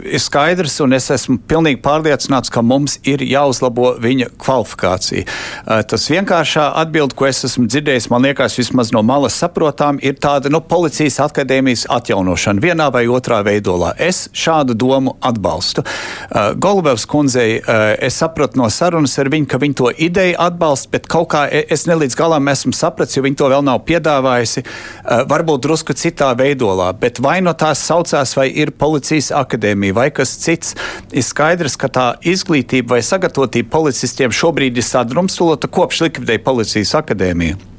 ir 0.06 0.22
skaidrs, 0.22 0.78
un 0.84 0.94
es 0.96 1.10
esmu 1.10 1.38
pilnīgi 1.48 1.80
pārliecināts, 1.82 2.52
ka 2.52 2.62
mums 2.62 2.98
ir 3.06 3.24
jāuzlabo 3.26 3.96
viņa 4.02 4.30
kvalifikācija. 4.42 5.26
Tas 5.90 6.06
vienkāršā 6.10 6.68
atbild, 6.80 7.14
ko 7.16 7.26
es 7.28 7.42
esmu 7.46 7.66
dzirdējis, 7.70 8.08
man 8.12 8.26
liekas, 8.26 8.56
vismaz 8.58 8.92
no 8.94 9.02
malas 9.06 9.36
saprotām, 9.40 9.98
ir 10.04 10.18
tāda 10.22 10.50
nu, 10.52 10.60
policijas 10.60 11.18
akadēmijas 11.24 11.86
atjaunošana 11.92 12.62
vienā 12.62 12.88
vai 12.94 13.06
otrā 13.10 13.42
veidolā. 13.46 13.92
Es 13.98 14.26
šādu 14.36 14.76
domu 14.78 15.16
atbalstu. 15.26 15.84
Golubevs 16.62 17.06
kundzei 17.10 17.58
es 18.06 18.18
sapratu 18.20 18.60
no 18.60 18.70
sarunas 18.72 19.16
ar 19.22 19.30
viņu, 19.32 19.48
ka 19.50 19.60
viņa 19.62 19.78
to 19.80 19.92
ideju 20.08 20.35
atbalsts, 20.38 20.88
bet 20.92 21.08
kaut 21.10 21.30
kā 21.34 21.44
e, 21.50 21.64
es 21.72 21.86
ne 21.88 21.96
līdz 21.98 22.16
galam 22.18 22.48
esmu 22.52 22.74
sapratis, 22.76 23.16
jo 23.18 23.24
viņi 23.26 23.38
to 23.40 23.50
vēl 23.52 23.64
nav 23.66 23.82
piedāvājusi. 23.88 24.64
E, 24.64 25.20
varbūt 25.30 25.66
drusku 25.66 25.96
citā 25.98 26.32
veidolā, 26.38 26.92
bet 27.00 27.20
vai 27.24 27.38
no 27.44 27.54
tās 27.58 27.84
saucās, 27.86 28.36
vai 28.38 28.48
ir 28.50 28.74
policijas 28.78 29.32
akadēmija 29.36 29.96
vai 29.96 30.08
kas 30.14 30.36
cits, 30.42 30.76
ir 31.12 31.26
skaidrs, 31.26 31.78
ka 31.80 31.92
tā 31.92 32.08
izglītība 32.26 32.96
vai 32.96 33.04
sagatavotība 33.06 33.72
policistiem 33.72 34.34
šobrīd 34.34 34.76
ir 34.76 34.86
sadrumstalota 34.86 35.70
kopš 35.72 36.06
likvidēja 36.08 36.44
policijas 36.46 36.94
akadēmiju. 37.02 37.75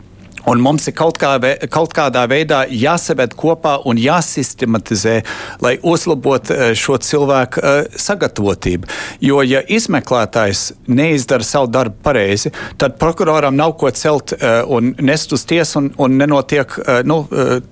Un 0.47 0.61
mums 0.63 0.85
ir 0.87 0.93
kaut, 0.95 1.17
kā, 1.19 1.33
kaut 1.67 1.91
kādā 1.95 2.21
veidā 2.31 2.61
jāsaved 2.71 3.33
kopā 3.35 3.73
un 3.87 3.99
jāsistematizē, 3.99 5.17
lai 5.59 5.73
uzlabotu 5.83 6.55
eh, 6.55 6.69
šo 6.77 6.95
cilvēku 7.03 7.59
uh, 7.59 7.97
sagatavotību. 7.99 8.87
Jo, 9.27 9.41
ja 9.43 9.59
izmeklētājs 9.59 10.61
neizdara 10.87 11.43
savu 11.43 11.67
darbu 11.71 11.99
pareizi, 12.05 12.53
tad 12.79 12.95
prokuroram 13.01 13.57
nav 13.59 13.73
ko 13.81 13.91
celt 13.91 14.37
uh, 14.37 14.61
un 14.71 14.93
nest 15.03 15.35
uz 15.35 15.43
tiesu, 15.49 15.81
un, 15.81 15.89
un 15.99 16.15
nenotiek 16.21 16.77
nu, 17.07 17.17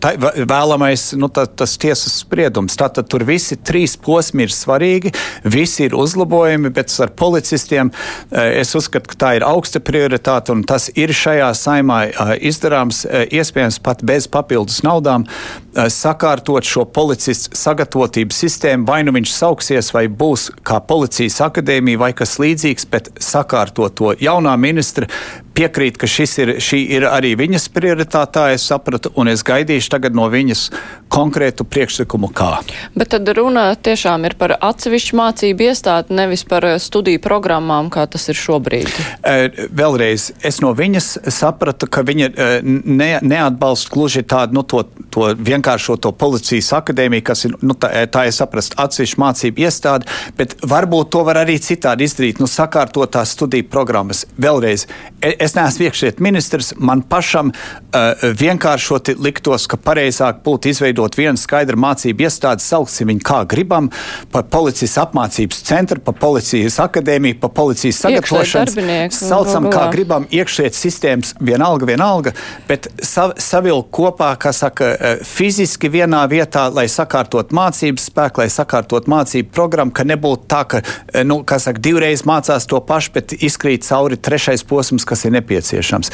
tā, 0.02 0.12
vēlamais 0.36 1.08
nu, 1.20 1.30
tā, 1.32 1.46
tas 1.48 1.78
tiesas 1.80 2.20
spriedums. 2.26 2.76
Tātad 2.80 3.08
tur 3.08 3.24
visi 3.28 3.56
trīs 3.56 3.96
posmi 3.96 4.44
ir 4.46 4.54
svarīgi, 4.54 5.14
visi 5.48 5.88
ir 5.88 5.96
uzlabojumi, 5.96 6.74
bet 6.76 6.92
ar 7.02 7.16
policistiem 7.16 7.94
es 8.36 8.76
uzskatu, 8.76 9.14
ka 9.14 9.20
tā 9.24 9.34
ir 9.40 9.48
augsta 9.48 9.80
prioritāte 9.84 10.52
un 10.52 10.66
tas 10.68 10.90
ir 10.92 11.16
šajā 11.16 11.54
saimā 11.56 12.02
izdarīts 12.36 12.65
izdarāms, 12.66 13.06
e, 13.06 13.26
iespējams 13.38 13.80
pat 13.84 14.04
bez 14.04 14.28
papildus 14.28 14.82
naudām, 14.84 15.26
e, 15.26 15.88
sakārtot 15.90 16.66
šo 16.66 16.86
policistu 16.86 17.56
sagatavotības 17.56 18.42
sistēmu. 18.44 18.88
Vai 18.88 19.04
nu 19.04 19.12
viņš 19.12 19.32
sauksies, 19.32 19.94
vai 19.94 20.08
būs 20.08 20.52
kā 20.64 20.82
policijas 20.82 21.42
akadēmija 21.42 21.98
vai 21.98 22.14
kas 22.14 22.38
līdzīgs, 22.40 22.90
bet 22.90 23.10
sakārtot 23.20 23.96
to 23.96 24.14
jaunā 24.20 24.58
ministra 24.58 25.08
piekrīt, 25.56 25.98
ka 26.00 26.08
ir, 26.08 26.56
šī 26.64 26.80
ir 26.98 27.06
arī 27.08 27.34
viņas 27.40 27.70
prioritātā, 27.74 28.50
es 28.56 28.66
sapratu, 28.68 29.12
un 29.16 29.32
es 29.32 29.44
gaidīšu 29.46 29.92
tagad 29.94 30.16
no 30.18 30.28
viņas 30.32 30.68
konkrētu 31.12 31.66
priekšlikumu, 31.70 32.30
kā. 32.36 32.60
Bet 32.98 33.14
tad 33.14 33.30
runa 33.38 33.68
tiešām 33.76 34.28
ir 34.28 34.36
par 34.40 34.56
atsevišķu 34.60 35.20
mācību 35.20 35.70
iestādi, 35.70 36.16
nevis 36.18 36.44
par 36.48 36.68
eh, 36.68 36.78
studiju 36.82 37.22
programmām, 37.24 37.92
kā 37.94 38.06
tas 38.12 38.28
ir 38.32 38.40
šobrīd. 38.40 38.92
E, 39.24 39.68
vēlreiz, 39.76 40.32
es 40.46 40.60
no 40.64 40.74
viņas 40.76 41.12
sapratu, 41.34 41.88
ka 41.88 42.04
viņa 42.06 42.28
e, 42.28 42.50
ne, 42.64 43.20
neatbalsta 43.22 43.92
gluži 43.94 44.24
tādu 44.28 44.60
nu, 44.60 44.64
to, 44.64 44.84
to 45.14 45.32
vienkāršo 45.38 45.98
to 46.02 46.12
policijas 46.16 46.72
akadēmiju, 46.78 47.24
kas 47.26 47.46
ir, 47.48 47.56
nu, 47.66 47.76
tā, 47.80 47.92
tā 48.12 48.26
es 48.30 48.40
saprastu, 48.42 48.78
atsevišķu 48.82 49.22
mācību 49.22 49.66
iestādi, 49.66 50.10
bet 50.38 50.58
varbūt 50.66 51.12
to 51.16 51.24
var 51.28 51.42
arī 51.44 51.58
citādi 51.62 52.08
izdarīt, 52.08 52.42
nu, 52.44 52.50
sakārtot 52.52 53.14
tās 53.16 53.36
studiju 53.36 53.68
programmas. 53.72 54.26
Vēlreiz, 54.42 54.86
e, 55.22 55.34
es 55.40 55.56
neesmu 55.58 55.88
iekšliet 55.88 56.22
ministrs, 56.24 56.74
man 56.78 57.04
pašam 57.10 57.52
uh, 57.52 58.26
vienkāršoti 58.40 59.18
liktos, 59.22 59.68
ka 59.72 59.80
pareizāk 59.82 60.42
būtu 60.46 60.72
izveidot 60.74 61.18
vienu 61.18 61.40
skaidru 61.40 61.80
mācību 61.82 62.28
iestādi, 62.28 62.66
sauksim 62.66 63.12
viņu 63.12 63.26
kā 63.26 63.42
gribam, 63.50 63.90
par 64.32 64.48
policijas 64.52 64.98
apmācības 65.06 65.64
centru, 65.68 66.02
par 66.04 66.18
policijas 66.20 66.80
akadēmiju, 66.84 67.40
par 67.42 67.54
policijas 67.56 68.04
sagatavošanas. 68.06 68.76
Saucam, 69.16 69.70
kā 69.74 69.88
gribam, 69.94 70.28
iekšliet 70.34 70.78
sistēmas, 70.78 71.34
vienalga, 71.40 71.88
vienalga, 71.90 72.35
bet 72.70 72.90
sav, 73.04 73.36
savilk 73.42 73.92
kopā, 73.96 74.32
kā 74.42 74.54
saka, 74.56 74.92
uh, 74.94 75.22
fiziski 75.26 75.92
vienā 75.92 76.24
vietā, 76.32 76.68
lai 76.74 76.88
sakārtot 76.92 77.54
mācības 77.56 78.10
spēku, 78.12 78.44
lai 78.44 78.50
sakārtot 78.54 79.10
mācību 79.12 79.54
programmu, 79.56 79.96
ka 79.96 80.08
nebūtu 80.08 80.50
tā, 80.52 80.64
ka, 80.70 80.84
uh, 80.86 81.22
nu, 81.28 81.42
kā 81.48 81.60
saka, 81.62 81.84
divreiz 81.84 82.26
mācās 82.28 82.68
to 82.70 82.82
pašu, 82.82 83.16
bet 83.16 83.38
izkrīt 83.40 83.88
cauri 83.88 84.18
trešais 84.18 84.66
posms, 84.68 85.08
kas 85.08 85.26
ir 85.28 85.38
nepieciešams. 85.40 86.14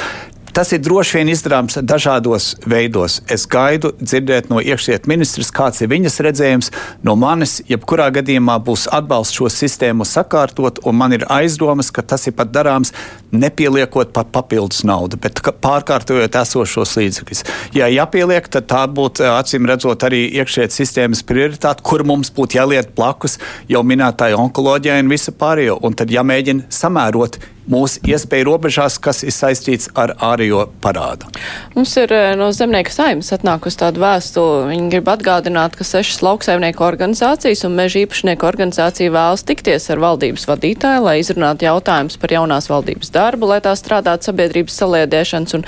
Tas 0.51 0.73
ir 0.75 0.81
droši 0.83 1.15
vien 1.17 1.29
izdarāms 1.31 1.77
dažādos 1.87 2.49
veidos. 2.67 3.21
Es 3.31 3.45
gaidu 3.47 3.93
dzirdēt 4.01 4.49
no 4.51 4.59
iekšlietu 4.59 5.07
ministrs, 5.07 5.51
kāds 5.55 5.79
ir 5.79 5.87
viņas 5.93 6.19
redzējums. 6.25 6.71
No 7.07 7.15
manis, 7.15 7.61
jebkurā 7.71 8.09
gadījumā, 8.17 8.57
būs 8.59 8.89
atbalsts 8.91 9.37
šo 9.39 9.47
sistēmu 9.47 10.03
sakārtot, 10.07 10.83
un 10.83 10.99
man 10.99 11.15
ir 11.15 11.23
aizdomas, 11.31 11.91
ka 11.95 12.03
tas 12.03 12.27
ir 12.27 12.35
pat 12.35 12.51
darāms 12.51 12.91
nepieliekot 13.31 14.11
pa 14.13 14.23
papildus 14.23 14.83
naudu, 14.87 15.19
bet 15.21 15.39
pārkārtojot 15.63 16.35
esošos 16.41 16.95
līdzekļus. 16.99 17.43
Ja 17.77 17.89
jāpieliek, 17.91 18.49
tad 18.51 18.67
tā 18.71 18.83
būtu 18.91 19.25
acīm 19.31 19.69
redzot 19.69 20.03
arī 20.07 20.25
iekšējā 20.41 20.69
sistēmas 20.75 21.23
prioritāte, 21.27 21.85
kur 21.85 22.05
mums 22.07 22.33
būtu 22.35 22.59
jāliet 22.59 22.93
blakus 22.97 23.39
jau 23.71 23.83
minētāja 23.87 24.39
onkoloģijai 24.41 25.01
un 25.03 25.11
visa 25.11 25.33
pārējo. 25.35 25.79
Un 25.85 25.97
tad 25.97 26.13
jāmēģina 26.13 26.69
samērot 26.71 27.39
mūsu 27.69 28.01
iespēju 28.09 28.47
robežās, 28.47 28.97
kas 29.01 29.21
ir 29.25 29.33
saistīts 29.35 29.89
ar 29.99 30.15
ārējo 30.21 30.65
parādu. 30.83 31.29
Mums 31.75 31.93
ir 32.01 32.13
eh, 32.15 32.33
no 32.39 32.49
zemnieka 32.55 32.93
saimnes 32.93 33.31
atnākusi 33.35 33.79
tāda 33.83 34.01
vēstule. 34.01 34.65
Viņi 34.71 34.89
grib 34.93 35.11
atgādināt, 35.11 35.77
ka 35.77 35.87
sešas 35.87 36.23
lauksaimnieku 36.25 36.85
organizācijas 36.85 37.63
un 37.67 37.77
meža 37.77 38.03
īpašnieku 38.03 38.47
organizācija 38.47 39.13
vēlas 39.13 39.45
tikties 39.47 39.89
ar 39.93 40.01
valdības 40.03 40.47
vadītāju, 40.49 41.05
lai 41.05 41.17
izrunātu 41.21 41.67
jautājumus 41.69 42.17
par 42.21 42.35
jaunās 42.35 42.69
valdības 42.71 43.13
darbu, 43.13 43.20
lai 43.47 43.59
tā 43.63 43.73
strādātu 43.77 44.29
sabiedrības 44.29 44.77
saliedēšanas 44.81 45.55
un 45.57 45.65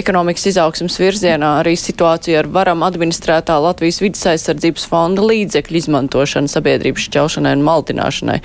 ekonomikas 0.00 0.46
izaugsmas 0.52 0.98
virzienā, 1.00 1.56
arī 1.60 1.74
situāciju 1.78 2.38
ar 2.40 2.48
varam 2.52 2.84
administrētā 2.86 3.56
Latvijas 3.62 4.00
vidas 4.02 4.26
aizsardzības 4.32 4.86
fonda 4.90 5.24
līdzekļu 5.26 5.80
izmantošanu 5.82 6.50
sabiedrības 6.50 7.06
šķelšanai 7.08 7.54
un 7.58 7.64
maldināšanai. 7.66 8.38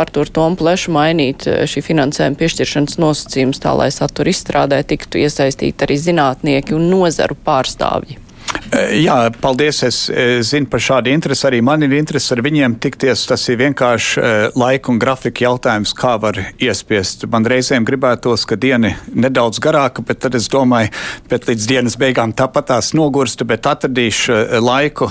Artur 0.01 0.31
Tomplešu 0.31 0.95
mainīt 0.95 1.47
uh, 1.51 1.63
šī 1.71 1.85
finansējuma 1.91 2.41
piešķiršanas 2.41 2.99
nosacījums 3.03 3.63
tā, 3.63 3.75
lai 3.77 3.91
satura 3.95 4.33
izstrādē 4.33 4.83
tiktu 4.87 5.23
iesaistīti 5.25 5.87
arī 5.87 6.01
zinātnieki 6.01 6.77
un 6.79 6.91
nozaru 6.93 7.39
pārstāvji. 7.47 8.30
Eh, 8.71 9.01
jā, 9.03 9.17
paldies. 9.43 9.83
Es, 9.83 9.99
es 10.15 10.53
zinu 10.53 10.69
par 10.71 10.83
šādu 10.83 11.11
interesi. 11.11 11.47
Arī 11.49 11.61
man 11.65 11.83
ir 11.83 11.95
interesi 11.99 12.31
ar 12.35 12.43
viņiem 12.47 12.77
tikties. 12.83 13.25
Tas 13.31 13.47
ir 13.51 13.59
vienkārši 13.61 14.21
eh, 14.23 14.43
laika 14.59 14.93
un 14.93 15.01
grafika 15.03 15.45
jautājums, 15.47 15.95
kā 15.99 16.15
var 16.23 16.39
iespiest. 16.63 17.27
Man 17.33 17.49
reizēm 17.51 17.87
gribētos, 17.89 18.47
ka 18.47 18.59
diena 18.61 18.93
nedaudz 19.11 19.59
garāka, 19.63 20.05
bet 20.07 20.23
tad 20.23 20.39
es 20.39 20.47
domāju, 20.53 20.93
ka 21.31 21.41
līdz 21.51 21.67
dienas 21.71 21.99
beigām 22.01 22.35
tāpat 22.37 22.71
tās 22.71 22.93
nogurstu, 22.95 23.47
bet 23.49 23.67
atradīšu 23.67 24.37
eh, 24.37 24.59
laiku. 24.63 25.09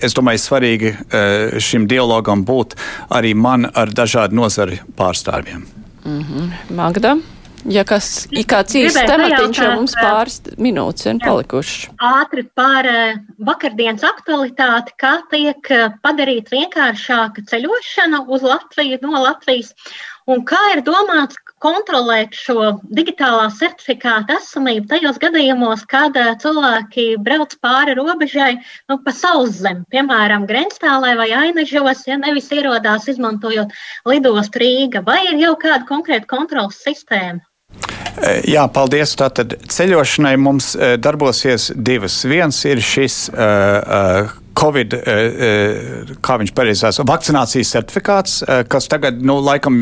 Es 0.00 0.14
domāju, 0.16 0.40
svarīgi 0.42 0.90
šim 1.62 1.86
dialogam 1.90 2.42
būt 2.46 2.76
arī 3.12 3.32
man 3.34 3.66
ar 3.74 3.92
dažādu 3.92 4.36
nozaru 4.38 4.78
pārstāvjiem. 4.98 5.66
Mm 6.04 6.24
-hmm. 6.24 6.74
Magda? 6.76 7.16
Ja 7.68 7.82
kas 7.84 8.24
ir 8.32 8.46
kāds 8.48 8.76
īsts 8.78 9.04
tematiņš, 9.04 9.58
jau 9.60 9.72
mums 9.74 9.94
pāris 9.98 10.38
minūtes 10.56 11.08
ir 11.10 11.18
palikušas. 11.20 11.90
Ātri 12.00 12.46
par 12.56 12.88
vakardienas 13.36 14.06
aktualitāti, 14.06 14.94
kā 15.00 15.18
tiek 15.32 15.72
padarīta 16.00 16.54
vienkāršāka 16.54 17.44
ceļošana 17.50 18.24
uz 18.32 18.46
Latviju 18.46 19.00
no 19.04 19.20
Latvijas, 19.26 19.74
un 20.30 20.44
kā 20.48 20.60
ir 20.72 20.84
domāts 20.86 21.36
kontrolēt 21.60 22.36
šo 22.38 22.70
digitālā 22.96 23.50
certifikāta 23.52 24.38
esamību 24.40 24.88
tajos 24.94 25.20
gadījumos, 25.20 25.84
kad 25.90 26.16
cilvēki 26.40 27.06
brauc 27.20 27.52
pāri 27.60 27.96
robežai 27.98 28.54
nu, 28.56 28.96
pa 29.04 29.12
sauszemi, 29.12 29.84
piemēram, 29.92 30.48
Grenstālē 30.48 31.12
vai 31.20 31.28
Ainažos, 31.42 32.06
ja 32.08 32.16
nevis 32.22 32.48
ierodās 32.56 33.10
izmantojot 33.12 33.76
lidostu 34.08 34.64
Rīga, 34.64 35.04
vai 35.04 35.20
ir 35.28 35.36
jau 35.44 35.54
kāda 35.60 35.84
konkrēta 35.92 36.30
kontrolas 36.32 36.80
sistēma? 36.80 37.44
Eh, 38.20 38.42
jā, 38.52 38.66
paldies. 38.72 39.14
Tātad 39.18 39.56
ceļošanai 39.70 40.34
mums 40.40 40.74
eh, 40.76 40.96
darbosies 41.00 41.70
divas. 41.76 42.20
Viens 42.28 42.58
ir 42.68 42.82
šis 42.84 43.26
uh, 43.32 44.36
Covid, 44.60 44.94
kā 46.20 46.34
viņš 46.40 46.50
pareizās, 46.52 46.98
vakcinācijas 47.06 47.70
certifikāts, 47.72 48.32
kas 48.68 48.88
tagad, 48.90 49.20
nu, 49.24 49.38
laikam, 49.40 49.78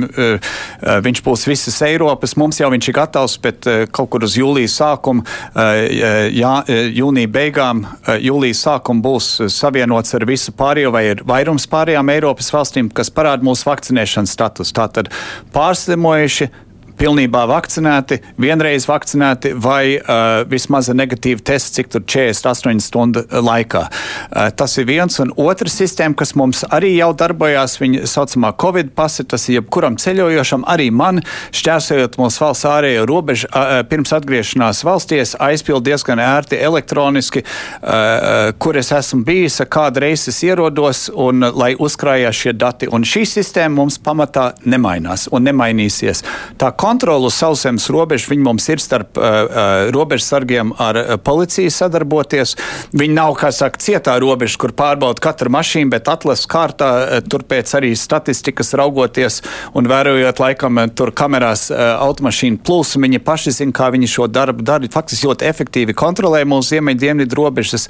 viņš 1.03 1.23
būs 1.25 1.47
visas 1.49 1.81
Eiropas. 1.83 2.37
Mums 2.39 2.61
jau 2.61 2.69
viņš 2.71 2.91
ir 2.91 2.97
gatavs, 3.01 3.39
bet 3.43 3.67
kaut 3.97 4.11
kur 4.13 4.27
uz 4.29 4.37
jūlijas 4.39 4.77
sākumu, 4.79 5.25
jā, 5.57 6.53
jūnija 7.01 7.33
beigām, 7.33 7.83
jūlijas 8.23 8.63
sākumu 8.69 9.03
būs 9.09 9.33
savienots 9.57 10.15
ar 10.15 10.29
visu 10.29 10.55
pārējo 10.55 10.95
vai 10.95 11.05
ar 11.17 11.25
vairums 11.27 11.67
pārējām 11.73 12.15
Eiropas 12.15 12.53
valstīm, 12.55 12.93
kas 12.95 13.11
parāda 13.11 13.49
mūsu 13.49 13.67
vakcinēšanas 13.73 14.37
status. 14.37 14.75
Tātad 14.77 15.11
pārslimojuši 15.57 16.53
pilnībā 16.99 17.45
vakcinēti, 17.51 18.21
vienreiz 18.41 18.89
vakcinēti 18.89 19.55
vai 19.59 19.99
uh, 19.99 20.43
vismaz 20.51 20.91
ar 20.91 20.99
negatīvu 20.99 21.45
testu, 21.47 21.79
cik 21.79 21.93
tur 21.93 22.05
48 22.05 22.83
stundu 22.85 23.25
laikā. 23.29 23.85
Uh, 23.89 24.49
tas 24.59 24.77
ir 24.81 24.89
viens. 24.89 25.19
Un 25.23 25.33
otra 25.39 25.71
sistēma, 25.73 26.17
kas 26.19 26.35
mums 26.39 26.65
arī 26.75 26.95
jau 26.97 27.11
darbojās, 27.19 27.79
viņa 27.81 28.07
saucamā 28.11 28.53
Covid 28.61 28.93
pasi, 28.99 29.27
tas 29.29 29.49
ir 29.49 29.59
jebkuram 29.59 29.99
ceļojošam, 30.01 30.67
arī 30.69 30.91
man, 30.95 31.23
šķērsojot 31.57 32.19
mūsu 32.21 32.45
valsts 32.45 32.69
ārējo 32.69 33.07
robežu, 33.09 33.51
uh, 33.51 33.81
pirms 33.89 34.15
atgriešanās 34.17 34.85
valstīs, 34.87 35.35
aizpild 35.43 35.87
diezgan 35.87 36.23
ērti 36.23 36.61
elektroniski, 36.63 37.45
uh, 37.45 38.53
kur 38.59 38.79
es 38.81 38.93
esmu 38.95 39.25
bijis, 39.27 39.61
kādu 39.71 40.05
reizi 40.05 40.33
es 40.33 40.43
ierodos, 40.47 41.07
un 41.15 41.45
lai 41.55 41.73
uzkrājās 41.79 42.43
šie 42.43 42.55
dati. 42.59 42.89
Un 42.93 43.07
šī 43.07 43.25
sistēma 43.29 43.81
mums 43.81 43.99
pamatā 44.03 44.51
nemainās 44.69 45.29
un 45.33 45.47
nemainīsies. 45.49 46.25
Tā 46.61 46.73
kontroli 46.89 47.29
uz 47.29 47.37
sauszemes 47.37 47.89
robežu 47.93 48.33
viņi 48.33 48.45
mums 48.47 48.69
ir 48.73 48.81
starp 48.81 49.19
uh, 49.21 49.25
uh, 49.45 49.91
robežsargiem 49.93 50.73
ar 50.81 50.97
uh, 50.97 51.15
policiju 51.21 51.73
sadarboties. 51.73 52.55
Viņi 52.97 53.17
nav, 53.19 53.35
kā 53.41 53.51
saka, 53.53 53.81
cietā 53.83 54.17
robeža, 54.23 54.57
kur 54.63 54.73
pārbauda 54.77 55.21
katru 55.23 55.53
mašīnu, 55.53 55.93
bet 55.93 56.09
atlases 56.09 56.49
kārtā 56.49 56.91
uh, 56.97 57.21
turpēc 57.25 57.75
arī 57.77 57.93
statistikas 57.99 58.73
raugoties 58.79 59.43
un 59.77 59.91
vērojot 59.91 60.41
laikam 60.45 60.81
uh, 60.81 60.89
tur 60.89 61.13
kamerās 61.13 61.69
uh, 61.73 61.99
automašīnu 62.07 62.63
plūsmu. 62.65 63.05
Viņi 63.05 63.23
paši 63.27 63.55
zina, 63.61 63.77
kā 63.77 63.91
viņi 63.95 64.11
šo 64.15 64.31
darbu 64.33 64.65
dara. 64.65 64.89
Faktiski 64.89 65.29
ļoti 65.29 65.49
efektīvi 65.51 65.97
kontrolē 65.99 66.45
mūsu 66.49 66.77
ziemeļu 66.77 67.03
dienvidu 67.05 67.43
robežas. 67.43 67.89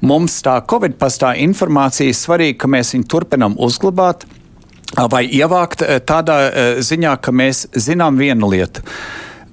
Mums 0.00 0.40
tā 0.46 0.56
Covid 0.70 0.96
pastā 1.00 1.34
informācija 1.44 2.08
ir 2.08 2.16
svarīga, 2.16 2.62
ka 2.64 2.72
mēs 2.78 2.94
viņu 2.96 3.08
turpinam 3.12 3.58
uzglabāt 3.60 4.24
vai 4.96 5.24
ievākt 5.26 5.84
tādā 6.08 6.38
ziņā, 6.80 7.16
ka 7.20 7.32
mēs 7.34 7.66
zinām 7.76 8.16
vienu 8.20 8.48
lietu. 8.52 8.84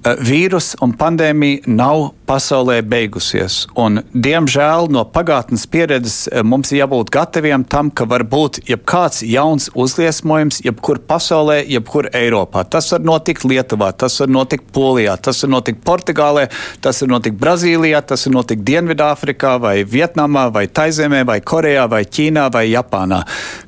Vīrus 0.06 0.76
un 0.84 0.92
pandēmija 0.94 1.66
nav 1.66 2.12
pasaulē 2.26 2.80
beigusies. 2.86 3.64
Un, 3.78 4.00
diemžēl 4.12 4.90
no 4.92 5.04
pagātnes 5.10 5.64
pieredzes 5.70 6.26
eh, 6.28 6.42
mums 6.46 6.72
ir 6.72 6.82
jābūt 6.82 7.10
gataviem 7.14 7.64
tam, 7.70 7.90
ka 7.90 8.06
var 8.10 8.22
būt 8.26 8.60
jebkāds 8.68 9.22
jauns 9.26 9.68
uzliesmojums, 9.74 10.60
jebkur 10.66 11.00
pasaulē, 11.08 11.60
jebkur 11.70 12.10
Eiropā. 12.14 12.64
Tas 12.70 12.90
var 12.94 13.02
notikt 13.06 13.46
Lietuvā, 13.46 13.92
tas 13.98 14.18
var 14.22 14.30
notikt 14.30 14.70
Polijā, 14.74 15.16
tas 15.22 15.42
var 15.44 15.52
notikt 15.56 15.82
Portugālē, 15.86 16.46
tas 16.82 17.02
var 17.02 17.12
notikt 17.16 17.38
Brazīlijā, 17.42 18.02
tas 18.06 18.26
var 18.28 18.36
notikt 18.40 18.66
Dienvidāfrikā, 18.66 19.56
vai 19.62 19.76
Vietnamā, 19.86 20.48
vai 20.54 20.66
Taizemē, 20.66 21.24
vai 21.26 21.40
Korejā, 21.42 21.86
vai 21.90 22.02
Ķīnā, 22.06 22.48
vai 22.54 22.66
Japānā. 22.72 23.22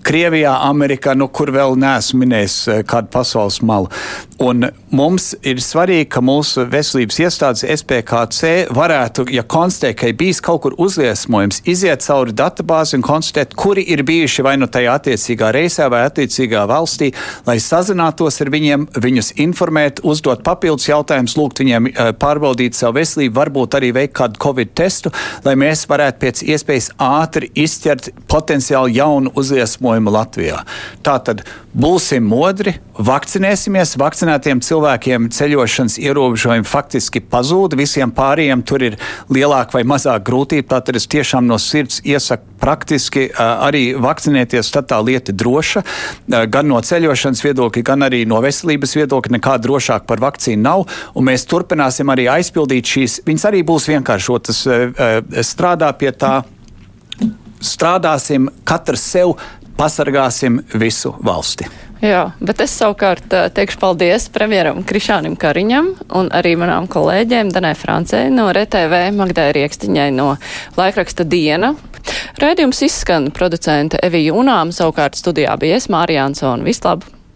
Krievijā, 0.07 0.55
Amerikā, 0.69 1.15
nu 1.19 1.31
kur 1.31 1.53
vēl 1.55 1.79
neesmu 1.79 2.23
minējis 2.25 2.59
eh, 2.75 2.83
kādu 2.87 3.11
pasaules 3.15 3.63
malu. 3.63 3.91
Un 4.43 4.71
mums 4.95 5.33
ir 5.47 5.63
svarīgi, 5.63 6.07
ka 6.15 6.23
mūsu 6.29 6.67
veselības 6.71 7.19
iestādes 7.25 7.65
SPKC 7.81 8.69
varētu, 8.75 9.27
ja 9.33 9.45
konstatē, 9.47 9.95
ka 9.97 10.11
ir 10.11 10.17
bijis 10.19 10.41
kaut 10.45 10.63
kur 10.65 10.77
uzliesmojums, 10.81 11.63
iziet 11.69 12.05
cauri 12.05 12.35
databāzi 12.37 12.99
un 12.99 13.05
konstatēt, 13.07 13.55
kuri 13.59 13.85
ir 13.95 14.05
bijuši 14.09 14.45
vai 14.47 14.57
nu 14.61 14.69
tajā 14.71 14.99
attiecīgā 14.99 15.51
reisē 15.55 15.89
vai 15.93 16.05
attiecīgā 16.09 16.65
valstī, 16.71 17.11
lai 17.49 17.59
sazinātos 17.63 18.41
ar 18.45 18.53
viņiem, 18.55 18.89
viņus 18.99 19.33
informēt, 19.45 20.03
uzdot 20.09 20.45
papildus 20.47 20.89
jautājumus, 20.91 21.37
lūgt 21.39 21.63
viņiem 21.63 21.91
eh, 21.91 22.13
pārbaudīt 22.19 22.79
savu 22.79 22.99
veselību, 23.01 23.37
varbūt 23.39 23.79
arī 23.79 23.93
veikt 23.97 24.17
kādu 24.21 24.43
covid 24.43 24.75
testu, 24.79 25.13
lai 25.47 25.57
mēs 25.59 25.87
varētu 25.91 26.23
pēc 26.25 26.45
iespējas 26.55 26.93
ātri 27.09 27.51
izķert 27.59 28.11
potenciāli 28.31 28.99
jaunu 28.99 29.33
uzliesmojumu 29.39 30.13
Latvijā. 30.15 30.63
Tātad 31.07 31.45
būsim 31.79 32.27
modri, 32.27 32.75
vakcinēsimies, 32.99 33.95
vakcinētiem 34.01 34.61
cilvēkiem 34.65 35.29
ceļošanas 35.35 35.99
ierobežojumi 36.19 36.67
faktiski 36.67 37.23
pazūd, 37.23 37.77
visiem 37.79 38.11
pārējiem 38.15 38.63
tur 38.67 38.83
ir 38.83 38.97
lielāka 39.31 39.79
vai 39.79 39.85
mazāka 39.87 40.27
grūtība. 40.27 40.67
Tātad 40.75 40.99
es 40.99 41.07
tiešām 41.11 41.47
no 41.47 41.59
sirds 41.63 42.03
iesaku 42.03 42.59
praktiski 42.59 43.29
arī 43.39 43.95
vakcinēties, 43.95 44.73
tad 44.75 44.91
tā 44.91 44.99
lieta 45.05 45.33
droša. 45.33 45.85
Gan 46.51 46.69
no 46.69 46.81
ceļošanas 46.83 47.45
viedokļa, 47.47 47.85
gan 47.87 48.07
arī 48.09 48.25
no 48.27 48.43
veselības 48.43 48.97
viedokļa 48.99 49.37
nekā 49.39 49.57
drošāk 49.63 50.09
par 50.11 50.23
vakcīnu 50.27 50.63
nav. 50.65 50.87
Un 51.15 51.29
mēs 51.31 51.47
turpināsim 51.49 52.11
arī 52.11 52.27
aizpildīt 52.35 52.95
šīs. 52.95 53.21
Viņas 53.29 53.49
arī 53.53 53.63
būs 53.67 53.89
vienkāršotas. 53.95 54.65
Strādā 55.47 55.93
pie 55.99 56.13
tā. 56.19 56.41
Strādāsim 57.59 58.45
katrs 58.63 59.03
sev, 59.03 59.33
pasargāsim 59.79 60.63
visu 60.75 61.15
valsti. 61.25 61.69
Jā, 62.03 62.29
bet 62.39 62.61
es 62.63 62.77
savukārt 62.79 63.33
teikšu 63.57 63.81
paldies 63.83 64.29
premjeram 64.31 64.85
Krišānam 64.87 65.35
Kariņam 65.39 65.91
un 66.21 66.31
arī 66.35 66.55
manām 66.61 66.87
kolēģiem 66.91 67.51
Danai 67.55 67.75
Francei 67.79 68.29
no 68.31 68.47
RTV, 68.55 69.09
Magdai 69.19 69.51
Riekstiņai 69.57 70.09
no 70.15 70.31
laikraksta 70.79 71.27
Diena. 71.27 71.75
Rēdījums 72.39 72.85
izskan 72.87 73.33
producente 73.35 73.99
Evija 74.07 74.39
Unām, 74.39 74.71
savukārt 74.75 75.19
studijā 75.19 75.59
bija 75.59 75.83
es 75.83 75.91
Mārija 75.91 76.29
Ansona. 76.31 76.63
Vislabāk! 76.67 77.18